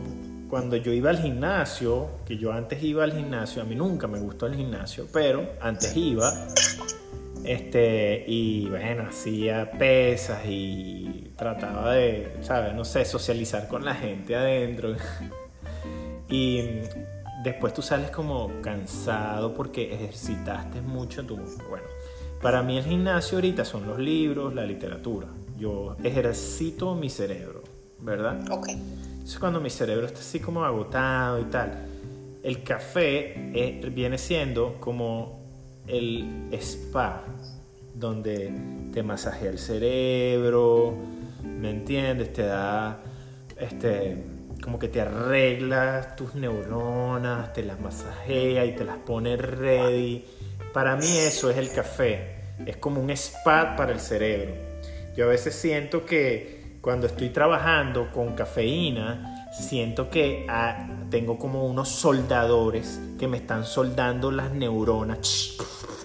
cuando 0.48 0.76
yo 0.76 0.94
iba 0.94 1.10
al 1.10 1.18
gimnasio, 1.18 2.20
que 2.28 2.38
yo 2.38 2.54
antes 2.54 2.84
iba 2.84 3.04
al 3.04 3.14
gimnasio, 3.14 3.64
a 3.64 3.66
mí 3.66 3.74
nunca 3.74 4.06
me 4.06 4.20
gustó 4.20 4.46
el 4.46 4.56
gimnasio, 4.56 5.08
pero 5.12 5.54
antes 5.60 5.98
iba 5.98 6.32
este, 7.44 8.24
y 8.28 8.70
bueno, 8.70 9.06
hacía 9.10 9.72
pesas 9.72 10.42
y 10.46 11.32
trataba 11.36 11.94
de, 11.94 12.38
¿sabes? 12.42 12.74
No 12.74 12.86
sé, 12.86 13.04
socializar 13.06 13.68
con 13.68 13.84
la 13.84 13.96
gente 13.96 14.36
adentro. 14.36 14.96
y 16.30 16.62
después 17.44 17.74
tú 17.74 17.82
sales 17.82 18.12
como 18.12 18.50
cansado 18.62 19.54
porque 19.54 19.94
ejercitaste 19.94 20.82
mucho 20.82 21.26
tu... 21.26 21.36
Bueno, 21.36 21.88
para 22.42 22.64
mí 22.64 22.78
el 22.78 22.86
gimnasio 22.86 23.38
ahorita 23.38 23.66
son 23.66 23.88
los 23.88 24.00
libros, 24.00 24.54
la 24.54 24.66
literatura. 24.66 25.28
Yo 25.58 25.98
ejercito 26.04 26.96
mi 26.96 27.10
cerebro, 27.10 27.64
¿verdad? 28.00 28.40
Ok. 28.52 28.70
Entonces 28.70 29.40
cuando 29.40 29.60
mi 29.60 29.70
cerebro 29.70 30.06
está 30.06 30.20
así 30.20 30.40
como 30.40 30.64
agotado 30.64 31.40
y 31.40 31.46
tal, 31.46 31.88
el 32.42 32.64
café 32.64 33.34
eh, 33.54 33.90
viene 33.94 34.18
siendo 34.18 34.76
como 34.80 35.43
el 35.88 36.50
spa, 36.54 37.24
donde 37.94 38.52
te 38.92 39.04
masajea 39.04 39.50
el 39.50 39.60
cerebro, 39.60 40.96
¿me 41.44 41.70
entiendes? 41.70 42.34
Te 42.34 42.44
da, 42.44 43.00
este, 43.60 44.24
como 44.62 44.80
que 44.80 44.88
te 44.88 45.02
arregla 45.02 46.16
tus 46.16 46.36
neuronas, 46.36 47.54
te 47.54 47.64
las 47.64 47.80
masajea 47.80 48.66
y 48.66 48.76
te 48.76 48.84
las 48.84 48.98
pone 48.98 49.36
ready. 49.36 50.26
Para 50.74 50.96
mí 50.96 51.18
eso 51.18 51.50
es 51.50 51.58
el 51.58 51.72
café. 51.72 52.32
es 52.66 52.78
como 52.78 53.02
un 53.02 53.10
spa 53.12 53.76
para 53.76 53.92
el 53.92 54.00
cerebro. 54.00 54.54
Yo 55.16 55.26
a 55.26 55.28
veces 55.28 55.54
siento 55.56 56.06
que 56.06 56.78
cuando 56.82 57.08
estoy 57.08 57.30
trabajando 57.30 58.12
con 58.12 58.34
cafeína, 58.34 59.48
siento 59.54 60.10
que 60.10 60.46
ah, 60.50 60.88
tengo 61.10 61.38
como 61.38 61.66
unos 61.66 61.90
soldadores 61.90 63.00
que 63.20 63.28
me 63.28 63.38
están 63.38 63.66
soldando 63.66 64.32
las 64.32 64.52
neuronas 64.52 65.20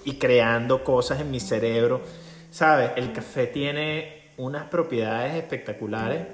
y 0.09 0.13
creando 0.13 0.83
cosas 0.83 1.21
en 1.21 1.29
mi 1.29 1.39
cerebro. 1.39 2.01
¿Sabes? 2.49 2.91
El 2.95 3.13
café 3.13 3.45
tiene 3.45 4.31
unas 4.37 4.65
propiedades 4.65 5.35
espectaculares. 5.35 6.25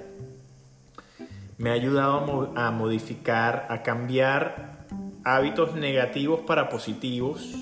Me 1.58 1.72
ha 1.72 1.74
ayudado 1.74 2.54
a 2.56 2.72
modificar, 2.72 3.68
a 3.70 3.84
cambiar 3.84 4.86
hábitos 5.26 5.76
negativos 5.76 6.42
para 6.42 6.70
positivos. 6.70 7.54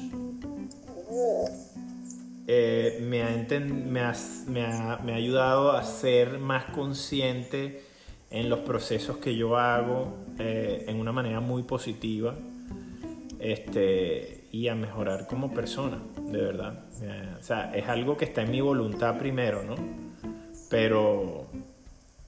Eh, 2.45 2.99
me, 3.01 4.01
ha 4.01 5.15
ayudado 5.15 5.71
a 5.71 5.83
ser 5.83 6.37
más 6.37 6.65
consciente 6.65 7.83
en 8.29 8.49
los 8.49 8.59
procesos 8.59 9.17
que 9.17 9.35
yo 9.35 9.57
hago 9.57 10.13
eh, 10.37 10.85
en 10.87 10.99
una 10.99 11.11
manera 11.11 11.39
muy 11.39 11.63
positiva 11.63 12.35
este, 13.43 14.32
y 14.53 14.67
a 14.67 14.75
mejorar 14.75 15.25
como 15.25 15.51
persona, 15.51 15.97
de 16.15 16.39
verdad. 16.39 16.75
Eh, 17.01 17.37
o 17.39 17.43
sea, 17.43 17.71
es 17.73 17.89
algo 17.89 18.15
que 18.15 18.25
está 18.25 18.43
en 18.43 18.51
mi 18.51 18.61
voluntad 18.61 19.17
primero, 19.17 19.63
¿no? 19.63 19.73
Pero 20.69 21.47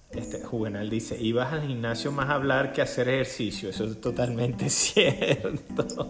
este, 0.09 0.41
Juvenal 0.41 0.89
dice, 0.89 1.21
ibas 1.21 1.53
al 1.53 1.67
gimnasio 1.67 2.11
más 2.11 2.29
a 2.29 2.33
hablar 2.33 2.73
que 2.73 2.81
a 2.81 2.85
hacer 2.85 3.09
ejercicio. 3.09 3.69
Eso 3.69 3.85
es 3.85 4.01
totalmente 4.01 4.69
cierto. 4.71 6.09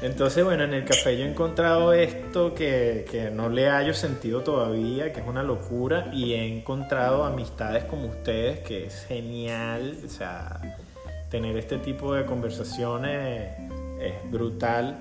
Entonces, 0.00 0.42
bueno, 0.42 0.64
en 0.64 0.72
el 0.72 0.86
café 0.86 1.18
yo 1.18 1.26
he 1.26 1.28
encontrado 1.28 1.92
esto 1.92 2.54
que, 2.54 3.04
que, 3.10 3.30
no 3.30 3.50
le 3.50 3.68
hallo 3.68 3.92
sentido 3.92 4.40
todavía, 4.40 5.12
que 5.12 5.20
es 5.20 5.26
una 5.26 5.42
locura, 5.42 6.10
y 6.14 6.32
he 6.32 6.46
encontrado 6.46 7.24
amistades 7.24 7.84
como 7.84 8.06
ustedes, 8.06 8.60
que 8.60 8.86
es 8.86 9.04
genial, 9.04 9.98
o 10.02 10.08
sea, 10.08 10.78
tener 11.28 11.58
este 11.58 11.76
tipo 11.76 12.14
de 12.14 12.24
conversaciones 12.24 13.50
es 14.08 14.30
brutal, 14.30 14.98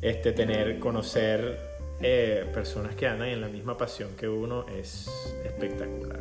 este, 0.00 0.32
tener, 0.32 0.78
conocer 0.78 1.58
eh, 2.02 2.46
personas 2.54 2.94
que 2.94 3.06
andan 3.06 3.28
en 3.28 3.40
la 3.40 3.48
misma 3.48 3.76
pasión 3.76 4.16
que 4.16 4.28
uno 4.28 4.66
es 4.68 5.06
espectacular. 5.44 6.20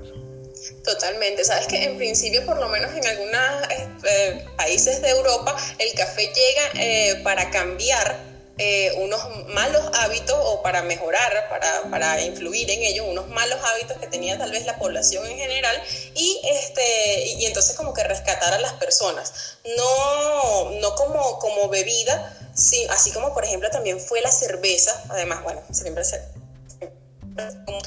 Totalmente. 0.83 1.43
Sabes 1.45 1.67
que 1.67 1.83
en 1.83 1.97
principio, 1.97 2.45
por 2.45 2.59
lo 2.59 2.67
menos 2.67 2.91
en 2.91 3.05
algunos 3.05 4.03
eh, 4.03 4.45
países 4.57 5.01
de 5.01 5.09
Europa, 5.09 5.55
el 5.77 5.97
café 5.97 6.23
llega 6.23 6.83
eh, 6.83 7.21
para 7.23 7.49
cambiar 7.49 8.28
eh, 8.61 8.91
unos 8.97 9.21
malos 9.47 9.81
hábitos 9.93 10.37
o 10.37 10.61
para 10.61 10.81
mejorar, 10.81 11.47
para, 11.47 11.89
para, 11.89 12.21
influir 12.21 12.69
en 12.69 12.83
ellos, 12.83 13.05
unos 13.07 13.29
malos 13.29 13.57
hábitos 13.63 13.97
que 13.97 14.07
tenía 14.07 14.37
tal 14.37 14.51
vez 14.51 14.65
la 14.65 14.77
población 14.77 15.25
en 15.25 15.37
general 15.37 15.81
y, 16.13 16.41
este, 16.43 17.25
y 17.25 17.45
entonces 17.45 17.73
como 17.77 17.93
que 17.93 18.03
rescatar 18.03 18.53
a 18.53 18.59
las 18.59 18.73
personas. 18.73 19.57
No, 19.77 20.71
no 20.71 20.93
como, 20.95 21.39
como 21.39 21.69
bebida, 21.69 22.37
sí, 22.53 22.85
así 22.89 23.11
como 23.11 23.33
por 23.33 23.45
ejemplo 23.45 23.69
también 23.69 23.97
fue 23.97 24.19
la 24.19 24.31
cerveza, 24.31 25.03
además, 25.09 25.41
bueno, 25.41 25.63
siempre 25.71 26.03
se 26.03 26.19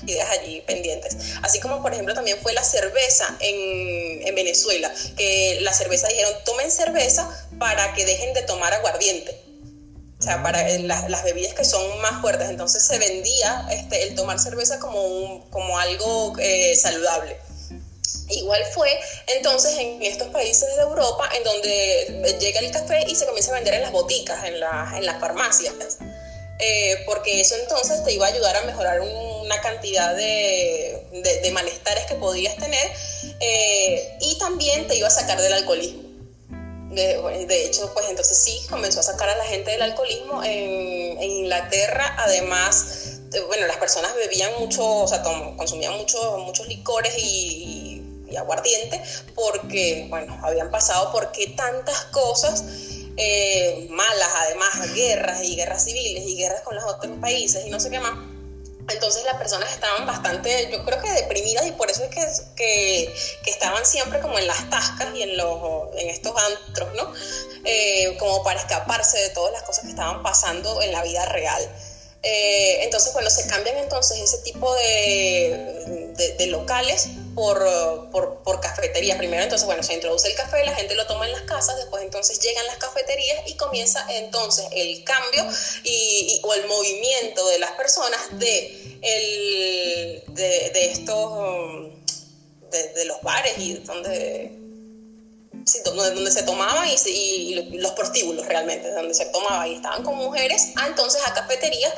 ideas 0.07 0.31
allí 0.31 0.63
pendientes. 0.63 1.15
Así 1.43 1.61
como, 1.61 1.83
por 1.83 1.93
ejemplo, 1.93 2.15
también 2.15 2.39
fue 2.41 2.55
la 2.55 2.65
cerveza 2.65 3.37
en, 3.41 4.27
en 4.27 4.35
Venezuela, 4.35 4.91
que 5.19 5.59
la 5.61 5.75
cerveza 5.75 6.09
dijeron, 6.09 6.33
tomen 6.47 6.71
cerveza 6.71 7.29
para 7.59 7.93
que 7.93 8.07
dejen 8.07 8.33
de 8.33 8.43
tomar 8.43 8.73
aguardiente. 8.73 9.52
O 10.23 10.25
sea, 10.25 10.41
para 10.41 10.63
las, 10.79 11.11
las, 11.11 11.25
bebidas 11.25 11.53
que 11.55 11.65
son 11.65 12.01
más 12.01 12.21
fuertes. 12.21 12.49
Entonces 12.49 12.85
se 12.85 12.97
vendía 12.97 13.67
este, 13.73 14.05
el 14.05 14.15
tomar 14.15 14.39
cerveza 14.39 14.79
como, 14.79 15.03
un, 15.05 15.51
como 15.51 15.77
algo 15.81 16.35
eh, 16.39 16.77
saludable. 16.77 17.37
Igual 18.29 18.65
fue 18.73 18.89
entonces 19.27 19.77
en 19.79 20.01
estos 20.01 20.29
países 20.29 20.77
de 20.77 20.83
Europa 20.83 21.29
en 21.37 21.43
donde 21.43 22.39
llega 22.39 22.61
el 22.61 22.71
café 22.71 23.05
y 23.09 23.17
se 23.17 23.27
comienza 23.27 23.51
a 23.51 23.55
vender 23.55 23.75
en 23.75 23.83
las 23.83 23.91
boticas, 23.91 24.45
en, 24.45 24.61
la, 24.61 24.95
en 24.97 25.07
las 25.07 25.19
farmacias. 25.19 25.75
Eh, 26.61 27.03
porque 27.05 27.41
eso 27.41 27.57
entonces 27.57 28.05
te 28.05 28.13
iba 28.13 28.25
a 28.25 28.31
ayudar 28.31 28.57
a 28.59 28.63
mejorar 28.63 29.01
una 29.01 29.61
cantidad 29.61 30.15
de, 30.15 31.05
de, 31.43 31.51
malestares 31.51 32.07
que 32.07 32.15
podías 32.15 32.57
tener 32.59 32.93
eh, 33.41 34.19
y 34.21 34.39
también 34.39 34.87
te 34.87 34.95
iba 34.95 35.09
a 35.09 35.11
sacar 35.11 35.43
del 35.43 35.53
alcoholismo. 35.53 36.12
De, 36.93 37.65
hecho, 37.65 37.91
pues 37.95 38.07
entonces 38.11 38.37
sí, 38.37 38.61
comenzó 38.69 39.01
a 39.01 39.03
sacar 39.03 39.29
a 39.29 39.37
la 39.37 39.45
gente 39.45 39.71
del 39.71 39.83
alcoholismo 39.83 40.43
en, 40.45 41.23
Inglaterra, 41.23 42.17
además, 42.19 43.21
eh, 43.33 43.41
bueno, 43.47 43.67
las 43.67 43.79
personas 43.79 44.15
bebían 44.15 44.53
mucho, 44.59 44.87
o 44.87 45.09
sea, 45.09 45.23
consumían 45.57 45.97
mucho, 45.97 46.39
muchos 46.39 46.69
licores 46.69 47.15
y, 47.17 48.03
y 48.31 48.37
aguardiente 48.37 49.03
porque, 49.35 50.07
bueno, 50.09 50.39
habían 50.43 50.71
pasado 50.71 51.13
por 51.13 51.33
qué 51.33 51.49
tantas 51.49 52.05
cosas 52.07 52.65
eh, 53.17 53.89
malas, 53.91 54.29
además, 54.47 54.95
guerras 54.95 55.43
y 55.45 55.57
guerras 55.57 55.85
civiles 55.85 56.25
y 56.27 56.37
guerras 56.37 56.63
con 56.63 56.75
los 56.75 56.85
otros 56.85 57.13
países 57.21 57.67
y 57.67 57.71
no 57.71 57.79
sé 57.79 57.91
qué 57.91 58.01
más. 58.01 58.15
Entonces 58.89 59.25
las 59.25 59.37
personas 59.37 59.71
estaban 59.73 60.07
bastante, 60.07 60.69
yo 60.71 60.85
creo 60.85 61.01
que 61.01 61.11
deprimidas 61.13 61.67
y 61.67 61.73
por 61.73 61.91
eso 61.91 62.05
es 62.05 62.11
que, 62.11 63.15
que, 63.45 63.51
estaban 63.51 63.85
siempre 63.87 64.21
como 64.21 64.39
en 64.39 64.47
las 64.47 64.69
tascas 64.71 65.15
y 65.15 65.23
en, 65.23 65.37
los, 65.37 65.95
en 65.95 66.11
estos 66.11 66.35
antros, 66.43 66.89
¿no? 66.95 67.13
Eh, 67.65 68.17
como 68.19 68.43
para 68.43 68.61
escaparse 68.61 69.19
de 69.19 69.31
todas 69.31 69.53
las 69.53 69.63
cosas 69.63 69.85
que 69.85 69.91
estaban 69.91 70.23
pasando 70.23 70.83
en 70.83 70.93
la 70.93 71.03
vida 71.03 71.25
real. 71.27 71.63
Eh, 72.25 72.85
entonces, 72.85 73.13
bueno, 73.13 73.29
se 73.31 73.49
cambian 73.49 73.77
entonces 73.79 74.21
ese 74.21 74.39
tipo 74.39 74.73
de, 74.77 76.15
de, 76.39 76.47
locales 76.47 77.09
por, 77.35 77.59
por, 78.13 78.43
por, 78.45 78.61
cafeterías. 78.61 79.19
Primero, 79.19 79.43
entonces, 79.43 79.67
bueno, 79.67 79.83
se 79.83 79.95
introduce 79.95 80.29
el 80.29 80.37
café, 80.37 80.65
la 80.65 80.75
gente 80.75 80.95
lo 80.95 81.05
toma 81.07 81.27
en 81.27 81.33
las 81.33 81.43
casas, 81.43 81.77
después 81.79 82.05
entonces 82.05 82.39
llegan 82.39 82.65
las 82.67 82.77
cafeterías 82.77 83.43
y 83.49 83.57
comienza 83.57 84.07
entonces 84.09 84.67
el 84.71 85.03
cambio 85.03 85.45
y, 85.83 86.41
o 86.45 86.55
el 86.55 86.67
movimiento 86.69 87.49
de 87.49 87.59
las 87.59 87.73
personas 87.73 88.21
de, 88.39 88.99
el, 89.03 90.23
de, 90.29 90.93
estos, 90.93 91.91
de, 92.71 92.89
de 92.93 93.05
los 93.05 93.21
bares 93.23 93.59
y 93.59 93.75
donde 93.79 94.62
donde, 95.85 96.31
se 96.31 96.43
tomaba 96.43 96.85
y, 96.89 97.55
los 97.79 97.93
prostíbulos 97.93 98.47
realmente, 98.47 98.91
donde 98.91 99.15
se 99.15 99.27
tomaba 99.27 99.67
y 99.69 99.75
estaban 99.75 100.03
con 100.03 100.17
mujeres, 100.17 100.73
ah, 100.77 100.87
entonces 100.87 101.21
a 101.27 101.33
cafeterías, 101.35 101.93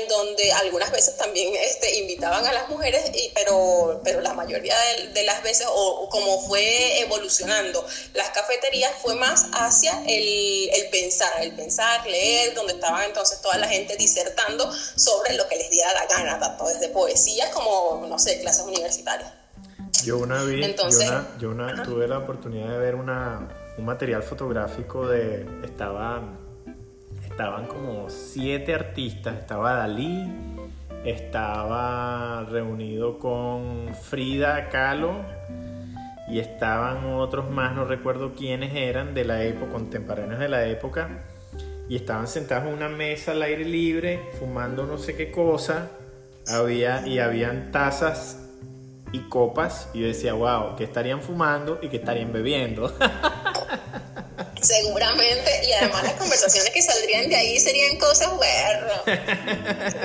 en 0.00 0.08
donde 0.08 0.52
algunas 0.52 0.90
veces 0.92 1.16
también 1.16 1.52
este, 1.54 1.98
invitaban 1.98 2.46
a 2.46 2.52
las 2.52 2.68
mujeres, 2.68 3.10
y, 3.14 3.30
pero, 3.34 4.00
pero 4.04 4.20
la 4.20 4.34
mayoría 4.34 4.76
de, 5.12 5.22
las 5.24 5.42
veces, 5.42 5.66
o, 5.70 6.08
como 6.08 6.40
fue 6.46 7.00
evolucionando 7.00 7.84
las 8.14 8.30
cafeterías, 8.30 8.92
fue 9.02 9.14
más 9.14 9.46
hacia 9.52 9.92
el, 10.06 10.70
el, 10.72 10.88
pensar, 10.90 11.32
el 11.40 11.52
pensar, 11.52 12.06
leer, 12.06 12.54
donde 12.54 12.74
estaban 12.74 13.04
entonces 13.04 13.40
toda 13.40 13.58
la 13.58 13.68
gente 13.68 13.96
disertando 13.96 14.70
sobre 14.96 15.34
lo 15.34 15.48
que 15.48 15.56
les 15.56 15.70
diera 15.70 15.92
la 15.94 16.06
gana, 16.06 16.38
tanto 16.38 16.66
desde 16.66 16.88
poesía 16.88 17.50
como, 17.50 18.06
no 18.06 18.18
sé, 18.18 18.40
clases 18.40 18.64
universitarias. 18.64 19.40
Yo 20.04 20.18
una 20.18 20.42
vez, 20.42 20.76
yo, 21.38 21.50
una, 21.50 21.82
tuve 21.82 22.08
la 22.08 22.18
oportunidad 22.18 22.70
de 22.70 22.78
ver 22.78 22.94
una, 22.94 23.48
un 23.76 23.84
material 23.84 24.22
fotográfico 24.22 25.06
de, 25.06 25.46
estaban, 25.62 26.38
estaban 27.24 27.66
como 27.66 28.08
siete 28.08 28.74
artistas, 28.74 29.38
estaba 29.38 29.74
Dalí, 29.74 30.26
estaba 31.04 32.44
reunido 32.50 33.18
con 33.18 33.94
Frida 33.94 34.68
Kahlo 34.68 35.14
y 36.28 36.38
estaban 36.38 37.04
otros 37.04 37.50
más, 37.50 37.74
no 37.74 37.84
recuerdo 37.84 38.34
quiénes 38.34 38.74
eran, 38.74 39.14
de 39.14 39.24
la 39.24 39.42
época, 39.42 39.72
contemporáneos 39.72 40.38
de 40.38 40.48
la 40.48 40.66
época, 40.66 41.24
y 41.88 41.96
estaban 41.96 42.28
sentados 42.28 42.68
en 42.68 42.74
una 42.74 42.88
mesa 42.88 43.32
al 43.32 43.42
aire 43.42 43.64
libre, 43.64 44.28
fumando 44.38 44.86
no 44.86 44.96
sé 44.96 45.16
qué 45.16 45.32
cosa, 45.32 45.90
había, 46.46 47.06
y 47.06 47.18
habían 47.18 47.72
tazas 47.72 48.49
y 49.12 49.28
copas 49.28 49.88
y 49.92 50.00
yo 50.00 50.06
decía, 50.06 50.34
wow, 50.34 50.76
que 50.76 50.84
estarían 50.84 51.22
fumando 51.22 51.78
y 51.82 51.88
que 51.88 51.96
estarían 51.96 52.32
bebiendo. 52.32 52.92
Seguramente, 54.60 55.50
y 55.66 55.72
además 55.72 56.02
las 56.02 56.12
conversaciones 56.14 56.70
que 56.70 56.82
saldrían 56.82 57.30
de 57.30 57.36
ahí 57.36 57.58
serían 57.58 57.96
cosas, 57.96 58.28
bueno, 58.36 58.86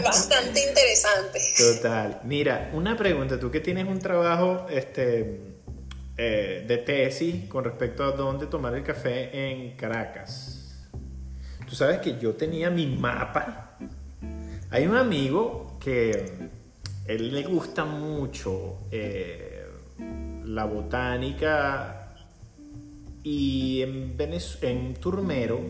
bastante 0.04 0.66
interesantes. 0.66 1.56
Total. 1.58 2.22
Mira, 2.24 2.70
una 2.74 2.96
pregunta, 2.96 3.38
tú 3.38 3.52
que 3.52 3.60
tienes 3.60 3.86
un 3.86 4.00
trabajo 4.00 4.66
este, 4.70 5.42
eh, 6.18 6.64
de 6.66 6.78
tesis 6.78 7.50
con 7.50 7.66
respecto 7.66 8.06
a 8.06 8.12
dónde 8.12 8.48
tomar 8.48 8.74
el 8.76 8.84
café 8.84 9.50
en 9.50 9.76
Caracas. 9.76 10.88
Tú 11.68 11.76
sabes 11.76 12.00
que 12.00 12.18
yo 12.18 12.36
tenía 12.36 12.70
mi 12.70 12.88
mapa. 12.88 13.78
Hay 14.72 14.88
un 14.88 14.96
amigo 14.96 15.78
que 15.84 16.50
él 17.08 17.34
le 17.34 17.44
gusta 17.44 17.86
mucho 17.86 18.80
eh, 18.92 19.66
la 20.44 20.66
botánica 20.66 22.14
y 23.24 23.82
en, 23.82 24.16
en 24.62 24.94
Turmero 24.96 25.62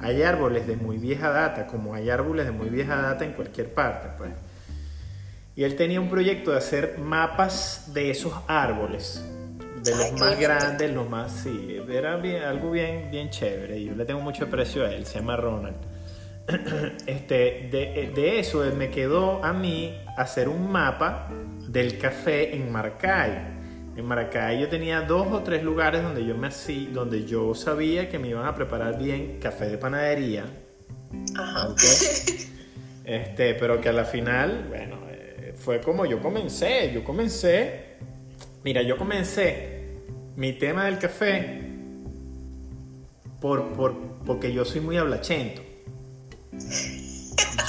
hay 0.00 0.22
árboles 0.22 0.66
de 0.66 0.76
muy 0.76 0.96
vieja 0.98 1.30
data, 1.30 1.66
como 1.66 1.94
hay 1.94 2.08
árboles 2.08 2.46
de 2.46 2.52
muy 2.52 2.68
vieja 2.68 2.96
data 2.96 3.24
en 3.24 3.32
cualquier 3.32 3.74
parte, 3.74 4.08
pues. 4.16 4.30
Y 5.56 5.64
él 5.64 5.74
tenía 5.74 6.00
un 6.00 6.08
proyecto 6.08 6.52
de 6.52 6.58
hacer 6.58 6.98
mapas 6.98 7.92
de 7.92 8.10
esos 8.10 8.32
árboles, 8.46 9.24
de 9.82 9.90
los 9.90 10.12
más 10.20 10.38
grandes, 10.38 10.92
los 10.92 11.08
más, 11.08 11.32
sí, 11.32 11.80
era 11.90 12.14
algo 12.48 12.70
bien, 12.70 13.10
bien 13.10 13.28
chévere. 13.30 13.78
Y 13.78 13.86
yo 13.86 13.94
le 13.94 14.04
tengo 14.04 14.20
mucho 14.20 14.44
aprecio 14.44 14.84
a 14.84 14.92
él, 14.92 15.04
se 15.04 15.18
llama 15.18 15.36
Ronald. 15.36 15.76
Este, 17.06 17.68
de, 17.70 18.12
de 18.14 18.38
eso 18.38 18.64
me 18.76 18.90
quedó 18.90 19.44
a 19.44 19.52
mí 19.52 19.94
hacer 20.18 20.48
un 20.48 20.70
mapa 20.70 21.28
del 21.68 21.96
café 21.98 22.54
en 22.54 22.70
Maracay. 22.70 23.56
En 23.96 24.04
Maracay 24.04 24.60
yo 24.60 24.68
tenía 24.68 25.00
dos 25.02 25.28
o 25.30 25.42
tres 25.42 25.62
lugares 25.62 26.02
donde 26.02 26.24
yo 26.24 26.36
me 26.36 26.48
donde 26.92 27.24
yo 27.24 27.54
sabía 27.54 28.08
que 28.08 28.18
me 28.18 28.28
iban 28.28 28.46
a 28.46 28.54
preparar 28.54 28.98
bien 28.98 29.38
café 29.40 29.68
de 29.68 29.78
panadería. 29.78 30.44
Ajá. 31.36 31.74
Este, 33.04 33.54
pero 33.54 33.80
que 33.80 33.88
a 33.88 33.92
la 33.94 34.04
final, 34.04 34.66
bueno, 34.68 34.98
eh, 35.08 35.54
fue 35.56 35.80
como 35.80 36.04
yo 36.04 36.20
comencé. 36.20 36.92
Yo 36.92 37.02
comencé, 37.02 37.96
mira, 38.62 38.82
yo 38.82 38.98
comencé 38.98 40.02
mi 40.36 40.52
tema 40.52 40.84
del 40.84 40.98
café 40.98 41.62
por, 43.40 43.72
por, 43.72 43.96
porque 44.26 44.52
yo 44.52 44.66
soy 44.66 44.82
muy 44.82 44.98
hablachento. 44.98 45.62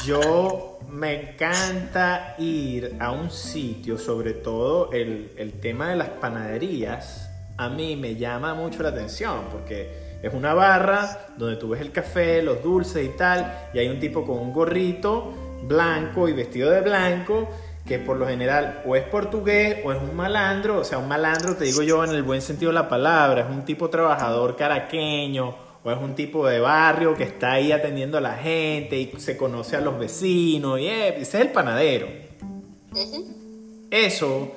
Yo 0.06 0.80
me 0.90 1.32
encanta 1.32 2.36
ir 2.38 2.96
a 3.00 3.12
un 3.12 3.30
sitio, 3.30 3.98
sobre 3.98 4.34
todo 4.34 4.92
el, 4.92 5.34
el, 5.38 5.54
tema 5.60 5.90
de 5.90 5.96
las 5.96 6.10
panaderías, 6.10 7.30
a 7.58 7.70
mí 7.70 7.96
me 7.96 8.16
llama 8.16 8.54
mucho 8.54 8.82
la 8.84 8.90
atención 8.90 9.46
porque 9.52 10.20
es 10.22 10.34
una 10.34 10.54
barra 10.54 11.28
donde 11.38 11.58
tú 11.58 11.70
ves 11.70 11.82
el 11.82 11.92
café, 11.92 12.42
los 12.42 12.64
dulces 12.64 13.06
y 13.06 13.18
tal, 13.18 13.70
y 13.74 13.80
hay 13.80 13.88
un 13.88 14.00
tipo 14.00 14.26
con 14.26 14.40
un 14.40 14.54
gorrito 14.54 15.34
blanco 15.64 16.28
y 16.28 16.34
vestido 16.34 16.72
de 16.72 16.82
blanco 16.82 17.50
que 17.86 18.00
por 18.00 18.18
lo 18.18 18.28
general 18.28 18.82
o 18.86 18.96
es 18.96 19.04
portugués 19.04 19.80
o 19.84 19.92
es 19.92 20.02
un 20.02 20.16
malandro, 20.16 20.80
o 20.80 20.84
sea, 20.84 20.98
un 21.00 21.08
malandro 21.08 21.56
te 21.56 21.66
digo 21.66 21.82
yo 21.82 22.04
en 22.04 22.12
el 22.12 22.24
buen 22.24 22.42
sentido 22.42 22.72
de 22.72 22.76
la 22.76 22.88
palabra, 22.88 23.42
es 23.42 23.50
un 23.50 23.66
tipo 23.66 23.90
trabajador 23.90 24.56
caraqueño 24.56 25.69
o 25.84 25.92
es 25.92 25.98
un 25.98 26.16
tipo 26.16 26.46
de 26.48 26.60
barrio 26.60 27.16
que 27.16 27.24
está 27.24 27.54
ahí 27.54 27.72
atendiendo 27.72 28.18
a 28.18 28.22
la 28.22 28.36
gente 28.36 29.00
y 29.00 29.12
se 29.18 29.38
conoce 29.38 29.78
a 29.78 29.82
los 29.82 29.98
vecinos 29.98 30.80
y 30.80 30.88
eh, 30.88 31.10
ese 31.10 31.38
es 31.38 31.46
el 31.46 31.52
panadero. 31.52 32.08
Eso 33.90 34.52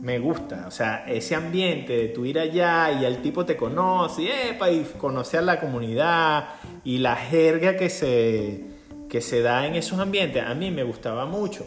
me 0.00 0.18
gusta, 0.18 0.64
o 0.66 0.70
sea, 0.70 1.04
ese 1.06 1.34
ambiente 1.34 1.96
de 1.96 2.08
tú 2.08 2.24
ir 2.24 2.38
allá 2.38 2.90
y 3.00 3.04
el 3.04 3.22
tipo 3.22 3.44
te 3.44 3.56
conoce 3.56 4.22
y, 4.22 4.28
epa, 4.28 4.70
y 4.70 4.84
conoce 4.98 5.38
a 5.38 5.42
la 5.42 5.60
comunidad 5.60 6.48
y 6.84 6.98
la 6.98 7.16
jerga 7.16 7.76
que 7.76 7.88
se, 7.88 8.64
que 9.08 9.20
se 9.20 9.42
da 9.42 9.66
en 9.66 9.74
esos 9.74 9.98
ambientes, 9.98 10.42
a 10.44 10.54
mí 10.54 10.70
me 10.70 10.82
gustaba 10.82 11.26
mucho. 11.26 11.66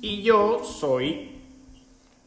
Y 0.00 0.22
yo 0.22 0.62
soy, 0.64 1.32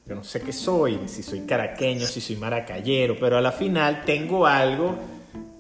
yo 0.06 0.16
no 0.16 0.24
sé 0.24 0.42
qué 0.42 0.54
soy, 0.54 1.00
si 1.06 1.24
soy 1.24 1.42
caraqueño, 1.42 2.06
si 2.06 2.22
soy 2.22 2.36
maracayero, 2.36 3.18
pero 3.20 3.38
a 3.38 3.42
la 3.42 3.52
final 3.52 4.04
tengo 4.06 4.46
algo 4.46 4.98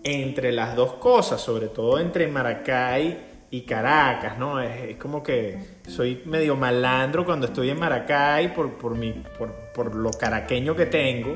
entre 0.04 0.52
las 0.52 0.76
dos 0.76 0.93
cosas, 0.93 1.41
sobre 1.41 1.68
todo 1.68 2.00
entre 2.00 2.28
Maracay 2.28 3.18
y 3.50 3.62
Caracas, 3.62 4.38
¿no? 4.38 4.60
Es, 4.62 4.98
como 4.98 5.24
que 5.24 5.58
soy 5.88 6.22
medio 6.26 6.56
malandro 6.56 7.26
cuando 7.26 7.48
estoy 7.48 7.70
en 7.70 7.80
Maracay 7.80 8.54
por, 8.54 8.78
por, 8.78 8.95
mi, 8.95 9.12
por, 9.38 9.54
por, 9.74 9.95
lo 9.95 10.12
caraqueño 10.12 10.76
que 10.76 10.86
tengo, 10.86 11.36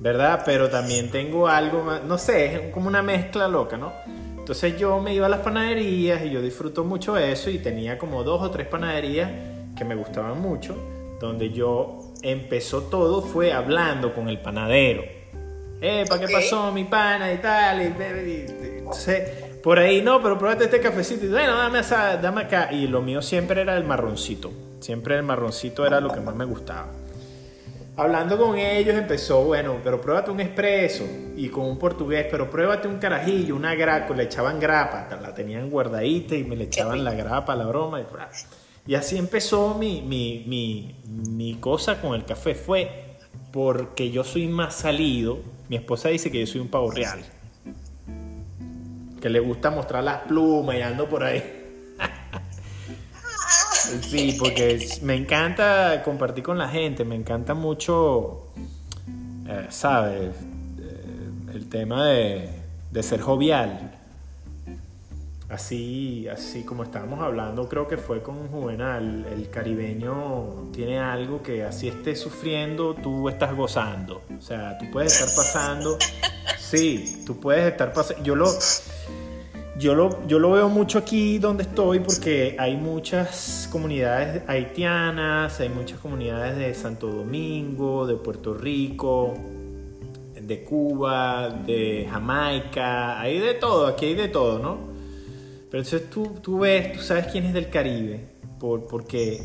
¿verdad? 0.00 0.42
Pero 0.44 0.68
también 0.68 1.10
tengo 1.10 1.48
algo, 1.48 1.84
no 2.06 2.18
sé, 2.18 2.54
es 2.54 2.72
como 2.72 2.88
una 2.88 3.02
mezcla 3.02 3.48
loca, 3.48 3.76
¿no? 3.76 3.92
Entonces 4.38 4.76
yo 4.78 4.98
me 5.00 5.14
iba 5.14 5.26
a 5.26 5.28
las 5.28 5.40
panaderías 5.40 6.24
y 6.24 6.30
yo 6.30 6.42
disfruto 6.42 6.84
mucho 6.84 7.16
eso 7.16 7.48
y 7.50 7.58
tenía 7.58 7.98
como 7.98 8.24
dos 8.24 8.42
o 8.42 8.50
tres 8.50 8.66
panaderías 8.66 9.30
que 9.76 9.84
me 9.84 9.94
gustaban 9.94 10.40
mucho, 10.40 10.76
donde 11.20 11.50
yo 11.50 12.12
empezó 12.22 12.82
todo 12.84 13.22
fue 13.22 13.52
hablando 13.52 14.12
con 14.12 14.28
el 14.28 14.40
panadero 14.40 15.21
eh, 15.82 16.04
¿para 16.08 16.26
qué 16.26 16.32
pasó 16.32 16.70
mi 16.72 16.84
pana 16.84 17.32
y 17.32 17.38
tal? 17.38 17.82
Y, 17.82 18.86
por 19.62 19.78
ahí 19.78 20.00
no, 20.00 20.22
pero 20.22 20.38
pruébate 20.38 20.64
este 20.64 20.80
cafecito 20.80 21.26
y 21.26 21.28
bueno, 21.28 21.56
dame, 21.56 21.80
dame 22.22 22.42
acá. 22.42 22.72
Y 22.72 22.86
lo 22.86 23.02
mío 23.02 23.20
siempre 23.20 23.60
era 23.60 23.76
el 23.76 23.84
marroncito. 23.84 24.52
Siempre 24.80 25.16
el 25.16 25.22
marroncito 25.22 25.86
era 25.86 26.00
lo 26.00 26.12
que 26.12 26.20
más 26.20 26.34
me 26.34 26.44
gustaba. 26.44 26.88
Hablando 27.94 28.38
con 28.38 28.58
ellos 28.58 28.96
empezó, 28.96 29.44
bueno, 29.44 29.76
pero 29.84 30.00
pruébate 30.00 30.30
un 30.30 30.40
expreso 30.40 31.04
y 31.36 31.48
con 31.50 31.66
un 31.66 31.78
portugués, 31.78 32.26
pero 32.30 32.50
pruébate 32.50 32.88
un 32.88 32.98
carajillo, 32.98 33.54
una 33.54 33.74
grapa, 33.74 34.14
le 34.14 34.22
echaban 34.22 34.58
grapa, 34.58 35.08
la 35.20 35.34
tenían 35.34 35.68
guardadita 35.68 36.34
y 36.34 36.42
me 36.42 36.56
le 36.56 36.64
echaban 36.64 37.04
la 37.04 37.12
grapa, 37.12 37.54
la 37.54 37.66
broma 37.66 38.00
y, 38.00 38.04
y 38.86 38.94
así 38.94 39.18
empezó 39.18 39.74
mi, 39.74 40.00
mi, 40.00 40.42
mi, 40.46 40.96
mi 41.04 41.56
cosa 41.56 42.00
con 42.00 42.14
el 42.14 42.24
café. 42.24 42.54
Fue 42.54 43.18
porque 43.52 44.10
yo 44.10 44.24
soy 44.24 44.48
más 44.48 44.74
salido. 44.74 45.40
Mi 45.68 45.76
esposa 45.76 46.08
dice 46.08 46.30
que 46.30 46.40
yo 46.40 46.46
soy 46.46 46.60
un 46.60 46.68
pavo 46.68 46.90
real. 46.90 47.20
Que 49.20 49.28
le 49.28 49.40
gusta 49.40 49.70
mostrar 49.70 50.02
las 50.02 50.22
plumas 50.22 50.76
y 50.76 50.82
ando 50.82 51.08
por 51.08 51.24
ahí. 51.24 51.42
sí, 54.02 54.36
porque 54.38 54.86
me 55.02 55.14
encanta 55.14 56.02
compartir 56.04 56.44
con 56.44 56.58
la 56.58 56.68
gente, 56.68 57.04
me 57.04 57.14
encanta 57.14 57.54
mucho, 57.54 58.48
eh, 59.48 59.66
¿sabes? 59.70 60.34
Eh, 60.80 61.54
el 61.54 61.68
tema 61.68 62.06
de, 62.06 62.50
de 62.90 63.02
ser 63.02 63.20
jovial 63.20 64.01
así, 65.52 66.26
así 66.28 66.62
como 66.62 66.82
estábamos 66.82 67.20
hablando, 67.20 67.68
creo 67.68 67.86
que 67.86 67.98
fue 67.98 68.22
con 68.22 68.48
Juvenal, 68.48 69.26
el 69.30 69.50
caribeño 69.50 70.70
tiene 70.72 70.98
algo 70.98 71.42
que 71.42 71.62
así 71.62 71.88
estés 71.88 72.20
sufriendo, 72.20 72.94
tú 72.94 73.28
estás 73.28 73.54
gozando. 73.54 74.22
O 74.36 74.40
sea, 74.40 74.78
tú 74.78 74.86
puedes 74.90 75.12
estar 75.12 75.28
pasando, 75.36 75.98
sí, 76.58 77.22
tú 77.26 77.38
puedes 77.38 77.70
estar 77.70 77.92
pasando, 77.92 78.22
yo 78.24 78.34
lo... 78.34 78.48
Yo 79.78 79.94
lo, 79.94 80.24
yo 80.28 80.38
lo 80.38 80.52
veo 80.52 80.68
mucho 80.68 80.98
aquí 80.98 81.38
donde 81.38 81.64
estoy 81.64 81.98
porque 81.98 82.54
hay 82.58 82.76
muchas 82.76 83.68
comunidades 83.72 84.42
haitianas, 84.46 85.58
hay 85.58 85.70
muchas 85.70 85.98
comunidades 85.98 86.56
de 86.56 86.74
Santo 86.74 87.08
Domingo, 87.08 88.06
de 88.06 88.14
Puerto 88.14 88.54
Rico, 88.54 89.34
de 90.40 90.62
Cuba, 90.62 91.48
de 91.48 92.06
Jamaica, 92.08 93.18
hay 93.18 93.40
de 93.40 93.54
todo, 93.54 93.86
aquí 93.86 94.06
hay 94.06 94.14
de 94.14 94.28
todo, 94.28 94.58
¿no? 94.58 94.91
Pero 95.72 95.84
entonces 95.84 96.10
tú, 96.10 96.34
tú 96.42 96.58
ves, 96.58 96.92
tú 96.92 97.00
sabes 97.00 97.28
quién 97.28 97.46
es 97.46 97.54
del 97.54 97.70
Caribe, 97.70 98.20
por, 98.60 98.86
porque 98.86 99.42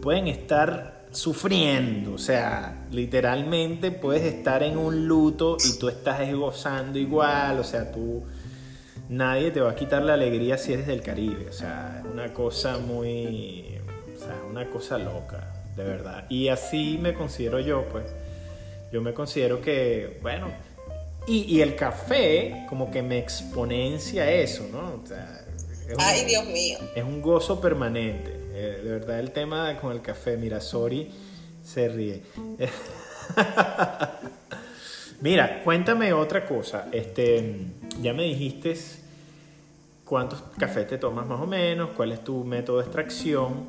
pueden 0.00 0.26
estar 0.26 1.04
sufriendo, 1.10 2.14
o 2.14 2.18
sea, 2.18 2.86
literalmente 2.90 3.90
puedes 3.90 4.22
estar 4.22 4.62
en 4.62 4.78
un 4.78 5.06
luto 5.06 5.58
y 5.62 5.78
tú 5.78 5.90
estás 5.90 6.32
gozando 6.32 6.98
igual, 6.98 7.58
o 7.58 7.64
sea, 7.64 7.92
tú, 7.92 8.24
nadie 9.10 9.50
te 9.50 9.60
va 9.60 9.72
a 9.72 9.74
quitar 9.74 10.00
la 10.02 10.14
alegría 10.14 10.56
si 10.56 10.72
eres 10.72 10.86
del 10.86 11.02
Caribe, 11.02 11.50
o 11.50 11.52
sea, 11.52 12.00
es 12.02 12.10
una 12.10 12.32
cosa 12.32 12.78
muy, 12.78 13.78
o 14.14 14.18
sea, 14.18 14.34
una 14.48 14.70
cosa 14.70 14.96
loca, 14.96 15.62
de 15.76 15.84
verdad. 15.84 16.24
Y 16.30 16.48
así 16.48 16.98
me 16.98 17.12
considero 17.12 17.60
yo, 17.60 17.86
pues, 17.90 18.06
yo 18.90 19.02
me 19.02 19.12
considero 19.12 19.60
que, 19.60 20.20
bueno, 20.22 20.46
y, 21.26 21.42
y 21.54 21.60
el 21.60 21.76
café 21.76 22.64
como 22.66 22.90
que 22.90 23.02
me 23.02 23.18
exponencia 23.18 24.30
eso, 24.32 24.66
¿no? 24.72 25.02
O 25.02 25.06
sea, 25.06 25.42
Ay, 25.98 26.24
Dios 26.24 26.44
mío. 26.46 26.78
Es 26.94 27.04
un 27.04 27.22
gozo 27.22 27.60
permanente. 27.60 28.32
Eh, 28.52 28.80
de 28.82 28.90
verdad, 28.90 29.20
el 29.20 29.30
tema 29.32 29.76
con 29.80 29.92
el 29.92 30.02
café, 30.02 30.36
mira, 30.36 30.60
Sori 30.60 31.10
se 31.62 31.88
ríe. 31.88 32.22
mira, 35.20 35.62
cuéntame 35.62 36.12
otra 36.12 36.46
cosa. 36.46 36.88
Este, 36.92 37.56
ya 38.00 38.12
me 38.12 38.24
dijiste 38.24 38.74
cuántos 40.04 40.42
cafés 40.58 40.86
te 40.86 40.98
tomas 40.98 41.26
más 41.26 41.40
o 41.40 41.46
menos, 41.46 41.90
cuál 41.90 42.12
es 42.12 42.24
tu 42.24 42.44
método 42.44 42.78
de 42.78 42.84
extracción. 42.84 43.68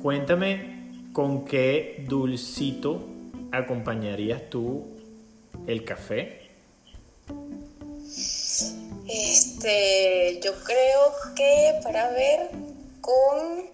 Cuéntame 0.00 1.08
con 1.12 1.44
qué 1.44 2.04
dulcito 2.08 3.08
acompañarías 3.52 4.48
tú 4.50 4.86
el 5.66 5.84
café. 5.84 6.50
Este, 9.08 10.40
yo 10.42 10.52
creo 10.64 11.12
que 11.36 11.80
para 11.82 12.10
ver 12.10 12.50
con 13.00 13.70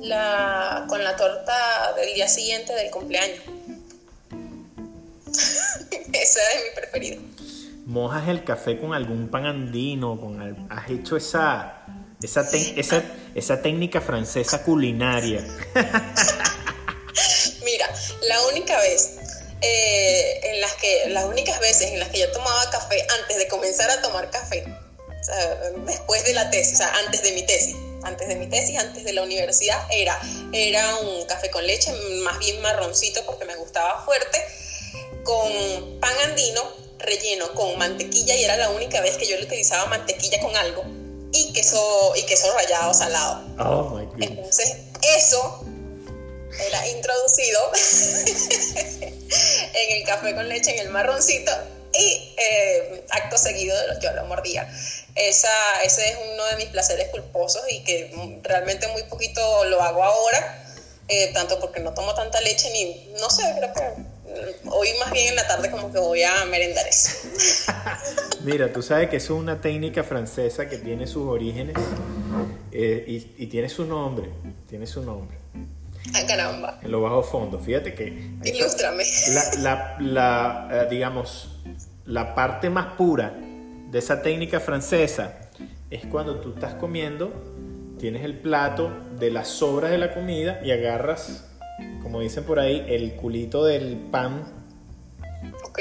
la, 0.00 0.86
con 0.88 1.04
la 1.04 1.16
torta 1.16 1.92
del 1.96 2.14
día 2.14 2.28
siguiente 2.28 2.74
del 2.74 2.90
cumpleaños. 2.90 3.40
Esa 6.12 6.40
es 6.52 6.64
mi 6.64 6.74
preferida. 6.74 7.16
Mojas 7.86 8.28
el 8.28 8.44
café 8.44 8.78
con 8.78 8.94
algún 8.94 9.28
pan 9.28 9.44
andino, 9.46 10.18
con 10.20 10.66
has 10.70 10.90
hecho 10.90 11.16
esa, 11.16 11.84
esa, 12.22 12.48
esa, 12.50 13.02
esa 13.34 13.60
técnica 13.60 14.00
francesa 14.00 14.62
culinaria. 14.62 15.44
Mira, 17.64 17.86
la 18.28 18.46
única 18.48 18.78
vez 18.80 19.18
eh, 19.62 20.40
en 20.42 20.60
las 20.60 20.72
que, 20.74 21.08
las 21.08 21.24
únicas 21.24 21.60
veces 21.60 21.92
en 21.92 22.00
las 22.00 22.08
que 22.08 22.20
yo 22.20 22.30
tomaba 22.32 22.68
café 22.70 23.06
antes 23.20 23.38
de 23.38 23.48
comenzar 23.48 23.90
a 23.90 24.02
tomar 24.02 24.30
café, 24.30 24.64
después 25.86 26.24
de 26.24 26.34
la 26.34 26.50
tesis, 26.50 26.74
o 26.74 26.76
sea, 26.78 26.92
antes 27.04 27.22
de 27.22 27.32
mi 27.32 27.42
tesis. 27.42 27.76
Antes 28.02 28.26
de 28.26 28.34
mi 28.34 28.48
tesis, 28.48 28.76
antes 28.78 29.04
de 29.04 29.12
la 29.12 29.22
universidad, 29.22 29.80
era, 29.92 30.20
era 30.52 30.96
un 30.96 31.24
café 31.26 31.50
con 31.50 31.64
leche, 31.64 31.92
más 32.24 32.36
bien 32.40 32.60
marroncito 32.60 33.24
porque 33.24 33.44
me 33.44 33.54
gustaba 33.54 34.04
fuerte, 34.04 34.44
con 35.22 36.00
pan 36.00 36.12
andino 36.24 36.82
relleno 36.98 37.52
con 37.54 37.78
mantequilla 37.78 38.34
y 38.34 38.44
era 38.44 38.56
la 38.56 38.70
única 38.70 39.00
vez 39.00 39.16
que 39.16 39.26
yo 39.26 39.36
le 39.36 39.44
utilizaba 39.44 39.86
mantequilla 39.86 40.40
con 40.40 40.56
algo 40.56 40.84
y 41.32 41.52
queso, 41.52 42.12
y 42.16 42.22
queso 42.22 42.52
rallado 42.52 42.94
salado. 42.94 43.44
Oh 43.58 44.00
Entonces, 44.18 44.76
eso 45.16 45.64
era 46.58 46.88
introducido 46.88 47.60
en 49.74 49.96
el 49.96 50.04
café 50.06 50.34
con 50.34 50.48
leche, 50.48 50.72
en 50.72 50.80
el 50.80 50.88
marroncito, 50.90 51.52
y 51.94 52.34
eh, 52.38 53.04
acto 53.10 53.36
seguido 53.38 53.76
yo 54.00 54.12
lo 54.12 54.24
mordía. 54.24 54.68
Esa, 55.14 55.82
ese 55.84 56.08
es 56.08 56.16
uno 56.32 56.44
de 56.46 56.56
mis 56.56 56.66
placeres 56.66 57.08
culposos 57.08 57.62
y 57.70 57.84
que 57.84 58.40
realmente 58.42 58.88
muy 58.88 59.02
poquito 59.04 59.64
lo 59.64 59.82
hago 59.82 60.02
ahora, 60.02 60.64
eh, 61.08 61.32
tanto 61.34 61.60
porque 61.60 61.80
no 61.80 61.92
tomo 61.92 62.14
tanta 62.14 62.40
leche 62.40 62.70
ni, 62.70 63.12
no 63.20 63.28
sé, 63.28 63.42
creo 63.58 63.72
que 63.74 64.12
hoy 64.70 64.88
más 64.98 65.10
bien 65.12 65.28
en 65.28 65.36
la 65.36 65.46
tarde 65.46 65.70
como 65.70 65.92
que 65.92 65.98
voy 65.98 66.22
a 66.22 66.44
merendar 66.46 66.86
eso. 66.86 67.28
Mira, 68.44 68.72
tú 68.72 68.82
sabes 68.82 69.08
que 69.08 69.16
eso 69.16 69.34
es 69.34 69.40
una 69.40 69.60
técnica 69.60 70.02
francesa 70.02 70.68
que 70.68 70.78
tiene 70.78 71.06
sus 71.06 71.28
orígenes 71.28 71.76
eh, 72.72 73.04
y, 73.06 73.46
tiene 73.46 73.68
su 73.68 73.84
nombre, 73.84 74.30
tiene 74.68 74.86
su 74.86 75.02
nombre. 75.02 75.41
Ah, 76.14 76.22
caramba. 76.26 76.78
En 76.82 76.90
lo 76.90 77.00
bajo 77.00 77.22
fondo, 77.22 77.58
fíjate 77.58 77.94
que... 77.94 78.32
Ilústrame. 78.44 79.04
La, 79.60 79.96
la, 80.00 80.68
eh, 80.70 80.86
digamos, 80.90 81.60
la 82.04 82.34
parte 82.34 82.70
más 82.70 82.94
pura 82.96 83.34
de 83.90 83.98
esa 83.98 84.22
técnica 84.22 84.60
francesa 84.60 85.38
es 85.90 86.04
cuando 86.06 86.40
tú 86.40 86.54
estás 86.54 86.74
comiendo, 86.74 87.32
tienes 87.98 88.24
el 88.24 88.38
plato 88.38 88.90
de 89.18 89.30
las 89.30 89.48
sobras 89.48 89.90
de 89.90 89.98
la 89.98 90.12
comida 90.12 90.60
y 90.64 90.70
agarras 90.70 91.44
como 92.02 92.20
dicen 92.20 92.44
por 92.44 92.58
ahí, 92.58 92.84
el 92.88 93.14
culito 93.14 93.64
del 93.64 93.96
pan. 93.96 94.42
Ok. 95.64 95.78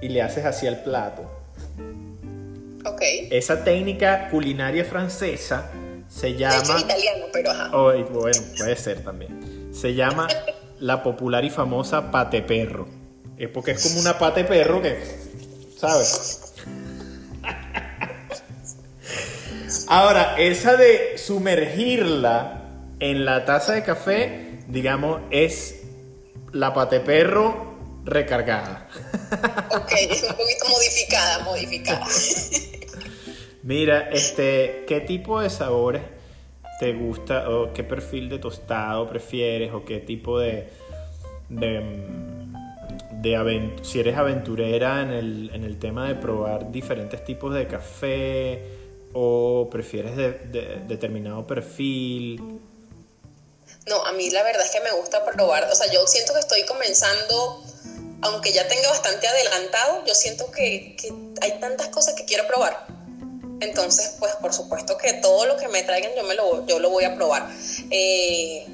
Y 0.00 0.08
le 0.08 0.22
haces 0.22 0.44
así 0.44 0.66
al 0.66 0.82
plato. 0.82 1.22
Ok. 2.86 3.02
Esa 3.30 3.64
técnica 3.64 4.28
culinaria 4.30 4.84
francesa 4.84 5.70
se 6.10 6.34
llama. 6.34 6.74
De 6.74 6.80
italiano, 6.80 7.26
pero 7.32 7.50
ajá. 7.50 7.70
Oh, 7.72 7.92
bueno, 8.10 8.42
puede 8.58 8.76
ser 8.76 9.02
también. 9.02 9.70
Se 9.72 9.94
llama 9.94 10.28
la 10.78 11.02
popular 11.02 11.44
y 11.44 11.50
famosa 11.50 12.10
pate 12.10 12.42
perro. 12.42 12.88
Es 13.38 13.48
porque 13.48 13.70
es 13.70 13.82
como 13.82 14.00
una 14.00 14.18
pate 14.18 14.44
perro 14.44 14.82
que. 14.82 15.02
¿Sabes? 15.78 16.40
Ahora, 19.86 20.36
esa 20.38 20.76
de 20.76 21.16
sumergirla 21.16 22.62
en 22.98 23.24
la 23.24 23.44
taza 23.44 23.72
de 23.72 23.82
café 23.82 24.50
digamos, 24.70 25.22
es 25.30 25.76
la 26.52 26.72
pate 26.72 27.00
perro 27.00 28.00
recargada. 28.04 28.88
Ok, 29.70 29.92
es 29.92 30.22
un 30.22 30.34
poquito 30.34 30.68
modificada, 30.68 31.38
modificada. 31.40 32.06
Mira, 33.62 34.08
este, 34.10 34.84
¿qué 34.86 35.00
tipo 35.00 35.40
de 35.40 35.50
sabores 35.50 36.02
te 36.78 36.94
gusta 36.94 37.50
o 37.50 37.72
qué 37.74 37.84
perfil 37.84 38.30
de 38.30 38.38
tostado 38.38 39.08
prefieres 39.08 39.72
o 39.74 39.84
qué 39.84 39.98
tipo 39.98 40.38
de, 40.38 40.68
de, 41.50 41.82
de 43.12 43.76
si 43.82 44.00
eres 44.00 44.16
aventurera 44.16 45.02
en 45.02 45.10
el, 45.10 45.50
en 45.52 45.64
el, 45.64 45.78
tema 45.78 46.08
de 46.08 46.14
probar 46.14 46.72
diferentes 46.72 47.22
tipos 47.22 47.52
de 47.52 47.66
café 47.66 48.64
o 49.12 49.68
prefieres 49.70 50.16
de, 50.16 50.80
determinado 50.88 51.46
perfil? 51.46 52.60
No, 53.86 54.04
a 54.06 54.12
mí 54.12 54.30
la 54.30 54.42
verdad 54.42 54.64
es 54.64 54.70
que 54.70 54.80
me 54.80 54.92
gusta 54.92 55.24
probar, 55.24 55.64
o 55.70 55.74
sea, 55.74 55.90
yo 55.92 56.06
siento 56.06 56.32
que 56.32 56.40
estoy 56.40 56.64
comenzando, 56.64 57.62
aunque 58.22 58.52
ya 58.52 58.66
tenga 58.68 58.88
bastante 58.88 59.26
adelantado, 59.26 60.04
yo 60.06 60.14
siento 60.14 60.50
que, 60.50 60.96
hay 61.42 61.60
tantas 61.60 61.88
cosas 61.88 62.14
que 62.14 62.24
quiero 62.24 62.46
probar. 62.46 62.99
Entonces, 63.60 64.16
pues 64.18 64.34
por 64.36 64.52
supuesto 64.52 64.96
que 64.96 65.12
todo 65.14 65.46
lo 65.46 65.56
que 65.56 65.68
me 65.68 65.82
traigan 65.82 66.12
yo, 66.16 66.24
me 66.24 66.34
lo, 66.34 66.66
yo 66.66 66.78
lo 66.78 66.90
voy 66.90 67.04
a 67.04 67.14
probar. 67.14 67.48
Eh, 67.90 68.66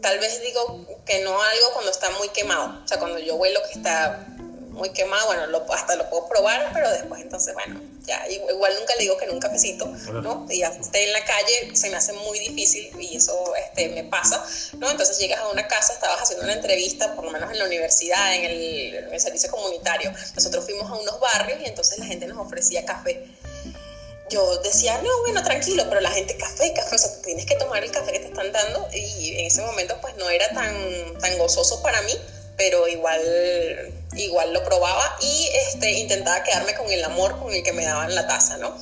tal 0.00 0.18
vez 0.18 0.40
digo 0.42 0.86
que 1.04 1.22
no 1.22 1.40
algo 1.42 1.72
cuando 1.72 1.90
está 1.90 2.10
muy 2.10 2.28
quemado, 2.28 2.80
o 2.84 2.88
sea, 2.88 2.98
cuando 2.98 3.18
yo 3.18 3.36
huelo 3.36 3.60
que 3.66 3.72
está 3.72 4.26
muy 4.70 4.90
quemado, 4.90 5.26
bueno, 5.26 5.46
lo, 5.48 5.72
hasta 5.72 5.96
lo 5.96 6.08
puedo 6.08 6.28
probar, 6.28 6.70
pero 6.72 6.90
después 6.90 7.20
entonces, 7.20 7.52
bueno, 7.54 7.80
ya, 8.06 8.26
igual 8.28 8.74
nunca 8.78 8.94
le 8.96 9.02
digo 9.02 9.16
que 9.16 9.28
un 9.28 9.40
cafecito, 9.40 9.86
¿no? 9.86 10.46
Y 10.48 10.60
ya 10.60 10.68
esté 10.68 11.04
en 11.04 11.12
la 11.12 11.24
calle, 11.24 11.74
se 11.74 11.90
me 11.90 11.96
hace 11.96 12.12
muy 12.14 12.38
difícil 12.38 12.90
y 12.98 13.16
eso 13.16 13.54
este, 13.56 13.88
me 13.90 14.04
pasa, 14.04 14.44
¿no? 14.78 14.90
Entonces 14.90 15.18
llegas 15.18 15.40
a 15.40 15.48
una 15.48 15.66
casa, 15.68 15.92
estabas 15.92 16.22
haciendo 16.22 16.44
una 16.44 16.54
entrevista, 16.54 17.14
por 17.14 17.24
lo 17.24 17.30
menos 17.30 17.50
en 17.50 17.58
la 17.58 17.66
universidad, 17.66 18.34
en 18.34 18.44
el, 18.44 18.94
en 18.94 19.12
el 19.12 19.20
servicio 19.20 19.50
comunitario, 19.50 20.12
nosotros 20.34 20.64
fuimos 20.64 20.90
a 20.90 20.94
unos 20.94 21.20
barrios 21.20 21.60
y 21.60 21.66
entonces 21.66 21.98
la 21.98 22.06
gente 22.06 22.26
nos 22.26 22.38
ofrecía 22.38 22.84
café 22.84 23.28
yo 24.30 24.58
decía, 24.58 24.98
no, 25.02 25.10
bueno, 25.22 25.42
tranquilo, 25.42 25.84
pero 25.88 26.00
la 26.00 26.10
gente, 26.10 26.36
café, 26.36 26.72
café, 26.72 26.94
o 26.94 26.98
sea, 26.98 27.10
tienes 27.22 27.44
que 27.46 27.56
tomar 27.56 27.84
el 27.84 27.90
café 27.90 28.12
que 28.12 28.20
te 28.20 28.28
están 28.28 28.50
dando 28.52 28.88
y 28.94 29.36
en 29.38 29.46
ese 29.46 29.60
momento 29.62 29.98
pues 30.00 30.16
no 30.16 30.30
era 30.30 30.48
tan, 30.54 31.18
tan 31.18 31.36
gozoso 31.36 31.82
para 31.82 32.00
mí, 32.02 32.16
pero 32.56 32.88
igual, 32.88 33.20
igual 34.16 34.52
lo 34.52 34.64
probaba 34.64 35.18
y 35.20 35.48
este, 35.68 35.92
intentaba 35.92 36.42
quedarme 36.42 36.74
con 36.74 36.90
el 36.90 37.02
amor 37.04 37.38
con 37.38 37.52
el 37.52 37.62
que 37.62 37.72
me 37.72 37.84
daban 37.84 38.14
la 38.14 38.26
taza, 38.26 38.56
¿no? 38.58 38.76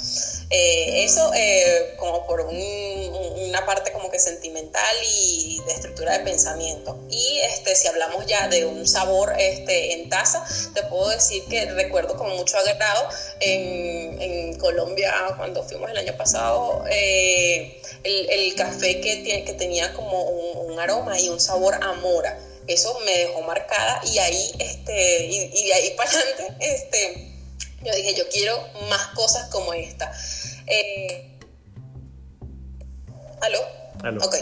Eh, 0.50 1.04
eso 1.04 1.30
eh, 1.34 1.94
como 1.98 2.26
por 2.26 2.40
una 2.40 3.66
parte 3.66 3.92
como 3.92 4.10
que 4.10 4.18
sentimental 4.18 4.96
y 5.04 5.60
de 5.66 5.72
estructura 5.72 6.16
de 6.16 6.24
pensamiento. 6.24 6.98
Y 7.10 7.40
este, 7.52 7.74
si 7.74 7.86
hablamos 7.88 8.24
ya 8.26 8.48
de 8.48 8.64
un 8.64 8.86
sabor 8.88 9.34
este, 9.38 9.92
en 9.92 10.08
taza, 10.08 10.42
te 10.72 10.82
puedo 10.84 11.10
decir 11.10 11.44
que 11.50 11.70
recuerdo 11.72 12.16
con 12.16 12.30
mucho 12.30 12.56
agrado 12.56 13.08
en, 13.40 14.22
en 14.22 14.58
Colombia 14.58 15.12
cuando 15.36 15.62
fuimos 15.62 15.90
el 15.90 15.98
año 15.98 16.16
pasado 16.16 16.84
eh, 16.90 17.82
el, 18.04 18.30
el, 18.30 18.54
café 18.54 19.00
que, 19.00 19.44
que 19.44 19.52
tenía 19.52 19.92
como 19.92 20.22
un, 20.22 20.72
un 20.72 20.80
aroma 20.80 21.18
y 21.20 21.28
un 21.28 21.40
sabor 21.40 21.74
a 21.74 21.92
mora 21.94 22.38
eso 22.68 22.98
me 23.00 23.16
dejó 23.16 23.42
marcada 23.42 24.00
y 24.04 24.18
ahí, 24.18 24.54
este, 24.58 25.26
y, 25.26 25.66
de 25.66 25.74
ahí 25.74 25.90
para 25.96 26.10
adelante, 26.10 26.54
este, 26.60 27.32
yo 27.82 27.94
dije, 27.94 28.14
yo 28.14 28.28
quiero 28.28 28.58
más 28.88 29.08
cosas 29.08 29.48
como 29.50 29.72
esta. 29.72 30.12
Eh, 30.66 31.38
¿Aló? 33.40 33.60
¿Aló? 34.02 34.24
Ok. 34.24 34.36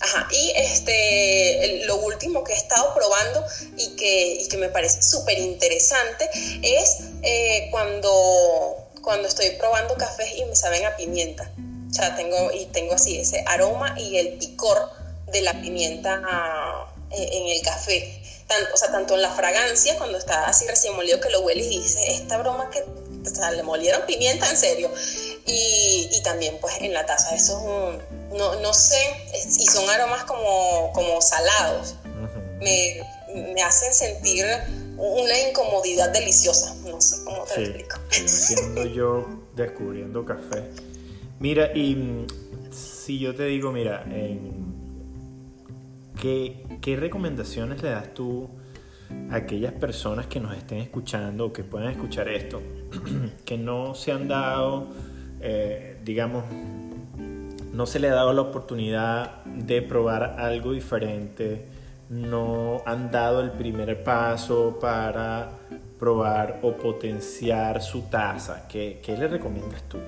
Ajá, 0.00 0.28
y 0.30 0.52
este, 0.56 1.84
lo 1.86 1.96
último 1.96 2.44
que 2.44 2.52
he 2.52 2.56
estado 2.56 2.94
probando 2.94 3.44
y 3.78 3.96
que, 3.96 4.34
y 4.42 4.48
que 4.48 4.58
me 4.58 4.68
parece 4.68 5.02
súper 5.02 5.38
interesante 5.38 6.28
es 6.62 6.98
eh, 7.22 7.68
cuando, 7.70 8.90
cuando 9.02 9.28
estoy 9.28 9.50
probando 9.50 9.94
cafés 9.94 10.36
y 10.36 10.44
me 10.44 10.54
saben 10.54 10.84
a 10.84 10.96
pimienta. 10.96 11.50
O 11.90 11.94
sea, 11.94 12.14
tengo, 12.14 12.52
y 12.52 12.66
tengo 12.66 12.94
así 12.94 13.18
ese 13.18 13.42
aroma 13.46 13.94
y 13.98 14.18
el 14.18 14.34
picor 14.34 14.90
de 15.32 15.40
la 15.40 15.60
pimienta 15.62 16.20
eh, 16.20 16.95
en 17.16 17.48
el 17.48 17.62
café. 17.62 18.22
Tanto, 18.46 18.74
o 18.74 18.76
sea, 18.76 18.92
tanto 18.92 19.14
en 19.14 19.22
la 19.22 19.30
fragancia, 19.30 19.96
cuando 19.98 20.18
está 20.18 20.46
así 20.46 20.66
recién 20.66 20.94
molido 20.94 21.20
que 21.20 21.30
lo 21.30 21.40
hueles 21.40 21.66
y 21.66 21.80
dices, 21.80 22.02
esta 22.08 22.38
broma 22.38 22.70
que 22.70 22.84
o 23.26 23.34
sea, 23.34 23.50
le 23.50 23.62
molieron 23.62 24.02
pimienta 24.06 24.48
en 24.48 24.56
serio. 24.56 24.90
Y, 25.46 26.08
y, 26.12 26.22
también 26.22 26.58
pues 26.60 26.74
en 26.80 26.92
la 26.92 27.06
taza, 27.06 27.34
eso 27.34 27.58
es 27.58 27.64
un, 27.64 28.36
no, 28.36 28.60
no 28.60 28.72
sé, 28.72 28.98
y 29.32 29.66
son 29.66 29.88
aromas 29.88 30.24
como, 30.24 30.92
como 30.92 31.20
salados. 31.20 31.94
me, 32.60 33.00
me, 33.54 33.62
hacen 33.62 33.94
sentir 33.94 34.44
una 34.96 35.38
incomodidad 35.48 36.10
deliciosa, 36.10 36.74
no 36.84 37.00
sé 37.00 37.22
cómo 37.24 37.44
te 37.44 37.60
lo 37.60 37.66
explico. 37.66 37.96
Siendo 38.10 38.84
yo 38.86 39.24
descubriendo 39.54 40.24
café. 40.24 40.64
Mira, 41.38 41.70
y 41.76 42.26
si 42.72 43.20
yo 43.20 43.36
te 43.36 43.44
digo, 43.44 43.70
mira, 43.70 44.02
en 44.10 44.65
¿Qué, 46.20 46.96
recomendaciones 46.98 47.82
le 47.82 47.90
das 47.90 48.14
tú 48.14 48.48
a 49.30 49.36
aquellas 49.36 49.72
personas 49.72 50.26
que 50.26 50.40
nos 50.40 50.56
estén 50.56 50.78
escuchando 50.78 51.46
o 51.46 51.52
que 51.52 51.62
puedan 51.62 51.90
escuchar 51.90 52.28
esto, 52.28 52.62
que 53.44 53.58
no 53.58 53.94
se 53.94 54.12
han 54.12 54.26
dado, 54.26 54.88
eh, 55.40 55.98
digamos, 56.04 56.44
no 57.72 57.86
se 57.86 58.00
le 58.00 58.08
ha 58.08 58.14
dado 58.14 58.32
la 58.32 58.42
oportunidad 58.42 59.44
de 59.44 59.82
probar 59.82 60.36
algo 60.38 60.72
diferente, 60.72 61.66
no 62.08 62.82
han 62.86 63.10
dado 63.10 63.40
el 63.40 63.50
primer 63.50 64.02
paso 64.02 64.78
para 64.80 65.50
probar 65.98 66.60
o 66.62 66.76
potenciar 66.76 67.82
su 67.82 68.02
taza? 68.02 68.66
¿Qué, 68.68 69.00
qué 69.04 69.18
le 69.18 69.28
recomiendas 69.28 69.82
tú? 69.82 69.98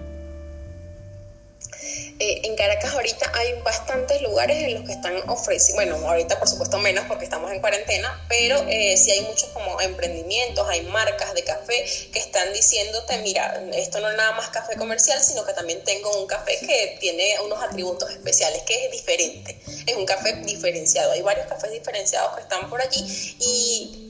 Eh, 2.20 2.40
en 2.44 2.56
Caracas 2.56 2.92
ahorita 2.94 3.30
hay 3.34 3.60
bastantes 3.62 4.20
lugares 4.22 4.64
en 4.64 4.74
los 4.74 4.84
que 4.84 4.92
están 4.92 5.16
ofreciendo, 5.28 5.76
bueno, 5.76 6.08
ahorita 6.08 6.36
por 6.40 6.48
supuesto 6.48 6.78
menos 6.78 7.04
porque 7.06 7.24
estamos 7.24 7.52
en 7.52 7.60
cuarentena, 7.60 8.24
pero 8.28 8.56
eh, 8.68 8.96
sí 8.96 9.12
hay 9.12 9.20
muchos 9.20 9.48
como 9.50 9.80
emprendimientos, 9.80 10.68
hay 10.68 10.82
marcas 10.86 11.32
de 11.34 11.44
café 11.44 11.84
que 12.12 12.18
están 12.18 12.52
diciéndote, 12.52 13.18
mira, 13.18 13.62
esto 13.74 14.00
no 14.00 14.10
es 14.10 14.16
nada 14.16 14.32
más 14.32 14.48
café 14.48 14.74
comercial, 14.76 15.22
sino 15.22 15.44
que 15.44 15.52
también 15.52 15.84
tengo 15.84 16.10
un 16.20 16.26
café 16.26 16.58
que 16.58 16.96
tiene 16.98 17.36
unos 17.44 17.62
atributos 17.62 18.10
especiales, 18.10 18.62
que 18.62 18.86
es 18.86 18.90
diferente, 18.90 19.56
es 19.86 19.94
un 19.94 20.04
café 20.04 20.32
diferenciado. 20.44 21.12
Hay 21.12 21.22
varios 21.22 21.46
cafés 21.46 21.70
diferenciados 21.70 22.34
que 22.34 22.42
están 22.42 22.68
por 22.68 22.80
allí 22.80 23.36
y 23.38 24.08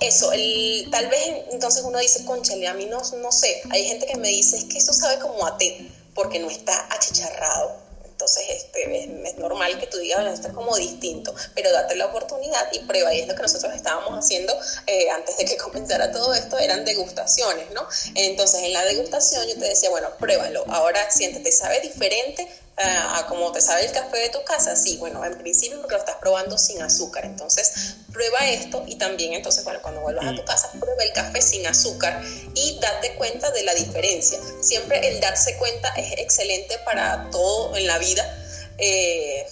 eso, 0.00 0.32
el, 0.32 0.88
tal 0.90 1.08
vez 1.08 1.28
entonces 1.52 1.82
uno 1.84 1.98
dice, 1.98 2.24
conchale, 2.24 2.66
a 2.68 2.74
mí 2.74 2.86
no, 2.86 3.02
no 3.18 3.32
sé, 3.32 3.62
hay 3.70 3.84
gente 3.86 4.06
que 4.06 4.16
me 4.16 4.28
dice, 4.28 4.56
es 4.56 4.64
que 4.64 4.78
esto 4.78 4.92
sabe 4.92 5.18
como 5.18 5.46
a 5.46 5.58
té, 5.58 5.88
porque 6.14 6.38
no 6.38 6.50
está 6.50 6.86
achicharrado. 6.90 7.84
Entonces 8.04 8.44
este, 8.48 9.04
es, 9.28 9.36
normal 9.38 9.78
que 9.78 9.88
tú 9.88 9.98
digas, 9.98 10.24
esto 10.32 10.48
es 10.48 10.54
como 10.54 10.76
distinto, 10.76 11.34
pero 11.54 11.72
date 11.72 11.96
la 11.96 12.06
oportunidad 12.06 12.72
y 12.72 12.78
prueba. 12.80 13.12
Y 13.12 13.26
que 13.26 13.34
nosotros 13.34 13.74
estábamos 13.74 14.12
haciendo 14.12 14.54
eh, 14.86 15.10
antes 15.10 15.36
de 15.36 15.44
que 15.44 15.56
comenzara 15.58 16.12
todo 16.12 16.32
esto, 16.32 16.56
eran 16.58 16.84
degustaciones, 16.84 17.70
¿no? 17.72 17.86
Entonces 18.14 18.62
en 18.62 18.72
la 18.72 18.84
degustación 18.84 19.46
yo 19.48 19.54
te 19.58 19.66
decía, 19.66 19.90
bueno, 19.90 20.08
pruébalo, 20.18 20.64
ahora 20.68 21.10
siéntete, 21.10 21.50
sabe 21.50 21.80
diferente, 21.80 22.48
a 22.76 23.26
como 23.28 23.52
te 23.52 23.60
sabe 23.60 23.84
el 23.84 23.92
café 23.92 24.18
de 24.18 24.28
tu 24.30 24.42
casa, 24.42 24.74
sí, 24.74 24.96
bueno, 24.96 25.24
en 25.24 25.38
principio 25.38 25.78
porque 25.80 25.94
lo 25.94 26.00
estás 26.00 26.16
probando 26.16 26.58
sin 26.58 26.82
azúcar, 26.82 27.24
entonces 27.24 27.96
prueba 28.12 28.48
esto 28.48 28.82
y 28.86 28.96
también 28.96 29.32
entonces, 29.32 29.62
bueno, 29.64 29.80
cuando 29.80 30.00
vuelvas 30.00 30.26
a 30.26 30.34
tu 30.34 30.44
casa, 30.44 30.70
prueba 30.72 31.02
el 31.04 31.12
café 31.12 31.40
sin 31.40 31.66
azúcar 31.66 32.20
y 32.54 32.78
date 32.80 33.14
cuenta 33.14 33.50
de 33.50 33.62
la 33.62 33.74
diferencia. 33.74 34.38
Siempre 34.60 35.08
el 35.08 35.20
darse 35.20 35.56
cuenta 35.56 35.88
es 35.96 36.18
excelente 36.18 36.78
para 36.84 37.30
todo 37.30 37.76
en 37.76 37.86
la 37.86 37.98
vida, 37.98 38.24
eh, 38.78 39.46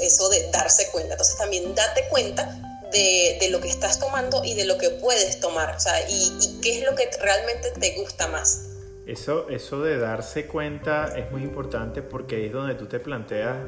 eso 0.00 0.28
de 0.28 0.50
darse 0.50 0.88
cuenta, 0.88 1.14
entonces 1.14 1.36
también 1.36 1.74
date 1.76 2.08
cuenta 2.08 2.60
de, 2.90 3.38
de, 3.40 3.48
lo 3.48 3.60
que 3.60 3.68
estás 3.68 4.00
tomando 4.00 4.44
y 4.44 4.54
de 4.54 4.64
lo 4.64 4.78
que 4.78 4.90
puedes 4.90 5.38
tomar, 5.38 5.76
o 5.76 5.80
sea, 5.80 6.08
y, 6.08 6.32
y 6.40 6.60
qué 6.60 6.78
es 6.78 6.84
lo 6.84 6.94
que 6.96 7.08
realmente 7.20 7.70
te 7.70 7.92
gusta 7.92 8.26
más. 8.28 8.73
Eso, 9.06 9.48
eso 9.50 9.82
de 9.82 9.98
darse 9.98 10.46
cuenta 10.46 11.16
es 11.16 11.30
muy 11.30 11.42
importante 11.42 12.00
porque 12.00 12.46
es 12.46 12.52
donde 12.52 12.74
tú 12.74 12.86
te 12.86 13.00
planteas 13.00 13.58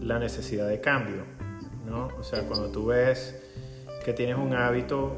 la 0.00 0.18
necesidad 0.18 0.68
de 0.68 0.80
cambio, 0.80 1.24
¿no? 1.86 2.08
O 2.18 2.22
sea, 2.22 2.46
cuando 2.46 2.70
tú 2.70 2.86
ves 2.86 3.42
que 4.04 4.12
tienes 4.12 4.36
un 4.36 4.54
hábito, 4.54 5.12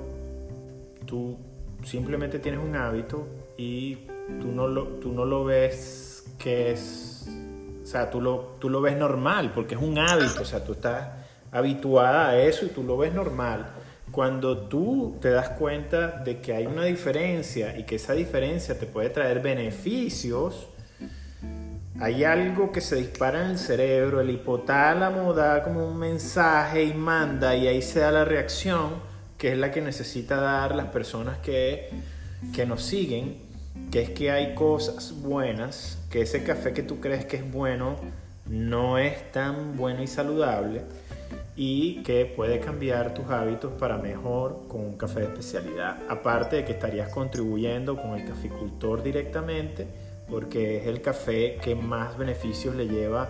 tú 1.07 1.39
simplemente 1.85 2.39
tienes 2.39 2.61
un 2.61 2.77
hábito 2.77 3.29
y 3.59 4.07
tú 4.41 4.51
no 4.53 4.67
lo, 4.69 4.87
tú 5.01 5.13
no 5.13 5.27
lo 5.27 5.45
ves 5.45 6.25
que 6.39 6.73
es, 6.73 7.29
o 7.83 7.87
sea, 7.87 8.11
tú 8.11 8.21
lo, 8.21 8.57
tú 8.59 8.71
lo 8.71 8.81
ves 8.81 8.97
normal 8.97 9.53
porque 9.55 9.75
es 9.75 9.83
un 9.83 9.99
hábito, 9.99 10.43
o 10.43 10.45
sea, 10.45 10.65
tú 10.65 10.73
estás 10.73 11.11
habituada 11.51 12.31
a 12.31 12.39
eso 12.39 12.65
y 12.65 12.71
tú 12.71 12.83
lo 12.83 12.97
ves 12.97 13.13
normal. 13.13 13.71
Cuando 14.13 14.59
tú 14.59 15.17
te 15.23 15.31
das 15.31 15.49
cuenta 15.49 16.09
de 16.23 16.43
que 16.43 16.53
hay 16.53 16.67
una 16.67 16.85
diferencia 16.85 17.79
y 17.79 17.85
que 17.85 17.97
esa 17.97 18.13
diferencia 18.13 18.79
te 18.79 18.85
puede 18.85 19.09
traer 19.09 19.41
beneficios, 19.41 20.69
hay 21.99 22.23
algo 22.23 22.73
que 22.73 22.83
se 22.83 22.97
dispara 22.97 23.43
en 23.43 23.53
el 23.53 23.59
cerebro, 23.59 24.21
el 24.21 24.29
hipotálamo 24.29 25.33
da 25.33 25.63
como 25.63 25.89
un 25.89 25.99
mensaje 25.99 26.85
y 26.85 26.93
manda 26.93 27.57
y 27.57 27.67
ahí 27.67 27.81
se 27.81 28.01
da 28.01 28.13
la 28.13 28.27
reacción, 28.27 28.97
que 29.39 29.53
es 29.53 29.59
la 29.59 29.71
que 29.71 29.81
necesita 29.81 30.37
dar 30.37 30.75
las 30.75 30.89
personas 30.89 31.39
que, 31.39 31.89
que 32.55 32.67
nos 32.67 32.83
siguen, 32.83 33.39
que 33.91 34.03
es 34.03 34.11
que 34.11 34.31
hay 34.31 34.55
cosas 34.55 35.23
buenas, 35.23 35.99
que 36.11 36.21
ese 36.21 36.45
café 36.45 36.75
que 36.75 36.83
tú 36.83 37.01
crees 37.01 37.25
que 37.25 37.39
es 37.39 37.51
bueno 37.51 37.97
no 38.45 38.99
es 38.99 39.33
tan 39.33 39.79
bueno 39.79 40.03
y 40.03 40.07
saludable 40.07 40.83
y 41.57 42.03
que 42.03 42.27
puede 42.27 42.61
cambiar 42.61 43.15
tus 43.15 43.29
hábitos 43.31 43.73
para 43.79 43.97
mejor 43.99 44.67
con 44.69 44.81
un 44.81 44.97
café 44.97 45.21
de 45.21 45.27
especialidad. 45.27 45.99
Aparte 46.09 46.57
de 46.57 46.65
que 46.65 46.73
estarías 46.73 47.09
contribuyendo 47.09 47.97
con 47.97 48.19
el 48.19 48.27
caficultor 48.27 49.03
directamente, 49.03 49.87
porque 50.29 50.79
es 50.79 50.87
el 50.87 51.03
café 51.03 51.57
que 51.63 51.75
más 51.75 52.17
beneficios 52.17 52.75
le 52.75 52.87
lleva 52.87 53.29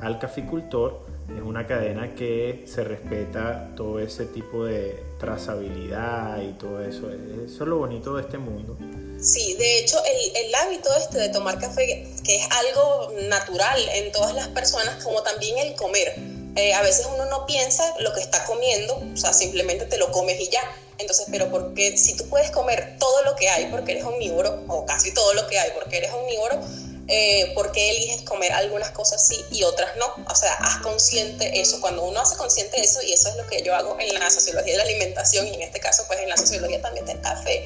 al 0.00 0.18
caficultor. 0.18 1.00
Es 1.36 1.42
una 1.42 1.66
cadena 1.66 2.14
que 2.14 2.64
se 2.66 2.84
respeta 2.84 3.70
todo 3.74 3.98
ese 3.98 4.26
tipo 4.26 4.64
de 4.64 5.02
trazabilidad 5.18 6.40
y 6.42 6.52
todo 6.52 6.80
eso. 6.82 7.10
Eso 7.10 7.64
es 7.64 7.68
lo 7.68 7.78
bonito 7.78 8.14
de 8.14 8.22
este 8.22 8.38
mundo. 8.38 8.76
Sí, 9.18 9.54
de 9.54 9.80
hecho 9.80 9.96
el, 10.04 10.46
el 10.46 10.54
hábito 10.54 10.90
este 11.00 11.18
de 11.18 11.28
tomar 11.30 11.58
café, 11.58 12.06
que 12.22 12.36
es 12.36 12.46
algo 12.50 13.12
natural 13.28 13.80
en 13.94 14.12
todas 14.12 14.34
las 14.34 14.48
personas, 14.48 15.02
como 15.02 15.22
también 15.22 15.58
el 15.58 15.74
comer 15.74 16.33
eh, 16.56 16.72
a 16.74 16.82
veces 16.82 17.06
uno 17.12 17.26
no 17.26 17.46
piensa 17.46 17.82
lo 17.98 18.12
que 18.12 18.20
está 18.20 18.44
comiendo, 18.44 18.94
o 18.96 19.16
sea, 19.16 19.32
simplemente 19.32 19.86
te 19.86 19.98
lo 19.98 20.10
comes 20.12 20.40
y 20.40 20.48
ya. 20.48 20.62
Entonces, 20.98 21.26
pero 21.30 21.50
porque 21.50 21.96
si 21.98 22.16
tú 22.16 22.28
puedes 22.28 22.50
comer 22.50 22.96
todo 23.00 23.22
lo 23.22 23.34
que 23.34 23.48
hay 23.48 23.66
porque 23.66 23.92
eres 23.92 24.04
omnívoro, 24.04 24.64
o 24.68 24.86
casi 24.86 25.12
todo 25.12 25.34
lo 25.34 25.46
que 25.48 25.58
hay 25.58 25.70
porque 25.72 25.98
eres 25.98 26.12
omnívoro, 26.12 26.60
eh, 27.06 27.52
¿por 27.54 27.70
qué 27.72 27.90
eliges 27.90 28.22
comer 28.22 28.52
algunas 28.52 28.90
cosas 28.92 29.26
sí 29.26 29.36
y 29.50 29.62
otras 29.64 29.96
no? 29.96 30.06
O 30.30 30.34
sea, 30.34 30.54
haz 30.54 30.80
consciente 30.82 31.60
eso. 31.60 31.80
Cuando 31.80 32.04
uno 32.04 32.20
hace 32.20 32.36
consciente 32.36 32.80
eso, 32.80 33.02
y 33.02 33.12
eso 33.12 33.28
es 33.28 33.36
lo 33.36 33.46
que 33.46 33.62
yo 33.62 33.74
hago 33.74 33.98
en 33.98 34.14
la 34.14 34.30
sociología 34.30 34.72
de 34.72 34.78
la 34.78 34.84
alimentación, 34.84 35.46
y 35.48 35.54
en 35.54 35.62
este 35.62 35.80
caso, 35.80 36.04
pues 36.06 36.20
en 36.20 36.28
la 36.28 36.36
sociología 36.36 36.80
también 36.80 37.04
del 37.04 37.20
café, 37.20 37.64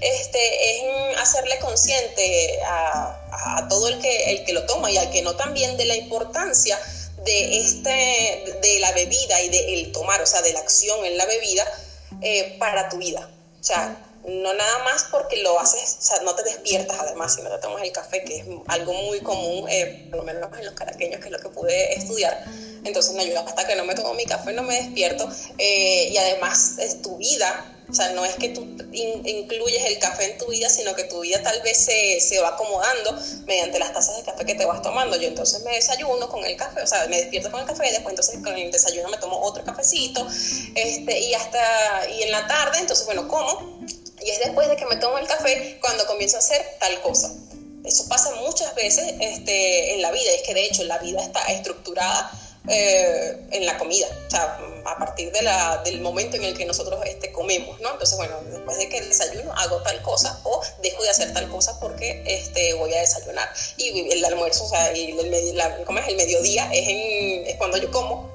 este, 0.00 0.78
es 0.78 1.18
hacerle 1.18 1.58
consciente 1.60 2.60
a, 2.64 3.58
a 3.58 3.68
todo 3.68 3.88
el 3.88 4.00
que, 4.00 4.32
el 4.32 4.44
que 4.44 4.54
lo 4.54 4.64
toma 4.64 4.90
y 4.90 4.96
al 4.96 5.10
que 5.10 5.22
no 5.22 5.36
también 5.36 5.76
de 5.76 5.84
la 5.84 5.96
importancia 5.96 6.78
de, 7.24 7.58
este, 7.58 8.58
de 8.60 8.78
la 8.80 8.92
bebida 8.92 9.40
y 9.40 9.48
de 9.48 9.74
el 9.74 9.92
tomar, 9.92 10.22
o 10.22 10.26
sea, 10.26 10.42
de 10.42 10.52
la 10.52 10.60
acción 10.60 11.04
en 11.04 11.16
la 11.16 11.26
bebida 11.26 11.64
eh, 12.22 12.56
para 12.58 12.88
tu 12.88 12.98
vida. 12.98 13.30
O 13.60 13.62
sea, 13.62 14.00
no 14.24 14.52
nada 14.52 14.78
más 14.84 15.04
porque 15.10 15.42
lo 15.42 15.58
haces, 15.58 15.96
o 15.98 16.02
sea, 16.02 16.20
no 16.20 16.34
te 16.34 16.42
despiertas 16.42 16.98
además 17.00 17.34
si 17.34 17.42
no 17.42 17.50
te 17.50 17.58
tomas 17.58 17.82
el 17.82 17.92
café, 17.92 18.22
que 18.22 18.36
es 18.36 18.44
algo 18.68 18.92
muy 18.92 19.20
común, 19.20 19.66
eh, 19.68 20.06
por 20.10 20.20
lo 20.20 20.24
menos 20.24 20.50
en 20.58 20.64
los 20.64 20.74
caraqueños, 20.74 21.20
que 21.20 21.26
es 21.26 21.32
lo 21.32 21.38
que 21.38 21.48
pude 21.48 21.92
estudiar. 21.94 22.42
Entonces, 22.84 23.14
no, 23.14 23.22
yo 23.24 23.38
hasta 23.46 23.66
que 23.66 23.76
no 23.76 23.84
me 23.84 23.94
tomo 23.94 24.14
mi 24.14 24.24
café 24.24 24.52
no 24.52 24.62
me 24.62 24.76
despierto. 24.76 25.28
Eh, 25.58 26.08
y 26.10 26.16
además 26.16 26.76
es 26.78 27.00
tu 27.02 27.16
vida, 27.16 27.70
o 27.90 27.94
sea, 27.94 28.10
no 28.12 28.24
es 28.24 28.36
que 28.36 28.50
tú 28.50 28.64
incluyes 28.92 29.84
el 29.84 29.98
café 29.98 30.32
en 30.32 30.38
tu 30.38 30.46
vida, 30.46 30.68
sino 30.68 30.94
que 30.94 31.04
tu 31.04 31.20
vida 31.20 31.42
tal 31.42 31.60
vez 31.62 31.76
se, 31.76 32.20
se, 32.20 32.38
va 32.40 32.50
acomodando 32.50 33.18
mediante 33.46 33.80
las 33.80 33.92
tazas 33.92 34.16
de 34.16 34.22
café 34.22 34.44
que 34.44 34.54
te 34.54 34.64
vas 34.64 34.80
tomando. 34.80 35.16
Yo 35.20 35.26
entonces 35.26 35.62
me 35.64 35.72
desayuno 35.72 36.28
con 36.28 36.44
el 36.44 36.56
café, 36.56 36.82
o 36.82 36.86
sea, 36.86 37.06
me 37.08 37.16
despierto 37.16 37.50
con 37.50 37.60
el 37.60 37.66
café, 37.66 37.88
y 37.88 37.90
después 37.90 38.12
entonces 38.12 38.36
con 38.44 38.56
el 38.56 38.70
desayuno 38.70 39.08
me 39.08 39.16
tomo 39.16 39.40
otro 39.40 39.64
cafecito, 39.64 40.24
este, 40.74 41.18
y 41.18 41.34
hasta, 41.34 42.08
y 42.10 42.22
en 42.22 42.30
la 42.30 42.46
tarde, 42.46 42.78
entonces, 42.78 43.06
bueno, 43.06 43.26
como, 43.26 43.84
y 44.24 44.30
es 44.30 44.38
después 44.38 44.68
de 44.68 44.76
que 44.76 44.86
me 44.86 44.96
tomo 44.96 45.18
el 45.18 45.26
café 45.26 45.78
cuando 45.80 46.06
comienzo 46.06 46.36
a 46.36 46.40
hacer 46.40 46.64
tal 46.78 47.00
cosa. 47.02 47.32
Eso 47.84 48.06
pasa 48.08 48.34
muchas 48.36 48.72
veces 48.74 49.14
este, 49.20 49.94
en 49.94 50.02
la 50.02 50.12
vida, 50.12 50.30
es 50.32 50.42
que 50.42 50.54
de 50.54 50.66
hecho 50.66 50.84
la 50.84 50.98
vida 50.98 51.22
está 51.22 51.40
estructurada 51.46 52.30
eh, 52.68 53.40
en 53.52 53.64
la 53.64 53.78
comida, 53.78 54.06
o 54.26 54.30
sea, 54.30 54.60
a 54.84 54.98
partir 54.98 55.32
de 55.32 55.42
la, 55.42 55.78
del 55.82 56.00
momento 56.02 56.36
en 56.36 56.44
el 56.44 56.56
que 56.56 56.66
nosotros 56.66 57.00
este, 57.06 57.32
comemos, 57.32 57.80
¿no? 57.80 57.92
Entonces, 57.92 58.16
bueno, 58.18 58.36
después 58.50 58.76
de 58.76 58.88
que 58.88 59.00
desayuno 59.00 59.52
hago 59.54 59.82
tal 59.82 60.00
cosa 60.02 60.38
o 60.44 60.60
dejo 60.82 61.02
de 61.02 61.08
hacer 61.08 61.32
tal 61.32 61.48
cosa 61.48 61.80
porque 61.80 62.22
este, 62.26 62.74
voy 62.74 62.92
a 62.92 63.00
desayunar. 63.00 63.48
Y 63.78 64.10
el 64.12 64.24
almuerzo, 64.24 64.64
o 64.64 64.68
sea, 64.68 64.94
y 64.94 65.10
el, 65.10 65.84
¿cómo 65.86 65.98
es? 66.00 66.08
el 66.08 66.16
mediodía 66.16 66.70
es, 66.72 66.86
en, 66.86 67.46
es 67.46 67.56
cuando 67.56 67.78
yo 67.78 67.90
como. 67.90 68.30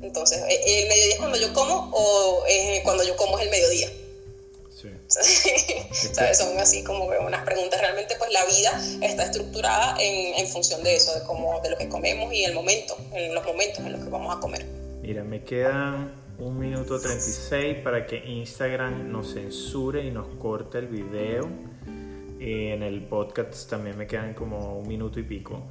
Entonces, 0.00 0.38
el 0.48 0.88
mediodía 0.88 1.14
es 1.14 1.18
cuando 1.18 1.38
yo 1.38 1.52
como 1.52 1.90
o 1.92 2.44
cuando 2.82 3.04
yo 3.04 3.16
como 3.16 3.38
es 3.38 3.44
el 3.44 3.50
mediodía. 3.50 3.90
Son 6.34 6.58
así 6.58 6.82
como 6.84 7.04
unas 7.04 7.44
preguntas. 7.44 7.80
Realmente, 7.80 8.14
pues 8.18 8.32
la 8.32 8.44
vida 8.44 8.80
está 9.02 9.24
estructurada 9.24 9.96
en, 10.00 10.38
en, 10.38 10.46
función 10.46 10.82
de 10.82 10.96
eso, 10.96 11.14
de, 11.14 11.24
cómo, 11.26 11.60
de 11.62 11.70
lo 11.70 11.78
que 11.78 11.88
comemos 11.88 12.32
y 12.32 12.44
el 12.44 12.54
momento, 12.54 12.96
en 13.12 13.34
los 13.34 13.44
momentos 13.44 13.78
en 13.78 13.92
los 13.92 14.02
que 14.02 14.10
vamos 14.10 14.36
a 14.36 14.40
comer. 14.40 14.64
Mira, 15.02 15.24
me 15.24 15.44
quedan 15.44 16.12
un 16.38 16.58
minuto 16.58 17.00
36 17.00 17.78
para 17.84 18.06
que 18.06 18.16
Instagram 18.16 19.10
nos 19.10 19.34
censure 19.34 20.04
y 20.04 20.10
nos 20.10 20.26
corte 20.38 20.78
el 20.78 20.88
video. 20.88 21.48
En 22.40 22.82
el 22.82 23.06
podcast 23.06 23.70
también 23.70 23.96
me 23.96 24.06
quedan 24.06 24.34
como 24.34 24.78
un 24.78 24.88
minuto 24.88 25.20
y 25.20 25.22
pico. 25.22 25.62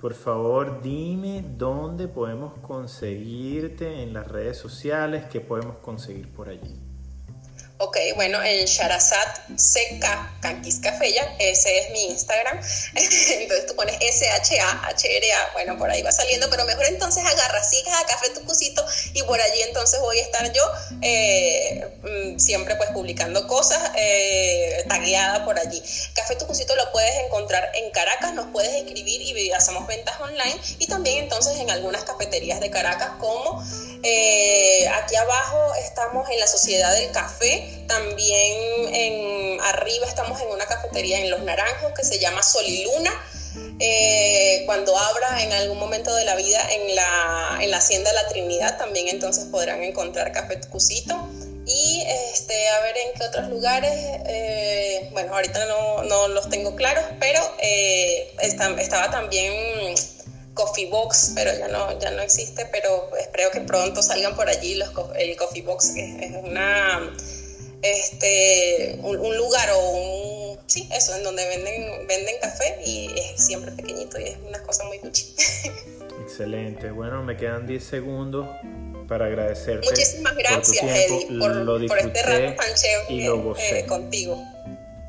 Por 0.00 0.14
favor, 0.14 0.80
dime 0.82 1.44
dónde 1.56 2.08
podemos 2.08 2.54
conseguirte 2.60 4.02
en 4.02 4.12
las 4.12 4.26
redes 4.26 4.56
sociales, 4.56 5.24
qué 5.30 5.40
podemos 5.40 5.78
conseguir 5.78 6.28
por 6.32 6.48
allí. 6.48 6.91
Ok, 7.84 7.96
bueno, 8.14 8.40
en 8.44 8.64
Sharazat 8.64 9.40
CK 9.56 10.40
Canquis 10.40 10.78
Cafella, 10.78 11.34
ese 11.40 11.78
es 11.78 11.90
mi 11.90 12.04
Instagram. 12.04 12.60
entonces 12.94 13.66
tú 13.66 13.74
pones 13.74 13.96
S-H-A-H-R-A, 14.00 15.52
bueno, 15.52 15.76
por 15.76 15.90
ahí 15.90 16.00
va 16.00 16.12
saliendo, 16.12 16.48
pero 16.48 16.64
mejor 16.64 16.86
entonces 16.86 17.24
agarra, 17.24 17.60
sigas 17.64 18.00
a 18.00 18.06
Café 18.06 18.30
Tucusito 18.30 18.86
y 19.14 19.24
por 19.24 19.40
allí 19.40 19.62
entonces 19.62 19.98
voy 19.98 20.16
a 20.16 20.22
estar 20.22 20.52
yo 20.52 20.62
eh, 21.00 21.88
mm, 22.02 22.38
siempre 22.38 22.76
pues 22.76 22.90
publicando 22.90 23.48
cosas, 23.48 23.80
eh, 23.96 24.84
tagueada 24.86 25.44
por 25.44 25.58
allí. 25.58 25.82
Café 26.14 26.36
Tucusito 26.36 26.76
lo 26.76 26.92
puedes 26.92 27.16
encontrar 27.24 27.68
en 27.74 27.90
Caracas, 27.90 28.32
nos 28.34 28.46
puedes 28.52 28.72
escribir 28.76 29.22
y 29.22 29.50
hacemos 29.50 29.88
ventas 29.88 30.20
online 30.20 30.54
y 30.78 30.86
también 30.86 31.18
entonces 31.24 31.56
en 31.58 31.68
algunas 31.68 32.04
cafeterías 32.04 32.60
de 32.60 32.70
Caracas 32.70 33.10
como 33.18 33.60
eh, 34.02 34.88
aquí 34.88 35.14
abajo 35.16 35.74
estamos 35.76 36.28
en 36.30 36.40
la 36.40 36.46
Sociedad 36.46 36.92
del 36.92 37.10
Café, 37.12 37.84
también 37.86 38.94
en 38.94 39.60
arriba 39.60 40.06
estamos 40.06 40.40
en 40.40 40.48
una 40.48 40.66
cafetería 40.66 41.20
en 41.20 41.30
Los 41.30 41.42
Naranjos 41.42 41.92
que 41.92 42.04
se 42.04 42.18
llama 42.18 42.42
Sol 42.42 42.64
y 42.66 42.84
Luna. 42.84 43.10
Eh, 43.78 44.62
cuando 44.64 44.96
abra 44.96 45.42
en 45.42 45.52
algún 45.52 45.78
momento 45.78 46.14
de 46.14 46.24
la 46.24 46.36
vida 46.36 46.58
en 46.72 46.94
la, 46.94 47.58
en 47.60 47.70
la 47.70 47.76
Hacienda 47.76 48.10
de 48.10 48.16
la 48.16 48.28
Trinidad, 48.28 48.78
también 48.78 49.08
entonces 49.08 49.44
podrán 49.44 49.82
encontrar 49.82 50.32
Café 50.32 50.56
Tucusito. 50.56 51.28
Y 51.64 52.02
este, 52.32 52.68
a 52.70 52.80
ver 52.80 52.96
en 52.96 53.12
qué 53.18 53.24
otros 53.24 53.48
lugares, 53.48 53.92
eh, 54.26 55.08
bueno, 55.12 55.34
ahorita 55.34 55.64
no, 55.66 56.02
no, 56.02 56.28
los 56.28 56.48
tengo 56.48 56.74
claros, 56.74 57.04
pero 57.20 57.40
estaba 58.40 59.10
también 59.10 59.94
Coffee 60.54 60.90
Box, 60.90 61.32
pero 61.34 61.50
ya 61.56 61.68
no, 61.68 61.98
ya 61.98 62.10
no 62.10 62.22
existe, 62.22 62.66
pero 62.70 63.10
espero 63.18 63.50
que 63.50 63.60
pronto 63.60 64.02
salgan 64.02 64.36
por 64.36 64.48
allí 64.48 64.74
los, 64.74 64.90
el 65.16 65.36
Coffee 65.36 65.62
Box, 65.62 65.92
que 65.94 66.26
es 66.26 66.32
una, 66.44 67.14
este, 67.82 68.98
un, 69.02 69.36
lugar 69.36 69.70
o 69.74 69.90
un, 69.90 70.58
sí, 70.66 70.88
eso, 70.92 71.16
en 71.16 71.24
donde 71.24 71.46
venden, 71.48 72.06
venden 72.06 72.34
café 72.40 72.78
y 72.84 73.10
es 73.16 73.44
siempre 73.44 73.72
pequeñito 73.72 74.20
y 74.20 74.24
es 74.24 74.36
una 74.46 74.62
cosa 74.62 74.84
muy 74.84 74.98
cuchi. 74.98 75.34
Excelente, 76.22 76.90
bueno, 76.90 77.22
me 77.22 77.36
quedan 77.36 77.66
10 77.66 77.82
segundos 77.82 78.46
para 79.08 79.26
agradecerte. 79.26 79.88
Muchísimas 79.88 80.36
gracias, 80.36 80.82
Eddie, 80.82 81.38
por, 81.38 81.66
por, 81.66 81.98
este 81.98 82.22
rato 82.22 82.56
tan 82.56 82.74
chévere 82.74 83.78
eh, 83.78 83.86
contigo. 83.86 84.42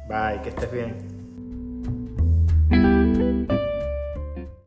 Bye, 0.08 0.42
que 0.42 0.50
estés 0.50 0.72
bien. 0.72 1.14